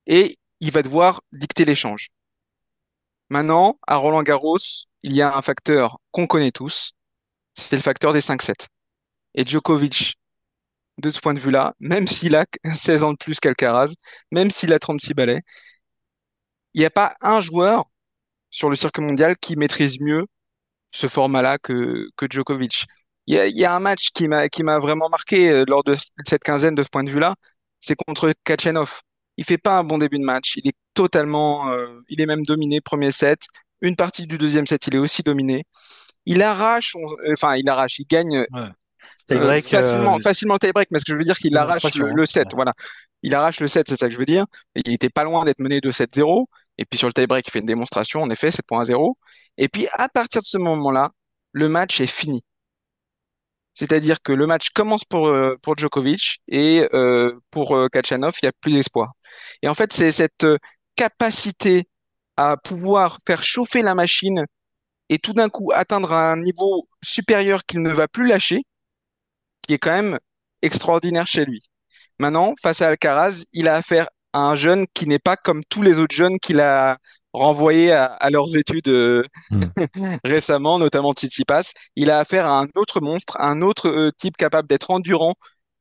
et 0.08 0.37
il 0.58 0.72
va 0.72 0.82
devoir 0.82 1.20
dicter 1.30 1.64
l'échange. 1.64 2.08
Maintenant, 3.28 3.78
à 3.87 3.94
Roland 3.96 4.24
Garros, 4.24 4.58
il 5.04 5.12
y 5.12 5.22
a 5.22 5.37
un 5.37 5.42
facteur 5.42 5.98
qu'on 6.10 6.26
connaît 6.26 6.50
tous, 6.50 6.90
c'est 7.54 7.76
le 7.76 7.82
facteur 7.82 8.12
des 8.12 8.20
5-7. 8.20 8.66
Et 9.34 9.44
Djokovic, 9.46 10.14
de 10.98 11.10
ce 11.10 11.20
point 11.20 11.34
de 11.34 11.40
vue-là, 11.40 11.74
même 11.80 12.06
s'il 12.06 12.36
a 12.36 12.46
16 12.74 13.04
ans 13.04 13.12
de 13.12 13.18
plus 13.18 13.40
qu'Alcaraz, 13.40 13.94
même 14.30 14.50
s'il 14.50 14.72
a 14.72 14.78
36 14.78 15.14
balais, 15.14 15.42
il 16.74 16.80
n'y 16.80 16.84
a 16.84 16.90
pas 16.90 17.14
un 17.20 17.40
joueur 17.40 17.84
sur 18.50 18.70
le 18.70 18.76
circuit 18.76 19.02
mondial 19.02 19.36
qui 19.38 19.56
maîtrise 19.56 19.98
mieux 20.00 20.26
ce 20.92 21.08
format-là 21.08 21.58
que, 21.58 22.08
Djokovic. 22.30 22.84
Il 23.26 23.36
y 23.36 23.64
a, 23.64 23.74
un 23.74 23.80
match 23.80 24.10
qui 24.12 24.28
m'a 24.28 24.48
qui 24.48 24.62
m'a 24.62 24.78
vraiment 24.78 25.08
marqué 25.08 25.50
euh, 25.50 25.64
lors 25.66 25.82
de 25.84 25.96
cette 26.26 26.42
quinzaine 26.44 26.74
de 26.74 26.82
ce 26.82 26.88
point 26.90 27.04
de 27.04 27.10
vue-là, 27.10 27.34
c'est 27.80 27.96
contre 27.96 28.34
Kachanov. 28.44 29.00
Il 29.36 29.44
fait 29.44 29.58
pas 29.58 29.78
un 29.78 29.84
bon 29.84 29.98
début 29.98 30.18
de 30.18 30.24
match. 30.24 30.56
Il 30.56 30.68
est 30.68 30.76
totalement, 30.94 31.70
euh, 31.70 32.00
il 32.08 32.20
est 32.20 32.26
même 32.26 32.44
dominé 32.44 32.80
premier 32.80 33.12
set. 33.12 33.40
Une 33.80 33.96
partie 33.96 34.26
du 34.26 34.38
deuxième 34.38 34.66
set, 34.66 34.86
il 34.88 34.94
est 34.96 34.98
aussi 34.98 35.22
dominé. 35.22 35.64
Il 36.26 36.42
arrache, 36.42 36.94
enfin 37.32 37.56
il 37.56 37.68
arrache, 37.68 37.98
il 37.98 38.06
gagne 38.06 38.46
euh, 38.54 39.60
facilement, 39.62 40.18
facilement 40.18 40.54
le 40.54 40.60
tie-break. 40.60 40.88
Mais 40.90 40.98
ce 40.98 41.04
que 41.04 41.12
je 41.12 41.18
veux 41.18 41.24
dire, 41.24 41.37
qu'il 41.37 41.56
arrache 41.56 41.94
le, 41.94 42.10
le, 42.10 42.26
set. 42.26 42.48
Voilà, 42.54 42.72
il 43.22 43.34
arrache 43.34 43.60
le 43.60 43.68
set, 43.68 43.88
c'est 43.88 43.96
ça 43.96 44.06
que 44.06 44.12
je 44.12 44.18
veux 44.18 44.24
dire. 44.24 44.46
Il 44.74 44.92
était 44.92 45.10
pas 45.10 45.24
loin 45.24 45.44
d'être 45.44 45.60
mené 45.60 45.80
de 45.80 45.90
7-0. 45.90 46.46
Et 46.78 46.84
puis 46.84 46.98
sur 46.98 47.08
le 47.08 47.12
tie-break, 47.12 47.46
il 47.46 47.50
fait 47.50 47.60
une 47.60 47.66
démonstration, 47.66 48.22
en 48.22 48.30
effet, 48.30 48.50
7.0. 48.50 49.14
Et 49.58 49.68
puis 49.68 49.87
à 49.92 50.08
partir 50.08 50.40
de 50.40 50.46
ce 50.46 50.58
moment-là, 50.58 51.10
le 51.52 51.68
match 51.68 52.00
est 52.00 52.06
fini. 52.06 52.42
C'est-à-dire 53.74 54.22
que 54.22 54.32
le 54.32 54.46
match 54.46 54.70
commence 54.70 55.04
pour, 55.04 55.28
euh, 55.28 55.56
pour 55.60 55.76
Djokovic 55.76 56.40
et 56.48 56.88
euh, 56.94 57.32
pour 57.50 57.76
euh, 57.76 57.88
Kachanov, 57.88 58.34
il 58.40 58.46
n'y 58.46 58.48
a 58.48 58.52
plus 58.60 58.72
d'espoir. 58.72 59.12
Et 59.62 59.68
en 59.68 59.74
fait, 59.74 59.92
c'est 59.92 60.12
cette 60.12 60.46
capacité 60.96 61.88
à 62.37 62.56
pouvoir 62.56 63.18
faire 63.26 63.42
chauffer 63.42 63.82
la 63.82 63.94
machine 63.94 64.44
et 65.08 65.18
tout 65.18 65.32
d'un 65.32 65.48
coup 65.48 65.70
atteindre 65.74 66.12
un 66.12 66.36
niveau 66.36 66.88
supérieur 67.02 67.64
qu'il 67.64 67.82
ne 67.82 67.90
va 67.90 68.08
plus 68.08 68.26
lâcher, 68.26 68.62
qui 69.62 69.74
est 69.74 69.78
quand 69.78 69.92
même 69.92 70.18
extraordinaire 70.62 71.26
chez 71.26 71.44
lui. 71.44 71.62
Maintenant, 72.18 72.54
face 72.62 72.80
à 72.82 72.88
Alcaraz, 72.88 73.44
il 73.52 73.68
a 73.68 73.76
affaire 73.76 74.08
à 74.32 74.40
un 74.40 74.54
jeune 74.56 74.86
qui 74.94 75.06
n'est 75.06 75.18
pas 75.18 75.36
comme 75.36 75.62
tous 75.68 75.82
les 75.82 75.98
autres 75.98 76.14
jeunes 76.14 76.38
qu'il 76.38 76.60
a 76.60 76.98
renvoyés 77.32 77.90
à, 77.92 78.30
leurs 78.30 78.56
études 78.56 78.88
euh, 78.88 79.24
hmm. 79.50 79.64
récemment, 80.24 80.78
notamment 80.78 81.12
Tsitsipas. 81.12 81.72
Il 81.96 82.10
a 82.10 82.20
affaire 82.20 82.46
à 82.46 82.60
un 82.60 82.68
autre 82.76 83.00
monstre, 83.00 83.36
un 83.40 83.60
autre 83.60 83.88
euh, 83.88 84.10
type 84.16 84.36
capable 84.36 84.68
d'être 84.68 84.90
endurant 84.90 85.34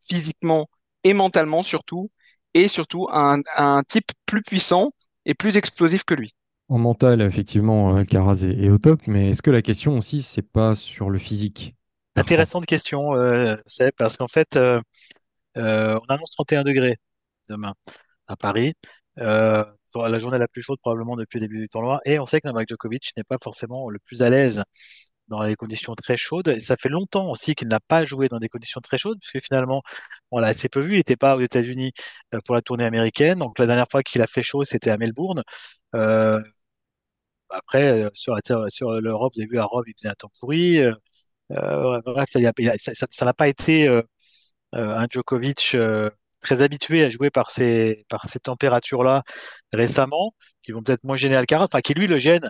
physiquement 0.05 0.67
et 1.03 1.13
mentalement 1.13 1.61
surtout, 1.63 2.09
et 2.55 2.67
surtout 2.67 3.07
un, 3.11 3.39
un 3.55 3.83
type 3.83 4.11
plus 4.25 4.41
puissant 4.41 4.91
et 5.25 5.35
plus 5.35 5.57
explosif 5.57 6.03
que 6.03 6.15
lui. 6.15 6.33
En 6.69 6.77
mental, 6.77 7.21
effectivement, 7.21 7.95
Alcaraz 7.95 8.43
est, 8.43 8.69
au 8.69 8.77
top, 8.77 9.01
mais 9.07 9.29
est-ce 9.29 9.41
que 9.41 9.51
la 9.51 9.61
question 9.61 9.97
aussi, 9.97 10.21
c'est 10.21 10.41
pas 10.41 10.75
sur 10.75 11.09
le 11.09 11.19
physique? 11.19 11.75
Intéressante 12.15 12.65
question, 12.65 13.15
euh, 13.15 13.55
c'est 13.65 13.93
parce 13.95 14.17
qu'en 14.17 14.27
fait, 14.27 14.55
euh, 14.55 14.79
on 15.55 16.05
annonce 16.09 16.31
31 16.31 16.63
degrés 16.63 16.97
demain 17.49 17.73
à 18.27 18.35
Paris. 18.35 18.73
Euh, 19.19 19.65
la 19.95 20.19
journée 20.19 20.37
la 20.37 20.47
plus 20.47 20.61
chaude 20.61 20.79
probablement 20.79 21.15
depuis 21.15 21.39
le 21.39 21.47
début 21.47 21.59
du 21.59 21.69
tournoi. 21.69 22.01
Et 22.05 22.19
on 22.19 22.25
sait 22.25 22.41
que 22.41 22.47
Novak 22.47 22.67
Djokovic 22.67 23.11
n'est 23.15 23.23
pas 23.23 23.37
forcément 23.43 23.89
le 23.89 23.99
plus 23.99 24.23
à 24.23 24.29
l'aise 24.29 24.63
dans 25.27 25.41
les 25.43 25.55
conditions 25.55 25.95
très 25.95 26.17
chaudes. 26.17 26.49
Et 26.49 26.59
ça 26.59 26.75
fait 26.77 26.89
longtemps 26.89 27.31
aussi 27.31 27.55
qu'il 27.55 27.67
n'a 27.67 27.79
pas 27.79 28.05
joué 28.05 28.27
dans 28.29 28.39
des 28.39 28.49
conditions 28.49 28.81
très 28.81 28.97
chaudes, 28.97 29.19
puisque 29.19 29.43
finalement, 29.45 29.81
on 30.31 30.39
l'a 30.39 30.47
assez 30.47 30.69
peu 30.69 30.81
vu. 30.81 30.93
Il 30.93 30.97
n'était 30.97 31.15
pas 31.15 31.35
aux 31.35 31.41
États-Unis 31.41 31.93
euh, 32.33 32.39
pour 32.45 32.55
la 32.55 32.61
tournée 32.61 32.85
américaine. 32.85 33.39
Donc 33.39 33.59
la 33.59 33.67
dernière 33.67 33.87
fois 33.91 34.03
qu'il 34.03 34.21
a 34.21 34.27
fait 34.27 34.43
chaud, 34.43 34.63
c'était 34.63 34.89
à 34.91 34.97
Melbourne. 34.97 35.43
Euh, 35.95 36.41
après, 37.49 38.03
euh, 38.03 38.09
sur 38.13 38.35
sur 38.69 38.91
l'Europe, 39.01 39.33
vous 39.35 39.41
avez 39.41 39.49
vu 39.49 39.59
à 39.59 39.65
Rome, 39.65 39.83
il 39.87 39.93
faisait 39.97 40.09
un 40.09 40.13
temps 40.15 40.31
pourri. 40.39 40.79
Euh, 40.79 42.01
bref, 42.05 42.29
ça 42.31 43.25
n'a 43.25 43.33
pas 43.33 43.47
été 43.47 43.87
un 44.73 45.07
Djokovic 45.09 45.77
très 46.41 46.61
habitué 46.61 47.03
à 47.05 47.09
jouer 47.09 47.29
par 47.31 47.51
ces, 47.51 48.05
par 48.09 48.29
ces 48.29 48.39
températures-là 48.39 49.23
récemment, 49.71 50.33
qui 50.63 50.71
vont 50.71 50.83
peut-être 50.83 51.03
moins 51.03 51.15
gêner 51.15 51.35
Alcaraz, 51.35 51.65
enfin 51.65 51.81
qui 51.81 51.93
lui 51.93 52.07
le 52.07 52.17
gêne, 52.17 52.49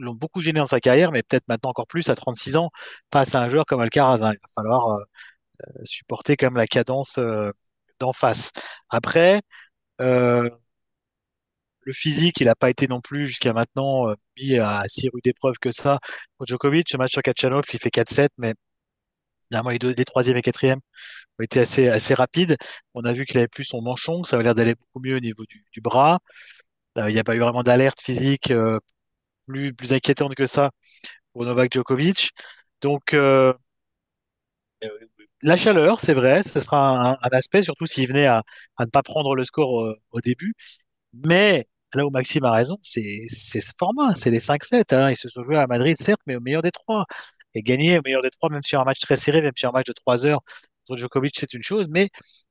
l'ont 0.00 0.14
beaucoup 0.14 0.40
gêné 0.40 0.60
dans 0.60 0.66
sa 0.66 0.80
carrière, 0.80 1.12
mais 1.12 1.22
peut-être 1.22 1.48
maintenant 1.48 1.70
encore 1.70 1.86
plus 1.86 2.08
à 2.10 2.14
36 2.16 2.56
ans, 2.56 2.70
face 3.12 3.34
à 3.34 3.42
un 3.42 3.48
joueur 3.50 3.66
comme 3.66 3.80
Alcaraz. 3.80 4.22
hein. 4.22 4.32
Il 4.32 4.38
va 4.38 4.48
falloir 4.54 4.88
euh, 4.90 5.04
supporter 5.84 6.36
quand 6.36 6.46
même 6.48 6.56
la 6.56 6.66
cadence 6.66 7.18
euh, 7.18 7.52
d'en 8.00 8.12
face. 8.12 8.52
Après, 8.90 9.42
euh, 10.00 10.50
le 11.82 11.92
physique, 11.92 12.40
il 12.40 12.46
n'a 12.46 12.54
pas 12.54 12.70
été 12.70 12.88
non 12.88 13.00
plus 13.00 13.26
jusqu'à 13.26 13.52
maintenant 13.52 14.08
euh, 14.08 14.14
mis 14.38 14.58
à 14.58 14.84
si 14.88 15.08
rude 15.08 15.26
épreuve 15.26 15.56
que 15.60 15.70
ça. 15.70 15.98
Pour 16.36 16.46
Djokovic, 16.46 16.88
ce 16.90 16.96
match 16.96 17.12
sur 17.12 17.22
Kachanov, 17.22 17.64
il 17.72 17.78
fait 17.78 17.90
4-7, 17.90 18.30
mais 18.38 18.54
finalement 19.48 19.70
les 19.70 19.78
deux, 19.78 19.94
les 19.94 20.04
troisième 20.04 20.36
et 20.36 20.42
quatrième 20.42 20.80
ont 21.40 21.44
été 21.44 21.60
assez, 21.60 21.88
assez 21.88 22.14
rapides. 22.14 22.56
On 22.94 23.04
a 23.04 23.12
vu 23.12 23.26
qu'il 23.26 23.38
avait 23.38 23.48
plus 23.48 23.64
son 23.64 23.82
manchon, 23.82 24.24
ça 24.24 24.36
avait 24.36 24.44
l'air 24.44 24.54
d'aller 24.54 24.74
beaucoup 24.74 25.00
mieux 25.04 25.16
au 25.16 25.20
niveau 25.20 25.44
du, 25.48 25.80
bras. 25.82 26.20
Euh, 26.98 27.10
il 27.10 27.14
n'y 27.14 27.20
a 27.20 27.24
pas 27.24 27.36
eu 27.36 27.40
vraiment 27.40 27.62
d'alerte 27.62 28.00
physique 28.00 28.50
euh, 28.50 28.78
plus, 29.46 29.74
plus 29.74 29.92
inquiétante 29.92 30.34
que 30.34 30.46
ça 30.46 30.70
pour 31.32 31.44
Novak 31.44 31.72
Djokovic. 31.72 32.30
Donc, 32.82 33.14
euh, 33.14 33.54
la 35.42 35.56
chaleur, 35.56 36.00
c'est 36.00 36.14
vrai, 36.14 36.42
ce 36.42 36.60
sera 36.60 37.18
un, 37.22 37.28
aspect, 37.32 37.62
surtout 37.62 37.86
s'il 37.86 38.08
venait 38.08 38.26
à, 38.26 38.42
à 38.76 38.84
ne 38.84 38.90
pas 38.90 39.02
prendre 39.02 39.34
le 39.34 39.44
score 39.44 39.82
euh, 39.84 39.94
au 40.12 40.20
début. 40.20 40.54
Mais 41.12 41.66
là 41.94 42.06
où 42.06 42.10
Maxime 42.10 42.44
a 42.44 42.52
raison, 42.52 42.78
c'est 42.82 43.28
ce 43.28 43.72
format, 43.78 44.14
c'est 44.14 44.30
les 44.30 44.40
5-7. 44.40 44.94
Hein. 44.94 45.10
Ils 45.10 45.16
se 45.16 45.28
sont 45.28 45.42
joués 45.42 45.58
à 45.58 45.66
Madrid, 45.66 45.96
certes, 45.98 46.20
mais 46.26 46.36
au 46.36 46.40
meilleur 46.40 46.62
des 46.62 46.72
trois. 46.72 47.04
Et 47.54 47.62
gagner 47.62 47.98
au 47.98 48.02
meilleur 48.04 48.22
des 48.22 48.30
trois, 48.30 48.50
même 48.50 48.64
sur 48.64 48.80
un 48.80 48.84
match 48.84 49.00
très 49.00 49.16
serré, 49.16 49.40
même 49.42 49.52
sur 49.56 49.68
un 49.70 49.72
match 49.72 49.86
de 49.86 49.92
3 49.92 50.26
heures, 50.26 50.40
Djokovic, 50.90 51.34
c'est 51.38 51.54
une 51.54 51.62
chose, 51.62 51.86
mais 51.88 52.10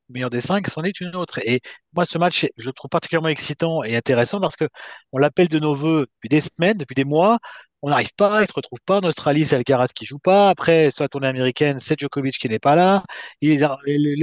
le 0.10 0.14
meilleur 0.14 0.30
des 0.30 0.42
cinq, 0.42 0.68
c'en 0.68 0.84
est 0.84 1.00
une 1.02 1.16
autre. 1.16 1.40
Et 1.46 1.62
moi, 1.94 2.06
ce 2.06 2.18
match, 2.18 2.48
je 2.58 2.68
le 2.68 2.74
trouve 2.74 2.90
particulièrement 2.90 3.30
excitant 3.30 3.84
et 3.84 3.96
intéressant 3.96 4.40
parce 4.40 4.56
que 4.56 4.66
on 5.12 5.18
l'appelle 5.18 5.48
de 5.48 5.60
nos 5.60 5.76
voeux 5.76 6.08
depuis 6.16 6.30
des 6.30 6.42
semaines, 6.42 6.78
depuis 6.78 6.96
des 6.96 7.04
mois. 7.06 7.40
On 7.82 7.90
n'arrive 7.90 8.14
pas, 8.16 8.42
il 8.42 8.48
se 8.48 8.54
retrouve 8.54 8.80
pas. 8.86 9.00
En 9.00 9.04
Australie, 9.04 9.46
c'est 9.46 9.56
Alcaraz 9.58 9.90
qui 9.94 10.06
joue 10.06 10.20
pas. 10.20 10.50
Après, 10.50 10.90
sur 10.90 11.04
la 11.04 11.10
tournée 11.10 11.28
américaine, 11.28 11.80
c'est 11.80 12.00
Djokovic 12.00 12.38
qui 12.40 12.48
n'est 12.50 12.60
pas 12.60 12.76
là. 12.76 13.04
Les, 13.42 13.58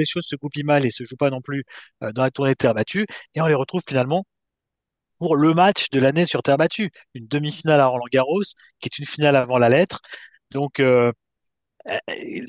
choses 0.07 0.25
se 0.27 0.37
goupillent 0.37 0.65
mal 0.65 0.87
et 0.87 0.91
se 0.91 1.05
jouent 1.05 1.17
pas 1.17 1.31
non 1.31 1.43
plus 1.43 1.65
euh, 2.03 2.13
dans 2.13 2.23
la 2.23 2.31
tournée 2.31 2.53
de 2.53 2.57
terre 2.57 2.75
battue. 2.75 3.07
Et 3.35 3.41
on 3.43 3.47
les 3.47 3.55
retrouve 3.55 3.83
finalement 3.87 4.25
pour 5.19 5.37
le 5.37 5.55
match 5.55 5.91
de 5.91 6.01
l'année 6.01 6.27
sur 6.27 6.43
terre 6.43 6.57
battue. 6.59 6.91
Une 7.15 7.27
demi-finale 7.29 7.81
à 7.81 7.87
Roland-Garros, 7.87 8.43
qui 8.81 8.89
est 8.89 8.99
une 8.99 9.07
finale 9.07 9.37
avant 9.37 9.59
la 9.59 9.69
lettre. 9.69 10.01
Donc, 10.53 10.81
euh, 10.81 11.13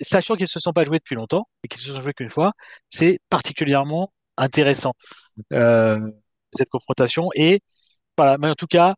sachant 0.01 0.35
qu'ils 0.35 0.45
ne 0.45 0.47
se 0.47 0.59
sont 0.59 0.73
pas 0.73 0.83
joués 0.85 0.99
depuis 0.99 1.15
longtemps 1.15 1.47
et 1.63 1.67
qu'ils 1.67 1.81
se 1.81 1.91
sont 1.91 2.01
joués 2.01 2.13
qu'une 2.13 2.29
fois, 2.29 2.53
c'est 2.89 3.19
particulièrement 3.29 4.13
intéressant, 4.37 4.93
euh, 5.53 5.99
cette 6.53 6.69
confrontation. 6.69 7.29
Et 7.35 7.61
voilà, 8.17 8.37
mais 8.39 8.49
en 8.49 8.55
tout 8.55 8.67
cas, 8.67 8.95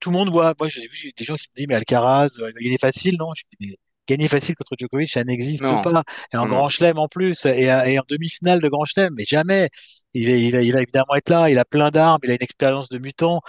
tout 0.00 0.10
le 0.10 0.16
monde 0.16 0.30
voit, 0.30 0.54
moi 0.58 0.68
j'ai 0.68 0.86
vu 0.88 1.12
des 1.16 1.24
gens 1.24 1.36
qui 1.36 1.46
me 1.54 1.56
disent, 1.56 1.66
mais 1.68 1.74
Alcaraz, 1.74 2.38
euh, 2.38 2.48
il 2.50 2.54
va 2.54 2.60
gagner 2.60 2.78
facile, 2.78 3.16
non? 3.18 3.32
Je 3.36 3.42
dis, 3.50 3.68
mais 3.68 3.76
gagner 4.08 4.28
facile 4.28 4.54
contre 4.54 4.74
Djokovic, 4.78 5.10
ça 5.10 5.24
n'existe 5.24 5.62
pas. 5.62 6.02
Et 6.32 6.36
en 6.36 6.46
non, 6.46 6.54
grand 6.56 6.68
chelem 6.68 6.98
en 6.98 7.08
plus, 7.08 7.44
et, 7.46 7.64
et 7.64 7.98
en 7.98 8.04
demi-finale 8.08 8.60
de 8.60 8.68
grand 8.68 8.84
chelem, 8.84 9.12
mais 9.16 9.24
jamais. 9.24 9.68
Il 10.14 10.26
va, 10.30 10.32
il 10.36 10.52
va, 10.52 10.62
il 10.62 10.72
va 10.72 10.82
évidemment 10.82 11.14
être 11.16 11.28
là, 11.28 11.50
il 11.50 11.58
a 11.58 11.64
plein 11.64 11.90
d'armes, 11.90 12.20
il 12.22 12.30
a 12.30 12.34
une 12.34 12.42
expérience 12.42 12.88
de 12.88 12.98
mutant. 12.98 13.40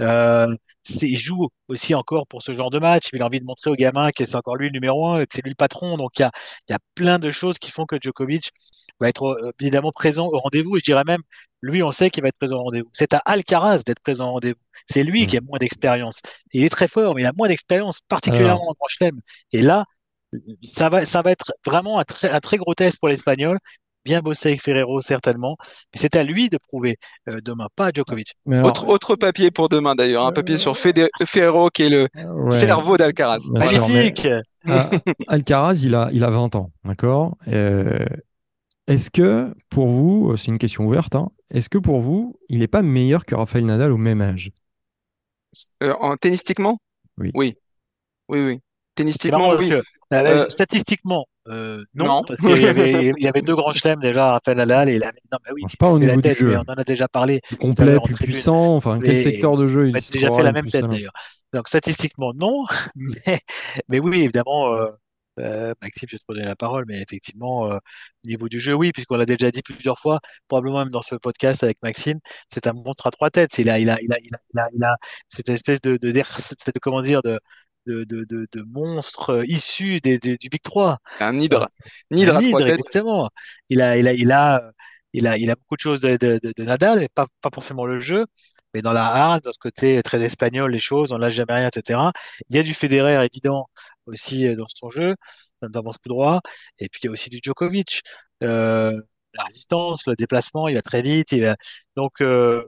Euh, 0.00 0.54
il 1.02 1.16
joue 1.18 1.48
aussi 1.68 1.94
encore 1.94 2.26
pour 2.26 2.42
ce 2.42 2.52
genre 2.52 2.70
de 2.70 2.78
match, 2.78 3.08
il 3.12 3.22
a 3.22 3.26
envie 3.26 3.40
de 3.40 3.44
montrer 3.44 3.70
aux 3.70 3.74
gamins 3.74 4.10
que 4.12 4.24
c'est 4.24 4.36
encore 4.36 4.56
lui 4.56 4.66
le 4.68 4.72
numéro 4.72 5.06
un, 5.08 5.20
que 5.24 5.34
c'est 5.34 5.42
lui 5.42 5.50
le 5.50 5.56
patron. 5.56 5.96
Donc 5.96 6.12
il 6.18 6.22
y 6.22 6.24
a, 6.24 6.30
y 6.68 6.72
a 6.74 6.78
plein 6.94 7.18
de 7.18 7.30
choses 7.30 7.58
qui 7.58 7.70
font 7.70 7.86
que 7.86 7.96
Djokovic 8.00 8.50
va 9.00 9.08
être 9.08 9.24
euh, 9.26 9.52
évidemment 9.60 9.92
présent 9.92 10.26
au 10.28 10.38
rendez-vous. 10.38 10.76
Et 10.76 10.80
je 10.80 10.84
dirais 10.84 11.04
même, 11.06 11.20
lui, 11.62 11.82
on 11.82 11.92
sait 11.92 12.10
qu'il 12.10 12.22
va 12.22 12.28
être 12.28 12.36
présent 12.38 12.58
au 12.58 12.64
rendez-vous. 12.64 12.90
C'est 12.92 13.14
à 13.14 13.18
Alcaraz 13.24 13.82
d'être 13.84 14.00
présent 14.00 14.28
au 14.28 14.32
rendez-vous. 14.32 14.60
C'est 14.88 15.02
lui 15.02 15.26
qui 15.26 15.36
a 15.36 15.40
Mm. 15.40 15.46
moins 15.46 15.58
d'expérience. 15.58 16.20
Il 16.52 16.64
est 16.64 16.68
très 16.68 16.88
fort, 16.88 17.14
mais 17.14 17.22
il 17.22 17.26
a 17.26 17.32
moins 17.36 17.48
d'expérience, 17.48 18.00
Alors, 18.24 18.60
particulièrement 18.60 18.68
en 18.70 18.74
Grand 18.74 18.88
Chelem. 18.88 19.20
Et 19.52 19.62
là, 19.62 19.84
ça 20.62 20.88
va, 20.88 21.04
ça 21.04 21.22
va 21.22 21.30
être 21.32 21.52
vraiment 21.64 21.98
un 21.98 22.04
très, 22.04 22.30
un 22.30 22.40
très 22.40 22.56
gros 22.58 22.74
test 22.74 22.98
pour 22.98 23.08
l'Espagnol. 23.08 23.58
Bien 24.06 24.20
bossé 24.20 24.50
avec 24.50 24.62
Ferrero, 24.62 25.00
certainement. 25.00 25.56
Mais 25.92 26.00
c'est 26.00 26.14
à 26.14 26.22
lui 26.22 26.48
de 26.48 26.58
prouver 26.58 26.96
euh, 27.28 27.40
demain, 27.42 27.66
pas 27.74 27.86
à 27.86 27.90
Djokovic. 27.92 28.34
alors, 28.48 28.68
Autre, 28.68 28.86
autre 28.86 29.16
papier 29.16 29.50
pour 29.50 29.68
demain 29.68 29.96
d'ailleurs, 29.96 30.24
un 30.24 30.30
papier 30.32 30.58
sur 30.58 30.76
Fede- 30.76 31.08
Ferrero 31.24 31.70
qui 31.70 31.82
est 31.82 31.88
le 31.88 32.08
ouais, 32.14 32.50
cerveau 32.56 32.96
d'Alcaraz. 32.96 33.40
mais 33.52 33.58
Magnifique! 33.58 34.28
ah, 34.68 34.90
Alcaraz, 35.26 35.82
il 35.82 35.96
a, 35.96 36.08
il 36.12 36.22
a 36.22 36.30
20 36.30 36.54
ans, 36.54 36.70
d'accord? 36.84 37.36
Euh, 37.48 37.98
est-ce 38.86 39.10
que 39.10 39.52
pour 39.70 39.88
vous, 39.88 40.30
euh, 40.30 40.36
c'est 40.36 40.46
une 40.52 40.58
question 40.58 40.86
ouverte, 40.86 41.16
hein, 41.16 41.30
est-ce 41.50 41.68
que 41.68 41.78
pour 41.78 42.00
vous, 42.00 42.38
il 42.48 42.60
n'est 42.60 42.68
pas 42.68 42.82
meilleur 42.82 43.24
que 43.24 43.34
Rafael 43.34 43.66
Nadal 43.66 43.90
au 43.90 43.96
même 43.96 44.20
âge? 44.20 44.52
Euh, 45.82 45.94
en 46.00 46.16
tennistiquement? 46.16 46.78
Oui. 47.18 47.32
Oui, 47.34 47.56
oui, 48.28 48.44
oui. 48.44 48.60
Tennistiquement, 48.94 49.56
que 49.58 49.82
Euh, 50.12 50.48
statistiquement, 50.48 51.26
euh, 51.48 51.84
non, 51.94 52.06
non. 52.06 52.22
parce 52.26 52.40
qu'il 52.40 52.62
y 52.62 52.66
avait, 52.66 53.12
il 53.16 53.24
y 53.24 53.28
avait 53.28 53.42
deux 53.42 53.54
grands 53.54 53.72
chelems 53.72 54.00
déjà, 54.00 54.32
Rafael 54.32 54.56
Nadal, 54.56 54.88
et 54.88 54.96
avait, 54.96 55.20
non, 55.30 55.38
mais 55.44 55.52
oui, 55.54 55.62
Je 55.70 55.76
pas 55.76 55.88
au 55.88 55.98
la 55.98 56.06
niveau 56.06 56.16
du 56.16 56.22
tête, 56.22 56.40
mais 56.40 56.52
jeu, 56.52 56.58
on 56.58 56.72
en 56.72 56.74
a 56.74 56.84
déjà 56.84 57.08
parlé 57.08 57.40
plus 57.40 57.56
complet, 57.56 57.96
plus 58.04 58.14
tribune. 58.14 58.34
puissant, 58.34 58.76
enfin, 58.76 59.00
quel 59.02 59.20
secteur 59.20 59.56
de 59.56 59.68
jeu 59.68 59.84
on 59.84 59.86
il 59.86 59.96
a 59.96 60.00
déjà 60.00 60.30
fait 60.30 60.42
la 60.42 60.52
même 60.52 60.68
tête 60.68 60.86
d'ailleurs. 60.86 61.12
Donc 61.52 61.68
statistiquement, 61.68 62.32
non, 62.34 62.64
mais, 62.96 63.40
mais 63.88 64.00
oui, 64.00 64.22
évidemment, 64.22 64.72
euh, 64.74 64.90
euh, 65.38 65.74
Maxime, 65.82 66.08
je 66.08 66.16
vais 66.16 66.18
te 66.18 66.24
redonner 66.28 66.46
la 66.46 66.56
parole, 66.56 66.84
mais 66.88 67.00
effectivement, 67.02 67.70
euh, 67.70 67.76
au 67.76 68.28
niveau 68.28 68.48
du 68.48 68.58
jeu, 68.58 68.74
oui, 68.74 68.92
puisqu'on 68.92 69.16
l'a 69.16 69.26
déjà 69.26 69.50
dit 69.50 69.62
plusieurs 69.62 69.98
fois, 69.98 70.20
probablement 70.48 70.78
même 70.80 70.90
dans 70.90 71.02
ce 71.02 71.14
podcast 71.14 71.62
avec 71.62 71.78
Maxime, 71.82 72.18
c'est 72.48 72.66
un 72.66 72.72
monstre 72.72 73.06
à 73.06 73.10
trois 73.10 73.30
têtes. 73.30 73.58
Il 73.58 73.68
a, 73.70 73.78
il 73.78 73.90
a, 73.90 74.00
il 74.00 74.12
a, 74.12 74.18
il 74.22 74.34
a, 74.34 74.38
il 74.54 74.58
a, 74.60 74.68
il 74.74 74.84
a 74.84 74.96
cette 75.28 75.48
espèce 75.50 75.80
de, 75.80 75.96
de, 75.98 76.10
de 76.10 76.78
comment 76.80 77.02
dire, 77.02 77.22
de, 77.22 77.38
de, 77.86 78.04
de, 78.04 78.24
de, 78.24 78.46
de 78.52 78.62
monstre 78.62 79.30
euh, 79.30 79.44
issu 79.46 80.00
des, 80.00 80.18
des- 80.18 80.36
du 80.36 80.48
Big 80.48 80.62
3. 80.62 80.98
Un 81.20 81.38
hydre. 81.40 81.68
Un 82.12 82.40
hydre 82.40 82.66
exactement. 82.66 83.28
Il 83.68 83.80
a, 83.80 83.96
il 83.98 84.08
a, 84.08 84.12
il 84.12 84.30
a, 84.32 84.70
il 85.12 85.26
a, 85.26 85.36
il 85.38 85.50
a 85.50 85.54
beaucoup 85.56 85.76
de 85.76 85.80
choses 85.80 86.00
de, 86.00 86.16
de, 86.16 86.62
Nadal, 86.64 87.00
mais 87.00 87.08
pas, 87.08 87.26
pas 87.40 87.50
forcément 87.52 87.86
le 87.86 88.00
jeu, 88.00 88.26
mais 88.74 88.82
dans 88.82 88.92
la 88.92 89.04
hargne, 89.06 89.40
dans 89.42 89.52
ce 89.52 89.58
côté 89.58 90.02
très 90.02 90.22
espagnol, 90.22 90.70
les 90.70 90.78
choses, 90.78 91.12
on 91.12 91.18
lâche 91.18 91.34
jamais 91.34 91.54
rien, 91.54 91.68
etc. 91.68 92.12
Il 92.48 92.56
y 92.56 92.58
a 92.58 92.62
du 92.62 92.74
Federer 92.74 93.24
évident 93.24 93.66
aussi 94.06 94.46
euh, 94.46 94.56
dans 94.56 94.66
son 94.68 94.90
jeu, 94.90 95.14
notamment 95.62 95.92
ce 95.92 95.98
coup 95.98 96.08
droit, 96.08 96.40
et 96.78 96.88
puis 96.88 97.00
il 97.02 97.06
y 97.06 97.08
a 97.08 97.12
aussi 97.12 97.30
du 97.30 97.38
Djokovic. 97.42 98.02
Euh, 98.42 99.00
la 99.34 99.44
résistance, 99.44 100.06
le 100.06 100.14
déplacement, 100.14 100.68
il 100.68 100.74
va 100.74 100.82
très 100.82 101.02
vite. 101.02 101.32
Il 101.32 101.42
va... 101.44 101.56
Donc, 101.96 102.20
euh, 102.22 102.62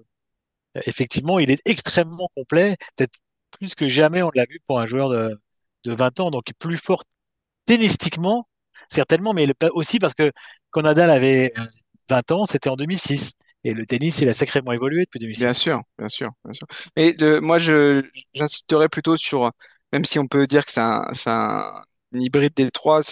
effectivement, 0.86 1.38
il 1.38 1.50
est 1.50 1.60
extrêmement 1.64 2.28
complet, 2.36 2.76
peut-être 2.96 3.18
plus 3.58 3.74
que 3.74 3.88
jamais 3.88 4.22
on 4.22 4.30
l'a 4.34 4.44
vu 4.48 4.60
pour 4.66 4.80
un 4.80 4.86
joueur 4.86 5.08
de, 5.10 5.40
de 5.84 5.94
20 5.94 6.20
ans, 6.20 6.30
donc 6.30 6.46
plus 6.58 6.76
fort 6.78 7.04
tennistiquement, 7.66 8.48
certainement, 8.90 9.34
mais 9.34 9.46
aussi 9.72 9.98
parce 9.98 10.14
que 10.14 10.32
quand 10.70 10.82
Nadal 10.82 11.10
avait 11.10 11.52
euh, 11.58 11.66
20 12.10 12.30
ans, 12.32 12.46
c'était 12.46 12.70
en 12.70 12.76
2006. 12.76 13.32
Et 13.64 13.74
le 13.74 13.86
tennis, 13.86 14.20
il 14.20 14.28
a 14.28 14.34
sacrément 14.34 14.72
évolué 14.72 15.02
depuis 15.04 15.18
Bien 15.36 15.52
2006. 15.52 15.54
sûr, 15.54 15.80
bien 15.98 16.08
sûr, 16.08 16.30
bien 16.44 16.52
sûr. 16.52 16.66
Mais 16.96 17.14
moi, 17.40 17.58
je, 17.58 18.02
j'insisterai 18.34 18.88
plutôt 18.88 19.16
sur, 19.16 19.50
même 19.92 20.04
si 20.04 20.18
on 20.18 20.26
peut 20.26 20.46
dire 20.46 20.64
que 20.64 20.72
c'est 20.72 20.80
un, 20.80 21.84
hybride 22.12 22.54
des 22.54 22.70
trois, 22.70 23.02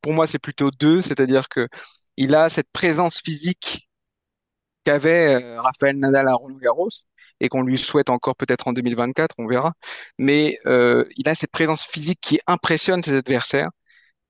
pour 0.00 0.12
moi, 0.12 0.26
c'est 0.26 0.38
plutôt 0.38 0.70
deux, 0.70 1.00
c'est-à-dire 1.02 1.48
que 1.48 1.68
il 2.16 2.34
a 2.34 2.50
cette 2.50 2.70
présence 2.72 3.20
physique 3.20 3.88
qu'avait 4.84 5.42
euh, 5.42 5.60
Rafael 5.60 5.98
Nadal 5.98 6.28
à 6.28 6.34
Roland-Garros 6.34 6.88
et 7.42 7.48
qu'on 7.50 7.62
lui 7.62 7.78
souhaite 7.78 8.10
encore 8.10 8.36
peut-être 8.36 8.68
en 8.68 8.72
2024, 8.74 9.34
on 9.38 9.46
verra. 9.48 9.74
Mais 10.18 10.58
euh, 10.66 11.04
il 11.18 11.28
a 11.28 11.34
cette 11.36 11.52
présence 11.52 11.84
physique 11.84 12.20
qui 12.22 12.40
impressionne 12.46 13.02
ses 13.02 13.14
adversaires. 13.16 13.70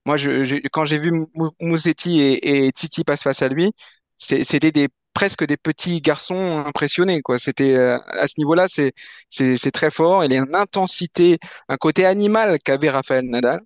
Moi, 0.06 0.16
je, 0.16 0.44
je- 0.44 0.56
quand 0.72 0.84
j'ai 0.84 0.98
vu 0.98 1.10
Mou- 1.34 1.50
Musetti 1.60 2.20
et, 2.20 2.66
et 2.66 2.70
Tsitsipas 2.70 3.16
face 3.16 3.42
à 3.42 3.48
lui, 3.48 3.72
c'était 4.16 4.72
des 4.72 4.88
presque 5.14 5.44
des 5.44 5.56
petits 5.58 6.00
garçons 6.00 6.62
impressionnés, 6.66 7.20
quoi. 7.22 7.38
C'était 7.38 7.74
euh, 7.74 7.98
à 8.08 8.26
ce 8.28 8.34
niveau-là, 8.38 8.66
c'est 8.68 8.92
très 9.72 9.90
fort. 9.90 10.24
Il 10.24 10.32
a 10.32 10.36
une 10.38 10.56
intensité, 10.56 11.38
un 11.68 11.76
côté 11.76 12.06
animal 12.06 12.58
qu'avait 12.64 12.90
Rafael 12.90 13.24
Nadal, 13.26 13.60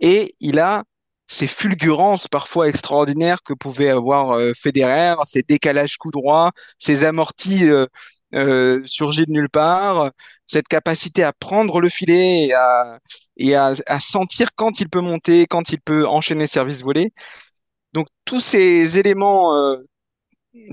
et 0.00 0.34
il 0.40 0.58
a 0.58 0.84
ces 1.28 1.46
fulgurances 1.46 2.28
parfois 2.28 2.68
extraordinaires 2.68 3.42
que 3.44 3.52
pouvait 3.54 3.90
avoir 3.90 4.32
euh, 4.32 4.52
Federer, 4.56 5.14
ses 5.24 5.42
décalages 5.42 5.96
coups 5.98 6.12
droits, 6.14 6.52
ses 6.78 7.04
amortis 7.04 7.68
euh, 7.68 7.86
euh, 8.34 8.80
surgit 8.84 9.26
de 9.26 9.32
nulle 9.32 9.48
part, 9.50 10.10
cette 10.46 10.68
capacité 10.68 11.22
à 11.24 11.32
prendre 11.32 11.80
le 11.80 11.88
filet 11.88 12.46
et 12.46 12.54
à, 12.54 12.98
et 13.36 13.54
à, 13.54 13.72
à 13.86 14.00
sentir 14.00 14.50
quand 14.56 14.80
il 14.80 14.88
peut 14.90 15.00
monter, 15.00 15.46
quand 15.46 15.70
il 15.70 15.80
peut 15.80 16.06
enchaîner 16.06 16.46
service 16.46 16.82
volé. 16.82 17.12
Donc 17.94 18.08
tous 18.24 18.40
ces 18.40 18.98
éléments, 18.98 19.54
euh, 19.56 19.76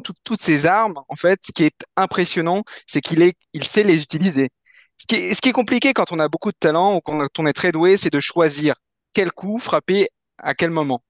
tout- 0.04 0.14
toutes 0.24 0.42
ces 0.42 0.66
armes, 0.66 0.96
en 1.08 1.16
fait, 1.16 1.40
ce 1.46 1.52
qui 1.52 1.64
est 1.64 1.86
impressionnant, 1.96 2.64
c'est 2.88 3.02
qu'il 3.02 3.22
est, 3.22 3.36
il 3.54 3.64
sait 3.66 3.84
les 3.84 4.02
utiliser. 4.02 4.50
Ce 4.98 5.06
qui 5.06 5.16
est, 5.16 5.34
ce 5.34 5.42
qui 5.42 5.50
est 5.50 5.52
compliqué 5.52 5.94
quand 5.94 6.12
on 6.12 6.20
a 6.20 6.28
beaucoup 6.30 6.52
de 6.52 6.58
talent 6.60 6.96
ou 6.96 7.02
quand 7.02 7.28
on 7.40 7.46
est 7.48 7.54
très 7.54 7.72
doué, 7.72 7.98
c'est 7.98 8.10
de 8.12 8.20
choisir 8.20 8.76
quel 9.14 9.32
coup 9.32 9.60
frapper 9.60 10.10
à 10.38 10.54
quel 10.56 10.70
moment. 10.72 11.04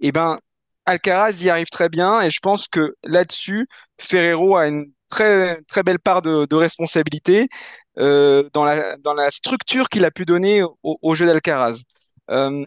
Eh 0.00 0.12
ben, 0.12 0.38
Alcaraz 0.86 1.42
y 1.42 1.50
arrive 1.50 1.68
très 1.70 1.88
bien 1.88 2.22
et 2.22 2.30
je 2.30 2.40
pense 2.40 2.68
que 2.68 2.94
là-dessus, 3.04 3.68
Ferrero 4.00 4.56
a 4.56 4.68
une 4.68 4.92
très, 5.08 5.62
très 5.62 5.82
belle 5.82 5.98
part 5.98 6.22
de, 6.22 6.54
responsabilité 6.54 7.48
euh, 7.98 8.48
dans 8.52 8.64
la, 8.64 8.96
dans 8.98 9.14
la 9.14 9.30
structure 9.30 9.88
qu'il 9.88 10.04
a 10.04 10.10
pu 10.10 10.24
donner 10.24 10.62
au, 10.62 10.76
au 10.82 11.14
jeu 11.14 11.26
d'Alcaraz. 11.26 11.78
Euh, 12.30 12.64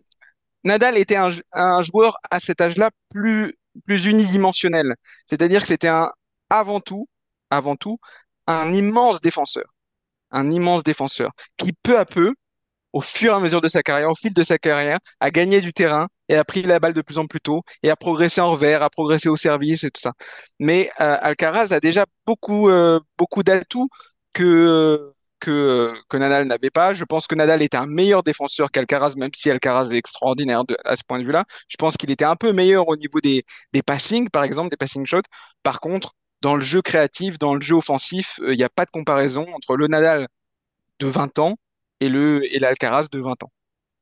Nadal 0.63 0.97
était 0.97 1.15
un, 1.15 1.29
un 1.53 1.81
joueur 1.83 2.17
à 2.29 2.39
cet 2.39 2.61
âge-là 2.61 2.91
plus, 3.09 3.55
plus 3.85 4.05
unidimensionnel. 4.05 4.95
C'est-à-dire 5.25 5.61
que 5.61 5.67
c'était 5.67 5.87
un, 5.87 6.11
avant 6.49 6.79
tout, 6.79 7.07
avant 7.49 7.75
tout, 7.75 7.97
un 8.47 8.73
immense 8.73 9.21
défenseur. 9.21 9.65
Un 10.31 10.49
immense 10.51 10.83
défenseur 10.83 11.31
qui 11.57 11.73
peu 11.73 11.97
à 11.99 12.05
peu 12.05 12.33
au 12.93 13.01
fur 13.01 13.33
et 13.33 13.35
à 13.35 13.39
mesure 13.39 13.61
de 13.61 13.67
sa 13.67 13.83
carrière, 13.83 14.09
au 14.09 14.15
fil 14.15 14.33
de 14.33 14.43
sa 14.43 14.57
carrière, 14.57 14.99
a 15.19 15.31
gagné 15.31 15.61
du 15.61 15.73
terrain 15.73 16.07
et 16.31 16.35
a 16.37 16.45
pris 16.45 16.63
la 16.63 16.79
balle 16.79 16.93
de 16.93 17.01
plus 17.01 17.17
en 17.17 17.27
plus 17.27 17.41
tôt 17.41 17.63
et 17.83 17.89
a 17.91 17.95
progressé 17.97 18.41
en 18.41 18.51
revers, 18.51 18.81
a 18.83 18.89
progressé 18.89 19.29
au 19.29 19.35
service 19.37 19.83
et 19.83 19.91
tout 19.91 20.01
ça. 20.01 20.13
Mais 20.59 20.89
euh, 21.01 21.17
Alcaraz 21.21 21.73
a 21.73 21.79
déjà 21.79 22.05
beaucoup, 22.25 22.69
euh, 22.69 22.99
beaucoup 23.17 23.43
d'atouts 23.43 23.89
que, 24.33 25.13
que, 25.39 25.93
Nadal 26.13 26.47
n'avait 26.47 26.69
pas. 26.69 26.93
Je 26.93 27.03
pense 27.05 27.27
que 27.27 27.35
Nadal 27.35 27.61
était 27.61 27.77
un 27.77 27.85
meilleur 27.85 28.23
défenseur 28.23 28.71
qu'Alcaraz, 28.71 29.15
même 29.17 29.31
si 29.35 29.49
Alcaraz 29.51 29.91
est 29.91 29.97
extraordinaire 29.97 30.63
à 30.85 30.95
ce 30.95 31.03
point 31.05 31.19
de 31.19 31.25
vue-là. 31.25 31.43
Je 31.67 31.75
pense 31.77 31.97
qu'il 31.97 32.11
était 32.11 32.25
un 32.25 32.37
peu 32.37 32.53
meilleur 32.53 32.87
au 32.87 32.95
niveau 32.95 33.19
des, 33.19 33.43
des 33.73 33.81
passings, 33.83 34.29
par 34.29 34.43
exemple, 34.43 34.69
des 34.69 34.77
passing 34.77 35.05
shots. 35.05 35.21
Par 35.63 35.81
contre, 35.81 36.13
dans 36.41 36.55
le 36.55 36.61
jeu 36.61 36.81
créatif, 36.81 37.39
dans 37.39 37.55
le 37.55 37.61
jeu 37.61 37.75
offensif, 37.75 38.39
euh, 38.41 38.53
il 38.53 38.57
n'y 38.57 38.63
a 38.63 38.69
pas 38.69 38.85
de 38.85 38.91
comparaison 38.91 39.45
entre 39.53 39.75
le 39.75 39.87
Nadal 39.87 40.27
de 40.99 41.07
20 41.07 41.39
ans 41.39 41.57
et 41.99 42.09
le 42.09 42.43
et 42.55 42.59
l'Alcaraz 42.59 43.07
de 43.11 43.19
20 43.19 43.43
ans. 43.43 43.51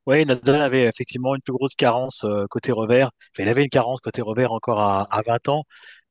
Oui, 0.06 0.24
Nadal 0.26 0.60
avait 0.62 0.84
effectivement 0.84 1.34
une 1.34 1.42
plus 1.42 1.52
grosse 1.52 1.74
carence 1.76 2.24
euh, 2.24 2.46
côté 2.48 2.72
revers. 2.72 3.10
Enfin, 3.34 3.44
il 3.44 3.48
avait 3.48 3.62
une 3.62 3.68
carence 3.68 4.00
côté 4.00 4.22
revers 4.22 4.52
encore 4.52 4.80
à, 4.80 5.02
à 5.10 5.20
20 5.22 5.46
ans. 5.48 5.64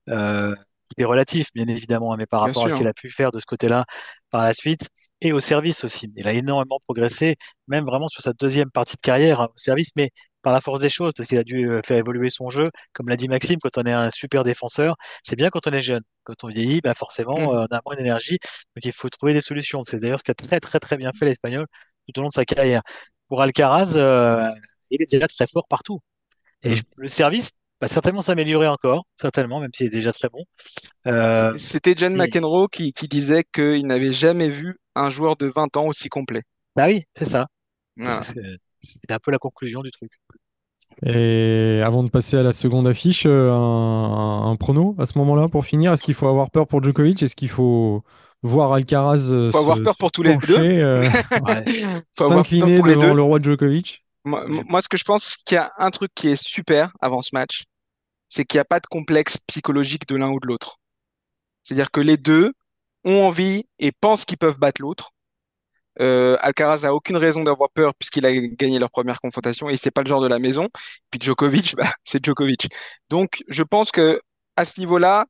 Euh, 0.09 0.55
tout 0.55 1.01
est 1.01 1.05
relatif, 1.05 1.49
bien 1.55 1.67
évidemment, 1.67 2.13
hein, 2.13 2.17
mais 2.19 2.27
par 2.27 2.41
Bien 2.41 2.53
rapport 2.53 2.65
à 2.65 2.69
ce 2.69 2.75
qu'il 2.75 2.87
a 2.87 2.93
pu 2.93 3.09
faire 3.11 3.31
de 3.31 3.39
ce 3.39 3.45
côté-là 3.47 3.85
par 4.31 4.43
la 4.43 4.53
suite 4.53 4.89
et 5.21 5.33
au 5.33 5.39
service 5.41 5.83
aussi. 5.85 6.11
Il 6.17 6.27
a 6.27 6.33
énormément 6.33 6.79
progressé, 6.85 7.37
même 7.67 7.85
vraiment 7.85 8.09
sur 8.09 8.23
sa 8.23 8.33
deuxième 8.33 8.71
partie 8.71 8.97
de 8.97 9.01
carrière 9.01 9.41
hein, 9.41 9.49
au 9.55 9.57
service, 9.59 9.91
mais 9.95 10.11
par 10.43 10.53
la 10.53 10.61
force 10.61 10.81
des 10.81 10.89
choses, 10.89 11.13
parce 11.17 11.29
qu'il 11.29 11.37
a 11.39 11.43
dû 11.45 11.69
euh, 11.69 11.81
faire 11.85 11.97
évoluer 11.97 12.29
son 12.29 12.49
jeu. 12.51 12.71
Comme 12.93 13.09
l'a 13.09 13.17
dit 13.17 13.29
Maxime, 13.29 13.59
quand 13.61 13.77
on 13.77 13.83
est 13.85 13.93
un 13.93 14.11
super 14.11 14.43
défenseur, 14.43 14.95
c'est 15.23 15.35
bien 15.37 15.49
quand 15.49 15.67
on 15.67 15.71
est 15.73 15.81
jeune. 15.81 16.03
Quand 16.25 16.43
on 16.43 16.49
vieillit, 16.49 16.81
bah 16.81 16.93
forcément, 16.95 17.37
Mhm. 17.37 17.55
euh, 17.55 17.65
on 17.71 17.75
a 17.75 17.81
moins 17.85 17.95
d'énergie. 17.95 18.39
Donc 18.75 18.85
il 18.85 18.93
faut 18.93 19.09
trouver 19.09 19.33
des 19.33 19.41
solutions. 19.41 19.83
C'est 19.83 19.99
d'ailleurs 19.99 20.19
ce 20.19 20.23
qu'a 20.25 20.35
très 20.35 20.59
très 20.59 20.79
très 20.79 20.97
bien 20.97 21.11
fait 21.17 21.25
l'Espagnol 21.25 21.65
tout 22.11 22.19
au 22.19 22.23
long 22.23 22.29
de 22.29 22.33
sa 22.33 22.45
carrière. 22.45 22.81
Pour 23.27 23.41
Alcaraz, 23.41 23.93
euh, 23.97 24.49
il 24.91 25.01
est 25.01 25.09
déjà 25.11 25.27
très 25.27 25.47
fort 25.47 25.67
partout. 25.69 25.99
Et 26.63 26.75
Mm. 26.75 26.81
le 26.97 27.07
service 27.07 27.51
va 27.81 27.87
certainement 27.87 28.21
s'améliorer 28.21 28.67
encore, 28.67 29.05
certainement, 29.19 29.59
même 29.61 29.71
s'il 29.73 29.87
est 29.87 29.89
déjà 29.89 30.11
très 30.11 30.29
bon. 30.29 30.43
Euh, 31.07 31.57
C'était 31.57 31.93
John 31.95 32.13
et- 32.13 32.17
McEnroe 32.17 32.67
qui, 32.69 32.91
qui 32.93 33.07
disait 33.07 33.43
qu'il 33.53 33.87
n'avait 33.87 34.11
jamais 34.13 34.49
vu 34.49 34.77
un 34.95 35.09
joueur 35.09 35.37
de 35.37 35.47
20 35.47 35.75
ans 35.77 35.87
aussi 35.87 36.09
complet. 36.09 36.43
bah 36.75 36.87
oui, 36.87 37.03
c'est 37.15 37.25
ça. 37.25 37.47
Voilà. 37.97 38.21
C'est 38.23 39.11
un 39.11 39.19
peu 39.19 39.31
la 39.31 39.37
conclusion 39.37 39.81
du 39.81 39.91
truc. 39.91 40.11
Et 41.05 41.81
avant 41.85 42.03
de 42.03 42.09
passer 42.09 42.37
à 42.37 42.43
la 42.43 42.51
seconde 42.51 42.87
affiche, 42.87 43.25
euh, 43.25 43.51
un, 43.51 44.51
un 44.51 44.55
prono 44.57 44.95
à 44.97 45.05
ce 45.05 45.17
moment-là 45.19 45.47
pour 45.47 45.65
finir? 45.65 45.93
Est-ce 45.93 46.03
qu'il 46.03 46.13
faut 46.13 46.27
avoir 46.27 46.49
peur 46.51 46.67
pour 46.67 46.83
Djokovic? 46.83 47.23
Est-ce 47.23 47.35
qu'il 47.35 47.49
faut 47.49 48.03
voir 48.41 48.73
Alcaraz 48.73 49.31
euh, 49.31 49.51
Faut 49.51 49.59
avoir 49.59 49.81
peur 49.81 49.95
pour 49.97 50.11
tous 50.11 50.23
les 50.23 50.35
deux. 50.37 50.55
pencher, 50.55 50.81
euh, 50.81 51.01
Ouais. 51.45 52.01
Faut 52.17 52.25
avoir 52.25 52.43
peur 52.43 52.45
s'incliner 52.45 52.81
devant 52.81 53.01
deux. 53.01 53.13
le 53.13 53.21
roi 53.21 53.39
Djokovic 53.41 54.03
Moi, 54.23 54.45
moi, 54.47 54.81
ce 54.81 54.89
que 54.89 54.97
je 54.97 55.03
pense 55.03 55.37
qu'il 55.37 55.55
y 55.55 55.57
a 55.57 55.71
un 55.77 55.91
truc 55.91 56.11
qui 56.15 56.29
est 56.29 56.41
super 56.41 56.91
avant 57.01 57.21
ce 57.21 57.29
match, 57.33 57.63
c'est 58.29 58.45
qu'il 58.45 58.57
n'y 58.57 58.61
a 58.61 58.65
pas 58.65 58.79
de 58.79 58.87
complexe 58.87 59.37
psychologique 59.47 60.07
de 60.07 60.15
l'un 60.15 60.29
ou 60.29 60.39
de 60.39 60.47
l'autre. 60.47 60.77
C'est-à-dire 61.63 61.91
que 61.91 62.01
les 62.01 62.17
deux 62.17 62.53
ont 63.03 63.25
envie 63.25 63.65
et 63.79 63.91
pensent 63.91 64.25
qu'ils 64.25 64.37
peuvent 64.37 64.59
battre 64.59 64.81
l'autre. 64.81 65.11
Euh, 66.01 66.37
Alcaraz 66.39 66.85
a 66.85 66.93
aucune 66.93 67.17
raison 67.17 67.43
d'avoir 67.43 67.69
peur 67.71 67.93
puisqu'il 67.95 68.25
a 68.25 68.31
gagné 68.31 68.79
leur 68.79 68.89
première 68.89 69.19
confrontation 69.19 69.69
et 69.69 69.75
c'est 69.75 69.91
pas 69.91 70.01
le 70.01 70.07
genre 70.07 70.21
de 70.21 70.27
la 70.27 70.39
maison. 70.39 70.67
Puis 71.11 71.19
Djokovic, 71.21 71.75
bah, 71.77 71.91
c'est 72.03 72.23
Djokovic. 72.23 72.69
Donc, 73.09 73.43
je 73.49 73.63
pense 73.63 73.91
que 73.91 74.21
à 74.55 74.65
ce 74.65 74.79
niveau-là, 74.79 75.25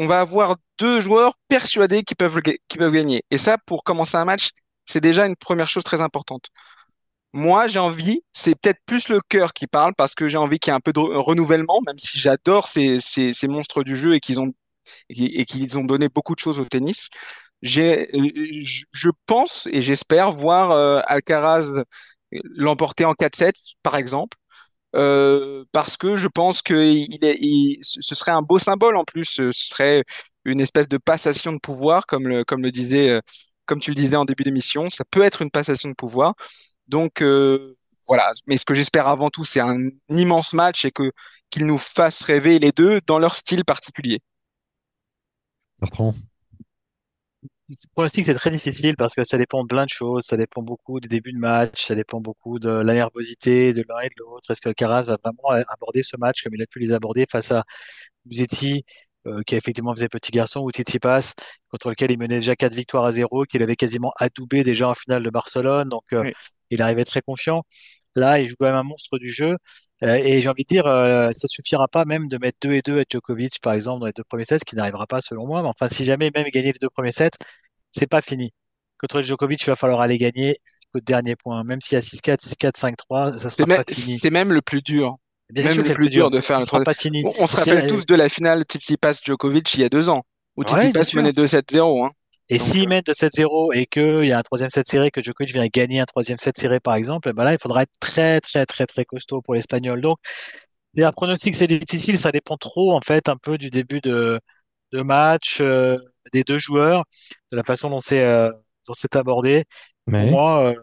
on 0.00 0.08
va 0.08 0.22
avoir 0.22 0.56
deux 0.80 1.02
joueurs 1.02 1.34
persuadés 1.48 2.04
qu'ils 2.04 2.18
peuvent, 2.18 2.40
qu'ils 2.42 2.80
peuvent 2.80 2.92
gagner. 2.94 3.24
Et 3.32 3.38
ça, 3.38 3.58
pour 3.66 3.84
commencer 3.84 4.16
un 4.18 4.26
match, 4.26 4.50
c'est 4.86 5.02
déjà 5.02 5.26
une 5.26 5.36
première 5.36 5.70
chose 5.70 5.84
très 5.84 6.02
importante. 6.02 6.46
Moi, 7.32 7.68
j'ai 7.68 7.78
envie, 7.78 8.22
c'est 8.32 8.56
peut-être 8.60 8.80
plus 8.86 9.08
le 9.08 9.20
cœur 9.20 9.52
qui 9.52 9.66
parle 9.68 9.94
parce 9.96 10.14
que 10.16 10.28
j'ai 10.28 10.36
envie 10.38 10.58
qu'il 10.58 10.72
y 10.72 10.74
ait 10.74 10.76
un 10.76 10.80
peu 10.80 10.92
de 10.92 10.98
re- 11.00 11.16
renouvellement, 11.16 11.80
même 11.86 11.98
si 11.98 12.18
j'adore 12.18 12.66
ces, 12.68 13.00
ces, 13.00 13.34
ces 13.34 13.46
monstres 13.48 13.84
du 13.84 13.96
jeu 13.96 14.14
et 14.14 14.20
qu'ils 14.20 14.40
ont, 14.40 14.52
et 15.10 15.14
qui- 15.14 15.26
et 15.26 15.44
qu'ils 15.46 15.78
ont 15.78 15.84
donné 15.84 16.08
beaucoup 16.08 16.34
de 16.34 16.40
choses 16.40 16.60
au 16.60 16.64
tennis. 16.66 17.08
J'ai, 17.62 18.10
euh, 18.16 18.30
je 18.92 19.10
pense 19.26 19.68
et 19.72 19.82
j'espère 19.82 20.32
voir 20.34 20.72
euh, 20.72 21.00
Alcaraz 21.06 21.70
l'emporter 22.32 23.04
en 23.04 23.14
4-7, 23.14 23.56
par 23.82 23.96
exemple, 23.96 24.36
euh, 24.96 25.64
parce 25.72 25.96
que 25.96 26.16
je 26.16 26.28
pense 26.28 26.62
que 26.62 26.74
il 26.74 27.24
est, 27.24 27.38
il- 27.40 27.78
ce 27.82 28.14
serait 28.14 28.32
un 28.32 28.42
beau 28.42 28.58
symbole 28.58 28.96
en 28.96 29.04
plus. 29.04 29.24
Ce 29.24 29.52
serait 29.52 30.04
une 30.44 30.60
espèce 30.60 30.88
de 30.88 30.98
passation 30.98 31.52
de 31.52 31.58
pouvoir, 31.58 32.06
comme 32.06 32.26
le, 32.28 32.44
comme 32.44 32.62
le 32.62 32.72
disait, 32.72 33.10
euh, 33.10 33.20
comme 33.66 33.80
tu 33.80 33.90
le 33.90 33.96
disais 33.96 34.16
en 34.16 34.24
début 34.24 34.44
d'émission. 34.44 34.90
Ça 34.90 35.04
peut 35.10 35.22
être 35.22 35.42
une 35.42 35.50
passation 35.50 35.88
de 35.90 35.94
pouvoir. 35.94 36.34
Donc 36.88 37.22
euh, 37.22 37.76
voilà. 38.08 38.32
Mais 38.46 38.56
ce 38.56 38.64
que 38.64 38.74
j'espère 38.74 39.08
avant 39.08 39.30
tout, 39.30 39.44
c'est 39.44 39.60
un 39.60 39.78
immense 40.10 40.52
match 40.54 40.84
et 40.84 40.90
que 40.92 41.12
qu'ils 41.50 41.66
nous 41.66 41.78
fassent 41.78 42.22
rêver 42.22 42.58
les 42.58 42.72
deux 42.72 43.00
dans 43.06 43.18
leur 43.18 43.36
style 43.36 43.64
particulier. 43.64 44.20
Bertrand 45.80 46.14
pronostic, 47.94 48.26
c'est 48.26 48.34
très 48.34 48.50
difficile 48.50 48.96
parce 48.96 49.14
que 49.14 49.24
ça 49.24 49.38
dépend 49.38 49.62
de 49.62 49.68
plein 49.68 49.84
de 49.84 49.90
choses. 49.90 50.24
Ça 50.24 50.36
dépend 50.36 50.62
beaucoup 50.62 51.00
des 51.00 51.08
débuts 51.08 51.32
de 51.32 51.38
match, 51.38 51.86
ça 51.86 51.94
dépend 51.94 52.20
beaucoup 52.20 52.58
de 52.58 52.70
la 52.70 52.94
nervosité 52.94 53.72
de 53.72 53.84
l'un 53.88 54.00
et 54.00 54.08
de 54.08 54.14
l'autre. 54.18 54.50
Est-ce 54.50 54.60
que 54.60 54.68
Alcaraz 54.68 55.02
va 55.04 55.18
vraiment 55.22 55.50
aborder 55.68 56.02
ce 56.02 56.16
match 56.16 56.42
comme 56.42 56.54
il 56.54 56.62
a 56.62 56.66
pu 56.66 56.78
les 56.80 56.92
aborder 56.92 57.26
face 57.30 57.52
à 57.52 57.64
Musetti, 58.26 58.84
euh, 59.26 59.42
qui 59.46 59.56
effectivement 59.56 59.94
faisait 59.94 60.08
petit 60.08 60.32
garçon, 60.32 60.60
ou 60.60 60.70
Tsitsipas, 60.70 61.34
contre 61.70 61.90
lequel 61.90 62.10
il 62.10 62.18
menait 62.18 62.36
déjà 62.36 62.56
quatre 62.56 62.74
victoires 62.74 63.06
à 63.06 63.12
zéro, 63.12 63.44
qu'il 63.44 63.62
avait 63.62 63.76
quasiment 63.76 64.12
adoubé 64.18 64.64
déjà 64.64 64.88
en 64.88 64.94
finale 64.94 65.22
de 65.22 65.30
Barcelone. 65.30 65.88
Donc, 65.88 66.04
euh, 66.12 66.24
Oui. 66.24 66.32
il 66.70 66.82
arrivait 66.82 67.04
très 67.04 67.22
confiant. 67.22 67.62
Là, 68.16 68.40
il 68.40 68.48
joue 68.48 68.56
quand 68.58 68.66
même 68.66 68.74
un 68.74 68.82
monstre 68.82 69.18
du 69.18 69.28
jeu. 69.30 69.56
Euh, 70.02 70.14
et 70.16 70.40
j'ai 70.42 70.48
envie 70.48 70.64
de 70.64 70.68
dire, 70.68 70.86
euh, 70.86 71.30
ça 71.32 71.46
suffira 71.48 71.86
pas 71.88 72.04
même 72.04 72.26
de 72.28 72.38
mettre 72.38 72.58
2 72.62 72.72
et 72.72 72.82
2 72.82 73.00
à 73.00 73.04
Djokovic, 73.08 73.60
par 73.60 73.74
exemple, 73.74 74.00
dans 74.00 74.06
les 74.06 74.12
deux 74.12 74.24
premiers 74.24 74.44
sets, 74.44 74.58
ce 74.60 74.64
qui 74.64 74.74
n'arrivera 74.76 75.06
pas 75.06 75.20
selon 75.20 75.46
moi. 75.46 75.62
Mais 75.62 75.68
enfin, 75.68 75.88
si 75.88 76.04
jamais 76.04 76.30
même 76.34 76.46
il 76.46 76.50
gagnait 76.50 76.72
les 76.72 76.78
deux 76.80 76.88
premiers 76.90 77.12
sets, 77.12 77.30
c'est 77.92 78.06
pas 78.06 78.20
fini. 78.22 78.52
Contre 78.98 79.22
Djokovic, 79.22 79.62
il 79.62 79.66
va 79.66 79.76
falloir 79.76 80.00
aller 80.02 80.18
gagner 80.18 80.58
jusqu'au 80.82 81.00
dernier 81.00 81.36
point. 81.36 81.64
Même 81.64 81.80
s'il 81.80 81.94
y 81.96 81.98
a 81.98 82.02
6-4, 82.02 82.40
6-4, 82.42 82.76
5-3, 82.78 83.38
ça 83.38 83.50
C'est 83.50 83.62
sera 83.62 83.66
pas 83.84 83.84
fini. 83.94 84.18
c'est 84.18 84.30
même 84.30 84.52
le 84.52 84.62
plus 84.62 84.82
dur. 84.82 85.16
Bien 85.50 85.64
même 85.64 85.72
sûr 85.72 85.82
le 85.82 85.88
c'est 85.88 85.94
plus 85.94 86.10
dur 86.10 86.30
de 86.30 86.40
faire 86.40 86.62
Ça 86.62 86.78
le 86.78 86.84
pas 86.84 86.94
fini. 86.94 87.24
On, 87.24 87.44
on 87.44 87.46
se 87.46 87.56
rappelle 87.56 87.78
elle- 87.84 87.90
tous 87.90 88.06
de 88.06 88.14
la 88.14 88.28
finale 88.28 88.62
Tsitsipas-Djokovic 88.64 89.74
il 89.74 89.80
y 89.80 89.84
a 89.84 89.88
deux 89.88 90.08
ans, 90.08 90.22
où 90.56 90.62
Ouais, 90.62 90.66
Tsitsipas 90.66 91.04
sûr. 91.04 91.22
menait 91.22 91.32
2-7-0. 91.32 92.04
Hein. 92.06 92.10
Et 92.48 92.58
s'ils 92.58 92.84
euh, 92.86 92.88
mettent 92.88 93.06
de 93.06 93.12
7-0 93.12 93.72
et 93.72 93.86
qu'il 93.86 94.24
y 94.26 94.32
a 94.32 94.38
un 94.38 94.42
troisième 94.42 94.70
set 94.70 94.86
serré, 94.88 95.10
que 95.10 95.22
Djokovic 95.22 95.52
vient 95.52 95.66
gagner 95.72 96.00
un 96.00 96.04
troisième 96.04 96.38
set 96.38 96.56
serré, 96.58 96.80
par 96.80 96.94
exemple, 96.94 97.28
eh 97.30 97.32
ben 97.32 97.44
là, 97.44 97.52
il 97.52 97.58
faudra 97.60 97.82
être 97.82 97.92
très, 98.00 98.40
très, 98.40 98.66
très, 98.66 98.86
très 98.86 99.04
costaud 99.04 99.40
pour 99.40 99.54
l'Espagnol. 99.54 100.00
Donc, 100.00 100.18
et 100.96 101.04
un 101.04 101.12
pronostic, 101.12 101.54
c'est 101.54 101.68
difficile. 101.68 102.18
Ça 102.18 102.32
dépend 102.32 102.56
trop, 102.56 102.92
en 102.92 103.00
fait, 103.00 103.28
un 103.28 103.36
peu 103.36 103.58
du 103.58 103.70
début 103.70 104.00
de, 104.00 104.40
de 104.92 105.02
match, 105.02 105.58
euh, 105.60 105.98
des 106.32 106.44
deux 106.44 106.58
joueurs, 106.58 107.04
de 107.52 107.56
la 107.56 107.62
façon 107.64 107.90
dont 107.90 108.00
c'est 108.00 108.22
euh, 108.22 108.50
dont 108.86 108.94
c'est 108.94 109.16
abordé. 109.16 109.64
Pour 110.04 110.12
Mais 110.12 110.30
moi, 110.30 110.64
euh, 110.64 110.74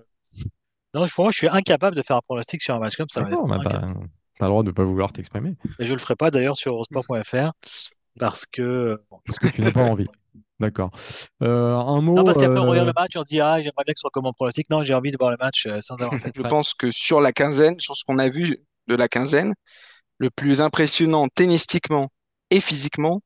non, 0.94 1.08
pour 1.08 1.26
moi, 1.26 1.32
je 1.32 1.38
suis 1.38 1.48
incapable 1.48 1.96
de 1.96 2.02
faire 2.02 2.18
un 2.18 2.22
pronostic 2.22 2.62
sur 2.62 2.76
un 2.76 2.80
match 2.80 2.96
comme 2.96 3.10
ça. 3.10 3.22
d'accord, 3.22 3.48
bah, 3.48 3.58
t'as 3.64 4.46
le 4.46 4.50
droit 4.50 4.64
de 4.64 4.68
ne 4.68 4.74
pas 4.74 4.84
vouloir 4.84 5.12
t'exprimer 5.12 5.56
Et 5.80 5.86
je 5.86 5.94
le 5.94 6.00
ferai 6.00 6.16
pas 6.16 6.32
d'ailleurs 6.32 6.56
sur 6.56 6.74
eurosport.fr 6.74 7.52
parce 8.20 8.46
que, 8.46 9.02
bon, 9.10 9.20
parce 9.26 9.40
que 9.40 9.48
tu 9.48 9.62
n'as 9.62 9.72
pas 9.72 9.84
envie. 9.84 10.08
D'accord. 10.60 10.90
Euh, 11.44 11.76
un 11.76 12.02
mot. 12.02 12.16
non, 12.16 12.24
parce 12.24 12.38
qu'après, 12.38 12.58
on 12.58 12.68
regarde 12.68 12.88
euh, 12.88 12.92
le 12.92 13.00
match, 13.00 13.12
on 13.16 13.22
se 13.22 13.26
dit, 13.26 13.40
ah, 13.40 13.62
j'aimerais 13.62 13.84
bien 13.86 13.94
que 13.94 14.00
ce 14.00 14.02
soit 14.02 14.10
comme 14.12 14.24
mon 14.24 14.34
pronostic. 14.34 14.70
Non, 14.72 14.84
j'ai 14.84 14.96
envie 14.96 15.12
de 15.12 15.18
voir 15.20 15.30
le 15.30 15.38
match 15.40 15.68
euh, 15.68 15.82
sans 15.82 15.96
avoir 16.02 16.12
fait 16.20 16.32
je 16.36 16.42
pense 16.42 16.74
que 16.74 16.90
sur 16.90 17.22
la 17.22 17.32
quinzaine, 17.32 17.80
sur 17.80 17.96
ce 17.96 18.04
qu'on 18.04 18.18
a 18.18 18.28
vu 18.28 18.58
de 18.88 18.96
la 18.96 19.08
quinzaine, 19.08 19.54
le 20.18 20.30
plus 20.32 20.62
impressionnant 20.62 21.28
tennistiquement 21.28 22.10
et 22.50 22.60
physiquement, 22.60 23.22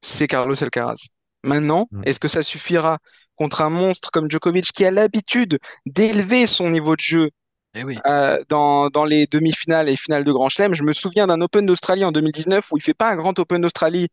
c'est 0.00 0.26
Carlos 0.26 0.62
Alcaraz. 0.62 0.96
Maintenant, 1.42 1.88
Mm. 1.90 2.02
est-ce 2.04 2.20
que 2.20 2.28
ça 2.28 2.42
suffira 2.42 2.98
contre 3.36 3.62
un 3.62 3.70
monstre 3.70 4.10
comme 4.10 4.30
Djokovic 4.30 4.66
qui 4.72 4.84
a 4.84 4.90
l'habitude 4.90 5.58
d'élever 5.86 6.46
son 6.46 6.70
niveau 6.70 6.94
de 6.96 7.00
jeu 7.00 7.30
Eh 7.74 7.84
oui. 7.84 7.98
euh, 8.06 8.38
dans, 8.48 8.88
dans 8.90 9.04
les 9.04 9.26
demi-finales 9.26 9.88
et 9.88 9.96
finales 9.96 10.24
de 10.24 10.32
Grand 10.32 10.48
Chelem? 10.48 10.74
Je 10.74 10.82
me 10.82 10.92
souviens 10.92 11.26
d'un 11.26 11.40
Open 11.40 11.64
d'Australie 11.66 12.04
en 12.04 12.12
2019 12.12 12.70
où 12.72 12.76
il 12.76 12.82
fait 12.82 12.94
pas 12.94 13.10
un 13.10 13.16
grand 13.16 13.38
Open 13.38 13.62
d'Australie 13.62 14.08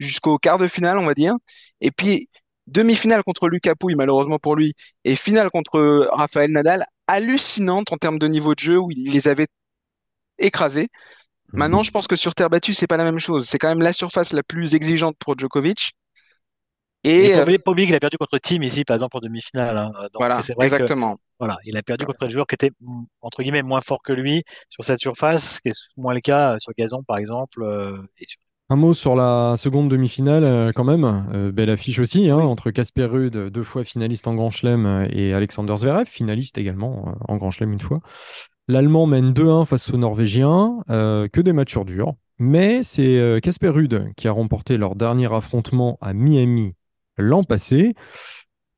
jusqu'au 0.00 0.38
quart 0.38 0.58
de 0.58 0.66
finale, 0.66 0.98
on 0.98 1.04
va 1.06 1.14
dire. 1.14 1.34
Et 1.80 1.90
puis, 1.92 2.28
demi-finale 2.66 3.22
contre 3.22 3.48
Lucas 3.48 3.74
Pouille, 3.76 3.94
malheureusement 3.94 4.38
pour 4.38 4.56
lui, 4.56 4.74
et 5.04 5.14
finale 5.14 5.50
contre 5.50 6.08
Rafael 6.12 6.50
Nadal, 6.50 6.84
hallucinante 7.06 7.92
en 7.92 7.96
termes 7.98 8.18
de 8.18 8.26
niveau 8.26 8.54
de 8.54 8.60
jeu 8.60 8.78
où 8.78 8.90
il 8.90 9.10
les 9.12 9.28
avait 9.28 9.46
écrasés. 10.38 10.88
Maintenant, 11.52 11.82
je 11.82 11.90
pense 11.90 12.06
que 12.06 12.16
sur 12.16 12.34
terre 12.34 12.50
battue, 12.50 12.74
c'est 12.74 12.86
pas 12.86 12.96
la 12.96 13.04
même 13.04 13.20
chose. 13.20 13.46
C'est 13.48 13.58
quand 13.58 13.68
même 13.68 13.82
la 13.82 13.92
surface 13.92 14.32
la 14.32 14.42
plus 14.42 14.74
exigeante 14.74 15.16
pour 15.18 15.38
Djokovic. 15.38 15.92
Et 17.04 17.26
Et 17.26 17.34
euh, 17.36 17.42
oublier 17.42 17.58
pas 17.58 17.70
oublier 17.72 17.86
qu'il 17.86 17.94
a 17.96 18.00
perdu 18.00 18.16
contre 18.18 18.38
Team 18.38 18.62
ici, 18.62 18.84
par 18.84 18.94
exemple, 18.94 19.16
en 19.16 19.20
demi-finale. 19.20 19.76
hein. 19.76 19.90
Donc 19.92 20.10
voilà, 20.20 20.40
que 20.40 20.52
exactement. 20.64 21.16
voilà, 21.40 21.56
il 21.64 21.76
a 21.76 21.82
perdu 21.82 22.04
contre 22.06 22.22
un 22.24 22.28
joueur 22.30 22.46
qui 22.46 22.54
était 22.54 22.70
mm, 22.80 23.02
entre 23.22 23.42
guillemets 23.42 23.62
moins 23.62 23.80
fort 23.80 24.02
que 24.02 24.12
lui 24.12 24.44
sur 24.68 24.84
cette 24.84 25.00
surface, 25.00 25.56
ce 25.56 25.60
qui 25.60 25.68
est 25.70 25.72
moins 25.96 26.14
le 26.14 26.20
cas 26.20 26.56
sur 26.60 26.72
gazon, 26.78 27.02
par 27.02 27.18
exemple. 27.18 27.62
euh, 27.62 27.98
et 28.18 28.26
sur- 28.26 28.38
Un 28.70 28.76
mot 28.76 28.94
sur 28.94 29.16
la 29.16 29.54
seconde 29.58 29.88
demi-finale, 29.90 30.44
euh, 30.44 30.72
quand 30.72 30.84
même. 30.84 31.04
Euh, 31.34 31.50
belle 31.52 31.70
affiche 31.70 31.98
aussi, 31.98 32.30
hein, 32.30 32.38
Oui. 32.38 32.44
entre 32.44 32.70
Casper 32.70 33.04
Ruud, 33.06 33.36
deux 33.50 33.64
fois 33.64 33.82
finaliste 33.84 34.26
en 34.28 34.34
Grand 34.34 34.50
Chelem, 34.50 35.06
et 35.10 35.34
Alexander 35.34 35.76
Zverev, 35.76 36.06
finaliste 36.06 36.56
également 36.56 37.16
en 37.28 37.36
Grand 37.36 37.50
Chelem 37.50 37.72
une 37.72 37.80
fois. 37.80 38.00
L'Allemand 38.68 39.06
mène 39.06 39.32
2-1 39.32 39.64
face 39.64 39.90
au 39.90 39.96
Norvégien, 39.96 40.84
euh, 40.88 41.26
que 41.28 41.40
des 41.40 41.52
matchs 41.52 41.76
durs. 41.78 42.14
Mais 42.38 42.82
c'est 42.84 43.18
euh, 43.18 43.40
Casper 43.40 43.68
Ruud 43.70 44.12
qui 44.16 44.28
a 44.28 44.32
remporté 44.32 44.78
leur 44.78 44.94
dernier 44.94 45.32
affrontement 45.34 45.98
à 46.00 46.12
Miami 46.14 46.74
l'an 47.16 47.44
passé. 47.44 47.94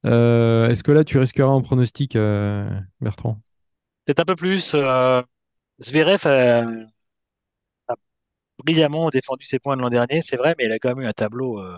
Euh, 0.07 0.69
Est-ce 0.69 0.83
que 0.83 0.93
là, 0.93 1.05
tu 1.05 1.19
risqueras 1.19 1.53
un 1.53 1.61
pronostic, 1.63 2.17
euh, 2.17 2.69
Bertrand? 3.01 3.41
Peut-être 4.05 4.21
un 4.21 4.25
peu 4.25 4.37
plus. 4.37 4.73
Euh, 4.75 5.23
Zverev 5.83 6.27
a, 6.27 6.63
a 7.89 7.95
brillamment 8.65 9.11
défendu 9.11 9.45
ses 9.45 9.59
points 9.59 9.77
de 9.77 9.83
l'an 9.83 9.91
dernier, 9.91 10.21
c'est 10.21 10.37
vrai, 10.37 10.55
mais 10.59 10.67
il 10.67 10.73
a 10.73 10.79
quand 10.79 10.91
même 10.95 11.01
eu 11.03 11.07
un 11.07 11.13
tableau 11.13 11.59
euh, 11.61 11.77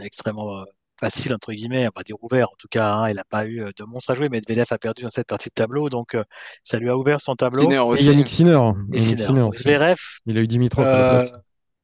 extrêmement 0.00 0.60
euh, 0.60 0.64
facile, 0.98 1.34
entre 1.34 1.52
guillemets, 1.52 1.86
on 1.88 1.92
va 1.94 2.02
dire 2.02 2.16
ouvert 2.22 2.48
en 2.48 2.54
tout 2.58 2.68
cas. 2.70 2.92
hein. 2.92 3.10
Il 3.10 3.16
n'a 3.16 3.24
pas 3.24 3.46
eu 3.46 3.58
de 3.76 3.84
monstre 3.84 4.10
à 4.12 4.14
jouer, 4.14 4.28
mais 4.28 4.38
Medvedev 4.38 4.66
a 4.70 4.78
perdu 4.78 5.02
dans 5.02 5.10
cette 5.10 5.28
partie 5.28 5.48
de 5.48 5.54
tableau, 5.54 5.88
donc 5.90 6.14
euh, 6.14 6.24
ça 6.64 6.78
lui 6.78 6.88
a 6.88 6.96
ouvert 6.96 7.20
son 7.20 7.34
tableau. 7.34 7.62
Sinner 7.62 7.76
Et 7.76 7.78
aussi. 7.80 8.04
Yannick 8.06 8.28
Sinner. 8.28 8.50
Et 8.92 8.98
Yannick 8.98 9.00
Sinner. 9.00 9.16
Sinner 9.24 9.40
Donc, 9.40 9.54
aussi. 9.54 9.62
Zverev, 9.62 9.98
Il 10.26 10.38
a 10.38 10.40
eu 10.40 10.46
Dimitrov 10.46 10.86
à 10.86 10.98
la 10.98 11.18
place. 11.18 11.32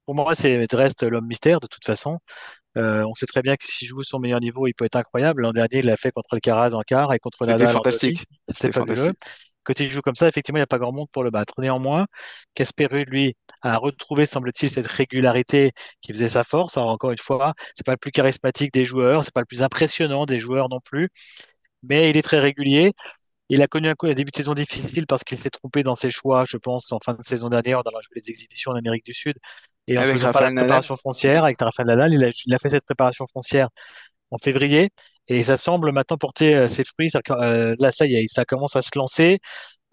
pour 0.06 0.14
moi, 0.14 0.34
c'est 0.34 0.66
reste 0.72 1.02
l'homme 1.02 1.26
mystère 1.26 1.60
de 1.60 1.66
toute 1.66 1.84
façon. 1.84 2.18
Euh, 2.76 3.04
on 3.04 3.14
sait 3.14 3.26
très 3.26 3.42
bien 3.42 3.56
que 3.56 3.66
s'il 3.66 3.88
joue 3.88 4.02
son 4.02 4.18
meilleur 4.20 4.40
niveau, 4.40 4.66
il 4.66 4.74
peut 4.74 4.84
être 4.84 4.96
incroyable. 4.96 5.42
L'an 5.42 5.52
dernier, 5.52 5.78
il 5.78 5.86
l'a 5.86 5.96
fait 5.96 6.12
contre 6.12 6.34
Alcaraz 6.34 6.74
en 6.74 6.82
quart 6.82 7.12
et 7.12 7.18
contre 7.18 7.44
C'était 7.44 7.46
Nadal 7.46 7.68
demi. 7.68 7.72
fantastique. 7.72 8.24
C'était 8.48 8.70
C'était 8.70 8.72
fabuleux. 8.72 9.12
fantastique. 9.12 9.18
Quand 9.64 9.80
il 9.80 9.90
joue 9.90 10.00
comme 10.00 10.14
ça, 10.14 10.28
effectivement, 10.28 10.56
il 10.58 10.60
n'y 10.60 10.64
a 10.64 10.66
pas 10.66 10.78
grand 10.78 10.92
monde 10.92 11.08
pour 11.12 11.24
le 11.24 11.30
battre. 11.30 11.54
Néanmoins, 11.60 12.06
Casper 12.54 12.88
lui, 13.06 13.36
a 13.62 13.76
retrouvé, 13.76 14.24
semble-t-il, 14.24 14.68
cette 14.70 14.86
régularité 14.86 15.72
qui 16.00 16.12
faisait 16.12 16.28
sa 16.28 16.44
force. 16.44 16.76
Alors, 16.78 16.90
encore 16.90 17.10
une 17.10 17.18
fois, 17.18 17.54
c'est 17.74 17.84
pas 17.84 17.92
le 17.92 17.98
plus 17.98 18.10
charismatique 18.12 18.72
des 18.72 18.84
joueurs, 18.86 19.24
c'est 19.24 19.34
pas 19.34 19.40
le 19.40 19.46
plus 19.46 19.62
impressionnant 19.62 20.24
des 20.26 20.38
joueurs 20.38 20.68
non 20.70 20.80
plus, 20.80 21.10
mais 21.82 22.10
il 22.10 22.16
est 22.16 22.22
très 22.22 22.38
régulier. 22.40 22.92
Il 23.50 23.62
a 23.62 23.68
connu 23.68 23.88
un, 23.90 23.94
un 24.02 24.14
début 24.14 24.30
de 24.32 24.36
saison 24.36 24.54
difficile 24.54 25.06
parce 25.06 25.24
qu'il 25.24 25.38
s'est 25.38 25.50
trompé 25.50 25.82
dans 25.82 25.96
ses 25.96 26.10
choix, 26.10 26.44
je 26.48 26.56
pense, 26.58 26.92
en 26.92 27.00
fin 27.04 27.14
de 27.14 27.22
saison 27.24 27.48
dernière, 27.50 27.84
dans 27.84 27.92
la 27.92 28.00
les 28.14 28.30
exhibitions 28.30 28.72
en 28.72 28.76
Amérique 28.76 29.04
du 29.06 29.14
Sud 29.14 29.36
et 29.88 29.98
en 29.98 30.04
Avec 30.04 30.14
faisant 30.14 30.32
pas 30.32 30.42
la 30.42 30.50
Nadal. 30.52 30.56
préparation 30.66 30.96
foncière 30.98 31.44
avec 31.44 31.60
Rafael 31.60 31.86
Nadal. 31.88 32.14
Il 32.14 32.24
a, 32.24 32.30
il 32.46 32.54
a 32.54 32.60
fait 32.60 32.70
cette 32.70 32.86
préparation 32.86 33.26
foncière 33.32 33.68
en 34.30 34.38
février 34.38 34.90
et 35.28 35.44
ça 35.44 35.56
semble 35.56 35.92
maintenant 35.92 36.18
porter 36.18 36.54
euh, 36.56 36.68
ses 36.68 36.84
fruits. 36.84 37.10
Ça- 37.10 37.20
euh, 37.30 37.74
là, 37.80 37.92
ça 37.92 38.06
y 38.06 38.16
est, 38.16 38.26
ça 38.28 38.44
commence 38.44 38.76
à 38.76 38.82
se 38.82 38.90
lancer. 38.96 39.40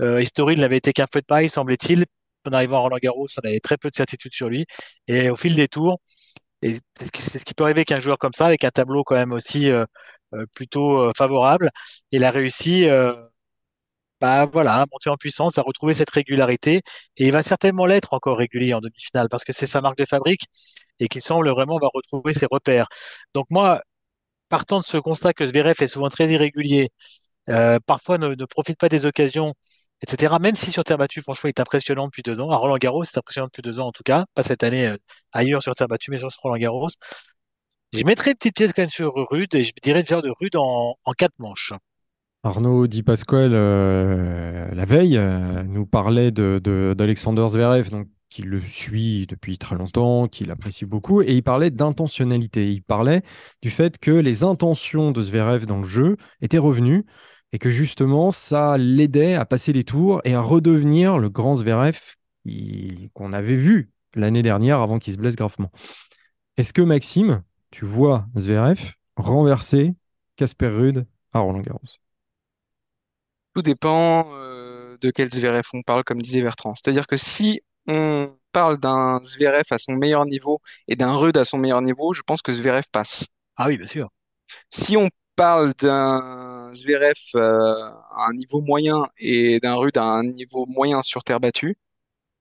Euh, 0.01 0.21
History 0.21 0.57
n'avait 0.57 0.77
été 0.77 0.93
qu'un 0.93 1.07
feu 1.13 1.21
de 1.21 1.25
paille, 1.27 1.49
semblait-il. 1.49 2.05
En 2.47 2.53
arrivant 2.53 2.77
à 2.77 2.81
Roland 2.81 2.97
Garros, 3.01 3.27
on 3.43 3.47
avait 3.49 3.59
très 3.59 3.77
peu 3.77 3.89
de 3.89 3.95
certitude 3.95 4.33
sur 4.33 4.49
lui. 4.49 4.65
Et 5.07 5.29
au 5.31 5.35
fil 5.37 5.55
des 5.55 5.67
tours, 5.67 5.99
et 6.61 6.73
c'est 6.97 7.05
ce 7.07 7.11
qui, 7.11 7.21
c'est 7.21 7.39
ce 7.39 7.45
qui 7.45 7.53
peut 7.53 7.63
arriver 7.65 7.85
qu'un 7.85 8.01
joueur 8.01 8.17
comme 8.19 8.33
ça, 8.33 8.45
avec 8.47 8.63
un 8.63 8.69
tableau 8.71 9.03
quand 9.03 9.15
même 9.15 9.31
aussi 9.33 9.69
euh, 9.69 9.85
euh, 10.33 10.45
plutôt 10.55 10.99
euh, 10.99 11.11
favorable, 11.17 11.71
il 12.11 12.23
a 12.23 12.31
réussi, 12.31 12.87
euh, 12.89 13.13
bah 14.22 14.45
voilà, 14.45 14.86
monter 14.91 15.09
en 15.09 15.18
puissance, 15.18 15.57
à 15.57 15.61
retrouver 15.61 15.93
cette 15.93 16.09
régularité. 16.09 16.82
Et 17.18 17.28
il 17.28 17.32
va 17.32 17.43
certainement 17.43 17.86
l'être 17.86 18.13
encore 18.13 18.38
régulier 18.38 18.74
en 18.74 18.80
demi-finale 18.80 19.28
parce 19.30 19.43
que 19.43 19.53
c'est 19.53 19.68
sa 19.68 19.82
marque 19.82 19.97
de 19.97 20.05
fabrique 20.05 20.43
et 20.99 21.07
qu'il 21.07 21.22
semble 21.22 21.49
vraiment 21.49 21.78
va 21.80 21.88
retrouver 21.93 22.34
ses 22.34 22.47
repères. 22.49 22.88
Donc 23.34 23.47
moi, 23.49 23.82
partant 24.49 24.80
de 24.80 24.86
ce 24.86 24.97
constat 24.97 25.34
que 25.34 25.47
Zverev 25.47 25.76
est 25.82 25.88
souvent 25.88 26.09
très 26.09 26.30
irrégulier, 26.30 26.89
euh, 27.49 27.80
parfois 27.86 28.18
ne, 28.18 28.36
profite 28.45 28.78
pas 28.80 28.89
des 28.89 29.05
occasions, 29.05 29.53
etc. 30.01 30.36
Même 30.41 30.55
si 30.55 30.72
sur 30.72 30.84
terre 30.84 30.97
battue, 30.97 31.22
franchement, 31.22 31.47
il 31.49 31.51
est 31.51 31.59
impressionnant 31.59 32.05
depuis 32.07 32.24
deux 32.24 32.39
ans. 32.39 32.51
À 32.51 32.57
Roland 32.57 32.78
Garros, 32.78 33.03
c'est 33.03 33.18
impressionnant 33.18 33.47
depuis 33.47 33.61
deux 33.61 33.80
ans 33.80 33.88
en 33.88 33.91
tout 33.91 34.03
cas, 34.03 34.26
pas 34.36 34.43
cette 34.43 34.63
année 34.63 34.88
euh, 34.88 34.97
ailleurs 35.34 35.63
sur 35.63 35.76
terre 35.76 35.88
battue, 35.88 36.11
mais 36.11 36.18
sur 36.18 36.30
Roland 36.43 36.57
Garros. 36.57 36.89
Je 37.93 38.03
mettrais 38.03 38.32
une 38.32 38.38
petite 38.38 38.55
pièce 38.55 38.74
quand 38.74 38.82
même 38.84 38.89
sur 38.89 39.13
Rude 39.16 39.55
et 39.55 39.63
je 39.63 39.74
dirais 39.82 40.03
de 40.03 40.07
faire 40.07 40.22
de 40.22 40.30
Rude 40.30 40.55
en 40.57 40.95
quatre 41.18 41.34
manches. 41.39 41.74
Arnaud 42.45 42.85
Di 42.85 43.01
Pasquale, 43.01 43.55
euh, 43.55 44.69
la 44.71 44.85
veille, 44.85 45.17
euh, 45.17 45.63
nous 45.63 45.87
parlait 45.87 46.29
de, 46.29 46.61
de- 46.63 46.93
d'Alexander 46.95 47.47
Zverev, 47.47 47.89
qui 48.29 48.43
le 48.43 48.61
suit 48.61 49.25
depuis 49.25 49.57
très 49.57 49.75
longtemps, 49.75 50.27
qu'il 50.27 50.51
apprécie 50.51 50.85
beaucoup, 50.85 51.23
et 51.23 51.33
il 51.33 51.41
parlait 51.41 51.71
d'intentionnalité. 51.71 52.71
Il 52.71 52.83
parlait 52.83 53.23
du 53.63 53.71
fait 53.71 53.97
que 53.97 54.11
les 54.11 54.43
intentions 54.43 55.11
de 55.11 55.21
Zverev 55.21 55.65
dans 55.65 55.79
le 55.79 55.85
jeu 55.85 56.17
étaient 56.39 56.59
revenues 56.59 57.03
et 57.51 57.57
que 57.57 57.71
justement 57.71 58.29
ça 58.29 58.77
l'aidait 58.77 59.33
à 59.33 59.45
passer 59.45 59.73
les 59.73 59.83
tours 59.83 60.21
et 60.23 60.35
à 60.35 60.41
redevenir 60.41 61.17
le 61.17 61.29
grand 61.29 61.55
Zverev 61.55 61.97
qui- 62.45 63.09
qu'on 63.15 63.33
avait 63.33 63.55
vu 63.55 63.89
l'année 64.13 64.43
dernière 64.43 64.81
avant 64.81 64.99
qu'il 64.99 65.13
se 65.13 65.17
blesse 65.17 65.35
gravement. 65.35 65.71
Est-ce 66.57 66.73
que 66.73 66.83
Maxime, 66.83 67.41
tu 67.71 67.85
vois 67.85 68.27
Zverev 68.37 68.93
renverser 69.15 69.95
Casper 70.35 70.67
Ruud 70.67 71.07
à 71.33 71.39
Roland 71.39 71.61
Garros? 71.61 72.05
Tout 73.56 73.62
dépend 73.62 74.32
euh, 74.34 74.97
de 74.99 75.12
quel 75.12 75.30
Zverev 75.32 75.64
on 75.74 75.82
parle, 75.82 76.03
comme 76.03 76.22
disait 76.22 76.41
Bertrand. 76.41 76.74
C'est-à-dire 76.76 77.08
que 77.08 77.18
si 77.18 77.62
on 77.88 78.36
parle 78.51 78.78
d'un 78.78 79.22
Zverev 79.24 79.64
à 79.72 79.78
son 79.78 79.93
meilleur 79.93 80.26
niveau 80.26 80.60
et 80.88 80.95
d'un 80.97 81.16
Ruud 81.16 81.38
à 81.38 81.45
son 81.45 81.58
meilleur 81.58 81.82
niveau, 81.82 82.14
je 82.14 82.22
pense 82.22 82.41
que 82.41 82.51
Zverev 82.51 82.84
passe. 82.91 83.26
Ah 83.56 83.68
oui, 83.68 83.78
bien 83.78 83.88
sûr. 83.88 84.10
Si 84.72 84.97
on 84.97 85.10
parle 85.36 85.74
d'un 85.80 86.72
Zverev 86.76 87.16
euh, 87.36 87.89
à 88.16 88.28
un 88.30 88.34
niveau 88.34 88.62
moyen 88.62 89.08
et 89.18 89.60
d'un 89.62 89.76
Ruud 89.76 89.97
à 89.97 90.03
un 90.06 90.24
niveau 90.24 90.66
moyen 90.68 91.03
sur 91.03 91.24
terre 91.24 91.39
battue, 91.39 91.78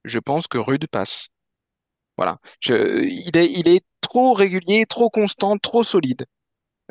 je 0.05 0.19
pense 0.19 0.47
que 0.47 0.57
Ruud 0.59 0.87
passe. 0.91 1.29
Voilà. 2.17 2.39
Je, 2.61 3.03
il 3.05 3.37
est, 3.37 3.51
il 3.51 3.67
est 3.67 3.83
trop 4.01 4.33
régulier, 4.33 4.85
trop 4.85 5.09
constant, 5.09 5.57
trop 5.57 5.83
solide, 5.83 6.25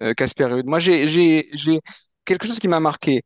euh, 0.02 0.14
Casper 0.14 0.46
Ruud. 0.46 0.66
Moi, 0.66 0.78
j'ai, 0.80 1.06
j'ai, 1.06 1.48
j'ai 1.54 1.80
quelque 2.24 2.46
chose 2.46 2.60
qui 2.60 2.68
m'a 2.68 2.80
marqué. 2.80 3.22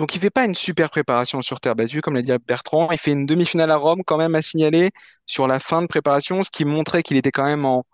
Donc, 0.00 0.14
il 0.16 0.20
fait 0.20 0.30
pas 0.30 0.46
une 0.46 0.56
super 0.56 0.90
préparation 0.90 1.42
sur 1.42 1.60
terre 1.60 1.76
battue, 1.76 2.00
comme 2.00 2.14
l'a 2.14 2.22
dit 2.22 2.32
Bertrand. 2.48 2.90
Il 2.90 2.98
fait 2.98 3.12
une 3.12 3.26
demi-finale 3.26 3.70
à 3.70 3.76
Rome, 3.76 4.02
quand 4.04 4.16
même, 4.16 4.34
à 4.34 4.42
signaler 4.42 4.90
sur 5.26 5.46
la 5.46 5.60
fin 5.60 5.82
de 5.82 5.86
préparation, 5.86 6.42
ce 6.42 6.50
qui 6.50 6.64
montrait 6.64 7.02
qu'il 7.04 7.18
était 7.18 7.30
quand 7.32 7.44
même 7.44 7.66
en, 7.66 7.84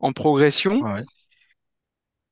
en 0.00 0.12
progression. 0.12 0.80
Ouais. 0.82 1.02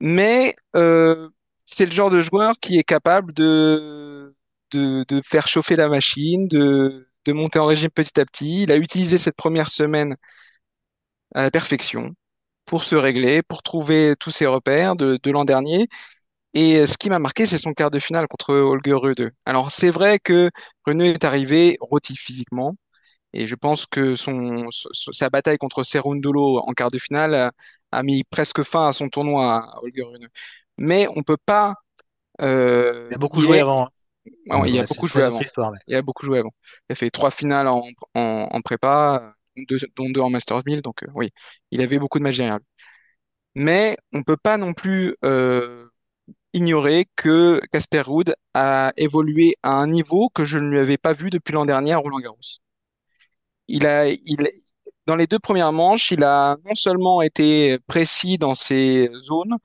Mais 0.01 0.55
euh, 0.77 1.29
c'est 1.65 1.87
le 1.87 1.93
genre 1.93 2.11
de 2.11 2.21
joueur 2.21 2.55
qui 2.61 2.79
est 2.79 2.85
capable 2.85 3.33
de, 3.33 4.35
de, 4.73 5.05
de 5.09 5.23
faire 5.25 5.49
chauffer 5.49 5.77
la 5.77 5.89
machine, 5.89 6.49
de, 6.49 7.09
de 7.25 7.33
monter 7.33 7.59
en 7.59 7.67
régime 7.67 7.91
petit 7.91 8.21
à 8.21 8.27
petit. 8.27 8.63
Il 8.65 8.73
a 8.73 8.77
utilisé 8.77 9.19
cette 9.19 9.37
première 9.37 9.69
semaine 9.71 10.17
à 11.35 11.43
la 11.43 11.51
perfection 11.51 12.15
pour 12.67 12.85
se 12.85 12.97
régler, 12.97 13.43
pour 13.43 13.63
trouver 13.63 14.15
tous 14.21 14.31
ses 14.31 14.47
repères 14.47 14.97
de, 14.97 15.19
de 15.23 15.31
l'an 15.33 15.45
dernier. 15.47 15.89
Et 16.55 16.87
ce 16.87 16.97
qui 16.97 17.11
m'a 17.11 17.19
marqué, 17.19 17.47
c'est 17.47 17.59
son 17.59 17.73
quart 17.75 17.91
de 17.91 17.99
finale 17.99 18.29
contre 18.29 18.55
Holger 18.55 18.95
Rune. 18.95 19.31
Alors, 19.45 19.71
c'est 19.73 19.91
vrai 19.91 20.19
que 20.19 20.51
Rune 20.87 21.03
est 21.03 21.25
arrivé 21.25 21.77
rôti 21.81 22.17
physiquement. 22.17 22.77
Et 23.33 23.47
je 23.47 23.55
pense 23.57 23.87
que 23.87 24.15
son, 24.17 24.69
sa 24.71 25.31
bataille 25.31 25.59
contre 25.59 25.85
Cerundolo 25.85 26.59
en 26.61 26.73
quart 26.75 26.91
de 26.91 26.99
finale 26.99 27.53
a, 27.93 28.03
mis 28.03 28.25
presque 28.25 28.63
fin 28.63 28.89
à 28.89 28.93
son 28.95 29.09
tournoi 29.09 29.57
à 29.57 29.81
Holger 29.83 30.03
Rune. 30.03 30.29
Mais 30.79 31.09
on 31.17 31.23
peut 31.23 31.39
pas 31.47 31.75
euh, 32.41 33.09
Il 33.11 33.15
a 33.15 33.19
beaucoup 33.19 33.41
joué 33.41 33.61
avant. 33.61 33.85
hein. 34.51 34.59
Ouais, 34.61 34.71
il 34.71 34.79
a 34.79 34.85
beaucoup 34.85 35.07
joué 35.07 35.23
avant. 35.23 35.41
histoire. 35.41 35.73
Il 35.89 35.97
a 35.97 36.03
beaucoup 36.03 36.27
joué 36.27 36.39
avant. 36.41 36.53
Il 36.89 36.93
a 36.93 36.97
fait 36.97 37.11
trois 37.11 37.31
finales 37.31 37.69
en, 37.69 37.83
en, 38.15 38.49
en 38.51 38.61
prépa, 38.63 39.35
deux- 39.57 39.79
dont 39.97 40.11
deux 40.11 40.21
en 40.21 40.31
Masters 40.31 40.63
1000. 40.67 40.83
Donc 40.83 41.03
euh, 41.03 41.09
oui, 41.15 41.31
il 41.71 41.81
avait 41.81 41.99
beaucoup 41.99 42.19
de 42.19 42.25
matchs 42.25 42.39
derrière 42.39 42.59
lui. 42.59 42.65
Mais 43.55 43.97
on 44.13 44.23
peut 44.23 44.37
pas 44.37 44.59
non 44.59 44.73
plus 44.75 45.17
euh, 45.25 45.89
ignorer 46.57 47.07
que 47.17 47.61
Casper 47.71 48.01
Ruud 48.01 48.35
a 48.55 48.93
évolué 48.97 49.57
à 49.63 49.75
un 49.75 49.87
niveau 49.87 50.31
que 50.31 50.45
je 50.45 50.59
ne 50.59 50.71
lui 50.71 50.79
avais 50.79 50.97
pas 50.99 51.13
vu 51.13 51.31
depuis 51.31 51.53
l'an 51.53 51.67
dernier 51.67 51.93
à 51.93 51.99
Roland 51.99 52.19
Garros. 52.19 52.41
Il 53.69 53.87
a, 53.87 54.07
dans 55.07 55.17
les 55.17 55.27
deux 55.27 55.39
premières 55.39 55.73
manches, 55.73 56.11
il 56.13 56.25
a 56.25 56.57
non 56.65 56.75
seulement 56.75 57.23
été 57.23 57.79
précis 57.87 58.39
dans 58.39 58.55
ses 58.55 59.11
zones, 59.21 59.57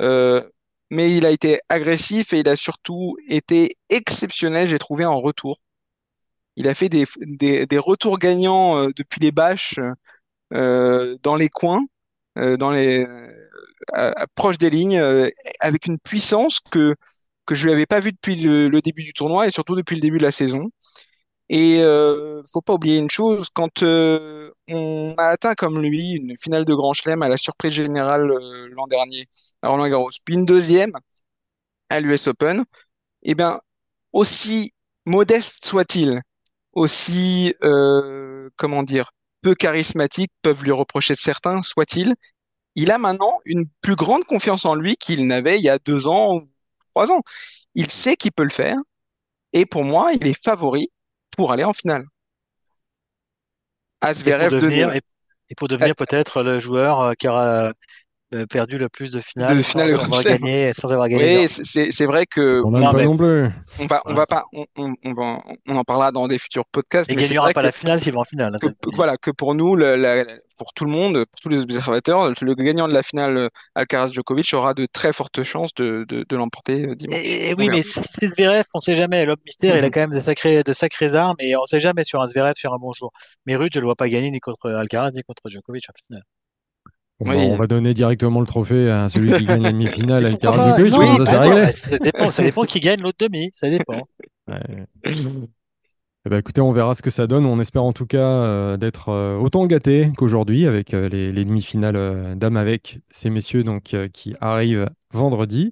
euh, 0.00 0.42
mais 0.90 1.16
il 1.16 1.26
a 1.26 1.30
été 1.30 1.60
agressif 1.68 2.32
et 2.32 2.40
il 2.40 2.48
a 2.48 2.56
surtout 2.56 3.16
été 3.28 3.76
exceptionnel, 3.88 4.68
j'ai 4.68 4.78
trouvé, 4.78 5.04
en 5.06 5.20
retour. 5.20 5.58
Il 6.56 6.68
a 6.68 6.74
fait 6.74 6.88
des, 6.88 7.06
retours 7.78 8.18
gagnants 8.18 8.78
euh, 8.78 8.88
depuis 8.96 9.20
les 9.20 9.32
bâches 9.32 9.80
euh, 10.52 11.16
dans 11.22 11.36
les 11.36 11.48
coins, 11.48 11.84
dans 12.36 12.70
les 12.70 13.06
euh, 13.96 14.12
proches 14.34 14.58
des 14.58 14.70
lignes, 14.70 14.98
euh, 14.98 15.30
avec 15.60 15.86
une 15.86 15.98
puissance 15.98 16.60
que 16.70 16.94
que 17.46 17.54
je 17.54 17.66
lui 17.66 17.72
avais 17.74 17.86
pas 17.86 18.00
vue 18.00 18.12
depuis 18.12 18.36
le, 18.36 18.68
le 18.68 18.80
début 18.82 19.02
du 19.04 19.12
tournoi 19.12 19.46
et 19.46 19.50
surtout 19.50 19.76
depuis 19.76 19.96
le 19.96 20.00
début 20.00 20.18
de 20.18 20.22
la 20.24 20.32
saison. 20.32 20.70
Et 21.50 21.78
euh, 21.80 22.42
faut 22.52 22.62
pas 22.62 22.74
oublier 22.74 22.98
une 22.98 23.10
chose, 23.10 23.48
quand 23.54 23.82
euh, 23.82 24.50
on 24.68 25.14
a 25.18 25.24
atteint 25.26 25.54
comme 25.54 25.80
lui 25.82 26.12
une 26.12 26.36
finale 26.38 26.64
de 26.64 26.74
Grand 26.74 26.94
Chelem 26.94 27.22
à 27.22 27.28
la 27.28 27.36
surprise 27.38 27.72
générale 27.74 28.30
euh, 28.30 28.68
l'an 28.72 28.86
dernier 28.86 29.26
à 29.62 29.68
Roland 29.68 29.88
Garros, 29.88 30.10
puis 30.24 30.34
une 30.34 30.46
deuxième 30.46 30.92
à 31.90 32.00
l'US 32.00 32.26
Open, 32.28 32.64
eh 33.22 33.34
bien 33.34 33.60
aussi 34.12 34.72
modeste 35.06 35.64
soit-il, 35.66 36.22
aussi 36.74 37.54
euh, 37.64 38.50
comment 38.56 38.82
dire 38.84 39.12
peu 39.44 39.54
charismatique 39.54 40.32
peuvent 40.40 40.64
lui 40.64 40.72
reprocher 40.72 41.14
certains 41.14 41.62
soit-il, 41.62 42.14
il 42.74 42.90
a 42.90 42.98
maintenant 42.98 43.40
une 43.44 43.66
plus 43.82 43.94
grande 43.94 44.24
confiance 44.24 44.64
en 44.64 44.74
lui 44.74 44.96
qu'il 44.96 45.26
n'avait 45.26 45.58
il 45.58 45.62
y 45.62 45.68
a 45.68 45.78
deux 45.78 46.06
ans 46.06 46.36
ou 46.36 46.50
trois 46.94 47.12
ans. 47.12 47.20
Il 47.74 47.90
sait 47.90 48.16
qu'il 48.16 48.32
peut 48.32 48.42
le 48.42 48.50
faire 48.50 48.76
et 49.52 49.66
pour 49.66 49.84
moi 49.84 50.12
il 50.14 50.26
est 50.26 50.42
favori 50.42 50.90
pour 51.36 51.52
aller 51.52 51.62
en 51.62 51.74
finale. 51.74 52.06
À 54.00 54.12
Et 54.12 54.14
pour 54.14 54.24
de 54.24 54.70
et, 54.70 55.00
et 55.50 55.54
pour 55.54 55.68
devenir 55.68 55.94
peut-être 55.94 56.42
le 56.42 56.58
joueur 56.58 57.00
euh, 57.00 57.12
qui 57.12 57.28
aura 57.28 57.46
euh, 57.66 57.72
perdu 58.50 58.78
le 58.78 58.88
plus 58.88 59.10
de 59.10 59.16
de 59.16 59.20
finales 59.22 59.62
finale 59.62 59.96
sans 59.96 59.98
de 59.98 60.02
avoir 60.04 60.22
gagné, 60.24 60.72
sans 60.78 60.92
avoir 60.92 61.08
gagné 61.08 61.38
Oui, 61.38 61.48
c'est 61.48 62.06
vrai 62.06 62.26
que 62.26 62.62
On 62.64 62.70
Non, 62.70 62.92
pas 62.92 63.04
non 63.04 63.16
plus. 63.16 63.48
on 63.78 63.86
va 63.86 64.02
on 64.04 64.10
pour 64.10 64.18
va 64.18 64.26
pas 64.26 64.44
on, 64.52 64.66
on, 64.76 64.94
on 65.04 65.12
va- 65.14 65.38
on 65.68 65.76
en 65.76 65.84
parlera 65.84 66.12
dans 66.12 66.26
des 66.28 66.38
futurs 66.38 66.64
podcasts, 66.70 67.10
Il 67.10 67.16
mais 67.16 67.22
gagnera 67.22 67.46
pas 67.52 67.60
que 67.60 67.66
la 67.66 67.72
finale 67.72 68.00
s'il 68.00 68.12
va 68.12 68.20
en 68.20 68.24
finale. 68.24 68.54
hein, 68.54 68.58
que, 68.60 68.68
voilà, 68.94 69.16
que 69.16 69.30
pour 69.30 69.54
nous, 69.54 69.76
le- 69.76 69.96
la- 69.96 70.24
pour 70.56 70.72
tout 70.72 70.84
le 70.84 70.90
monde, 70.92 71.24
pour 71.32 71.40
tous 71.42 71.48
les 71.48 71.58
observateurs, 71.60 72.32
le 72.40 72.54
gagnant 72.54 72.86
de 72.86 72.92
la 72.94 73.02
finale 73.02 73.36
euh, 73.36 73.48
Alcaraz-Djokovic 73.74 74.54
aura 74.54 74.72
de 74.74 74.86
très 74.86 75.12
fortes 75.12 75.42
chances 75.42 75.74
de, 75.74 76.04
de, 76.08 76.24
de 76.28 76.36
l'emporter 76.36 76.86
euh, 76.86 76.94
dimanche. 76.94 77.18
Et, 77.24 77.54
oui, 77.54 77.68
mais 77.68 77.82
c'est 77.82 78.02
Zverev, 78.22 78.64
on 78.72 78.78
sait 78.80 78.94
jamais. 78.94 79.24
L'homme 79.26 79.36
mystère, 79.44 79.76
il 79.76 79.82
a 79.84 79.86
Mhm. 79.88 79.90
quand 79.92 80.00
même 80.00 80.14
de 80.14 80.20
sacrées, 80.20 80.62
de 80.62 80.72
sacrées 80.72 81.12
armes 81.14 81.34
et 81.40 81.56
on 81.56 81.66
sait 81.66 81.80
jamais 81.80 82.04
sur 82.04 82.22
un 82.22 82.28
Zverev 82.28 82.54
sur 82.56 82.72
un 82.72 82.78
bon 82.78 82.92
jour. 82.92 83.10
Mais 83.46 83.56
Ruud, 83.56 83.70
je 83.74 83.80
le 83.80 83.84
vois 83.86 83.96
pas 83.96 84.08
gagner 84.08 84.30
ni 84.30 84.38
contre 84.40 84.70
Alcaraz 84.70 85.10
ni 85.12 85.22
contre 85.24 85.42
Djokovic 85.50 85.84
en 85.90 85.92
finale. 86.06 86.22
Bon, 87.20 87.28
bah, 87.28 87.36
Oui. 87.36 87.46
on 87.48 87.56
va 87.56 87.66
donner 87.66 87.94
directement 87.94 88.40
le 88.40 88.46
trophée 88.46 88.90
à 88.90 89.08
celui 89.08 89.32
qui 89.34 89.44
gagne 89.44 89.62
la 89.62 89.72
demi-finale? 89.72 90.30
Djokovic, 90.30 90.92
Non, 90.92 91.16
comme 91.16 91.26
ça 91.26 91.32
bah 91.32 91.48
non, 91.48 91.98
dépend, 92.02 92.30
ça 92.30 92.42
dépend 92.42 92.64
qui 92.66 92.80
gagne 92.80 93.00
l'autre 93.00 93.18
demi, 93.20 93.50
ça 93.52 93.70
dépend. 93.70 94.02
Ouais. 94.48 94.86
Eh 96.26 96.30
ben, 96.30 96.38
écoutez, 96.38 96.62
on 96.62 96.72
verra 96.72 96.94
ce 96.94 97.02
que 97.02 97.10
ça 97.10 97.26
donne. 97.26 97.44
On 97.44 97.60
espère 97.60 97.84
en 97.84 97.92
tout 97.92 98.06
cas 98.06 98.18
euh, 98.26 98.76
d'être 98.78 99.10
euh, 99.10 99.36
autant 99.36 99.66
gâtés 99.66 100.10
qu'aujourd'hui 100.16 100.66
avec 100.66 100.94
euh, 100.94 101.08
les, 101.08 101.30
les 101.30 101.44
demi-finales 101.44 101.96
euh, 101.96 102.34
dames 102.34 102.56
avec 102.56 103.00
ces 103.10 103.28
messieurs 103.28 103.62
donc, 103.62 103.92
euh, 103.92 104.08
qui 104.08 104.34
arrivent 104.40 104.88
vendredi. 105.12 105.70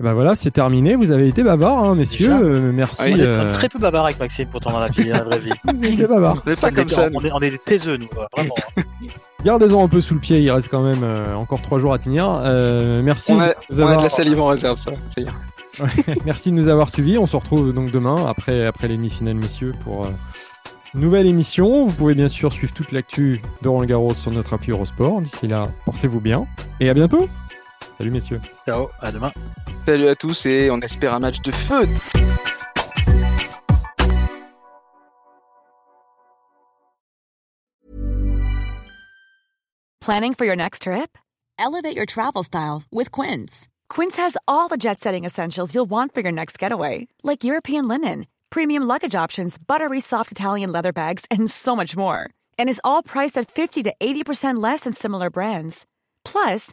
Eh 0.00 0.02
ben 0.02 0.12
voilà, 0.12 0.34
c'est 0.34 0.50
terminé. 0.50 0.96
Vous 0.96 1.12
avez 1.12 1.28
été 1.28 1.44
bavards, 1.44 1.84
hein, 1.84 1.94
messieurs. 1.94 2.32
Euh, 2.32 2.72
merci. 2.72 3.00
On 3.02 3.16
est 3.16 3.20
euh, 3.20 3.52
très 3.52 3.68
peu 3.68 3.78
bavard 3.78 4.06
avec 4.06 4.18
Maxime 4.18 4.48
pourtant 4.50 4.72
dans 4.72 4.80
la 4.80 4.88
vie, 4.88 5.04
dans 5.08 5.14
la 5.18 5.22
vraie 5.24 5.38
vie. 5.38 5.52
Vous 5.64 5.70
avez 5.70 5.88
été 5.92 6.06
bavards. 6.08 6.42
Vous 6.44 6.50
n'êtes 6.50 6.60
pas 6.60 6.68
On 6.68 6.74
comme 6.74 6.88
est- 6.88 6.92
ça. 6.92 7.08
on 7.14 7.24
est, 7.24 7.30
on 7.32 7.38
est 7.40 7.50
des 7.52 7.58
taiseux, 7.58 7.96
nous, 7.96 8.08
vraiment. 8.34 8.54
Gardez-en 9.44 9.84
un 9.84 9.88
peu 9.88 10.00
sous 10.00 10.14
le 10.14 10.20
pied. 10.20 10.40
Il 10.40 10.50
reste 10.50 10.68
quand 10.68 10.82
même 10.82 11.04
euh, 11.04 11.34
encore 11.36 11.62
trois 11.62 11.78
jours 11.78 11.92
à 11.92 11.98
tenir. 11.98 12.26
Euh, 12.44 13.02
merci. 13.02 13.32
On 13.32 13.40
a, 13.40 13.48
de 13.50 13.82
on 13.82 13.86
a 13.86 14.02
la 14.02 14.08
salive 14.08 14.40
en 14.40 14.46
réserve, 14.48 14.78
ça. 14.80 14.90
ça 15.08 15.20
y 15.20 15.24
est. 15.24 15.28
Merci 16.24 16.50
de 16.50 16.56
nous 16.56 16.68
avoir 16.68 16.88
suivis. 16.88 17.18
On 17.18 17.26
se 17.26 17.34
retrouve 17.36 17.72
donc 17.72 17.90
demain 17.90 18.26
après, 18.28 18.64
après 18.64 18.86
les 18.88 18.96
demi-finales, 18.96 19.34
messieurs, 19.34 19.72
pour 19.82 20.06
euh, 20.06 20.10
une 20.94 21.00
nouvelle 21.00 21.26
émission. 21.26 21.86
Vous 21.86 21.92
pouvez 21.94 22.14
bien 22.14 22.28
sûr 22.28 22.52
suivre 22.52 22.72
toute 22.72 22.92
l'actu 22.92 23.42
de 23.62 23.68
Roland 23.68 23.84
Garros 23.84 24.14
sur 24.14 24.30
notre 24.30 24.54
appli 24.54 24.70
Eurosport. 24.70 25.20
D'ici 25.20 25.46
là, 25.48 25.68
portez-vous 25.84 26.20
bien 26.20 26.46
et 26.80 26.88
à 26.90 26.94
bientôt. 26.94 27.28
Salut, 27.98 28.10
messieurs. 28.10 28.40
Ciao, 28.66 28.88
à 29.00 29.12
demain. 29.12 29.32
Salut 29.86 30.08
à 30.08 30.16
tous 30.16 30.46
et 30.46 30.70
on 30.70 30.80
espère 30.80 31.14
un 31.14 31.20
match 31.20 31.40
de 31.42 31.52
feu. 31.52 31.86
Planning 40.00 40.34
for 40.34 40.44
your 40.44 40.56
next 40.56 40.82
trip? 40.82 41.16
Elevate 41.58 41.96
your 41.96 42.04
travel 42.04 42.42
style 42.42 42.82
with 42.92 43.10
Quince. 43.10 43.68
Quince 43.88 44.16
has 44.18 44.36
all 44.46 44.68
the 44.68 44.76
jet 44.76 45.00
setting 45.00 45.24
essentials 45.24 45.74
you'll 45.74 45.88
want 45.88 46.12
for 46.12 46.20
your 46.20 46.32
next 46.32 46.58
getaway, 46.58 47.06
like 47.22 47.44
European 47.44 47.88
linen, 47.88 48.26
premium 48.50 48.82
luggage 48.82 49.14
options, 49.14 49.56
buttery 49.56 50.00
soft 50.00 50.30
Italian 50.30 50.72
leather 50.72 50.92
bags, 50.92 51.24
and 51.30 51.48
so 51.50 51.74
much 51.74 51.96
more. 51.96 52.28
And 52.58 52.68
is 52.68 52.80
all 52.84 53.02
priced 53.02 53.38
at 53.38 53.50
50 53.50 53.82
to 53.84 53.94
80% 53.98 54.62
less 54.62 54.80
than 54.80 54.92
similar 54.92 55.30
brands. 55.30 55.86
Plus, 56.24 56.72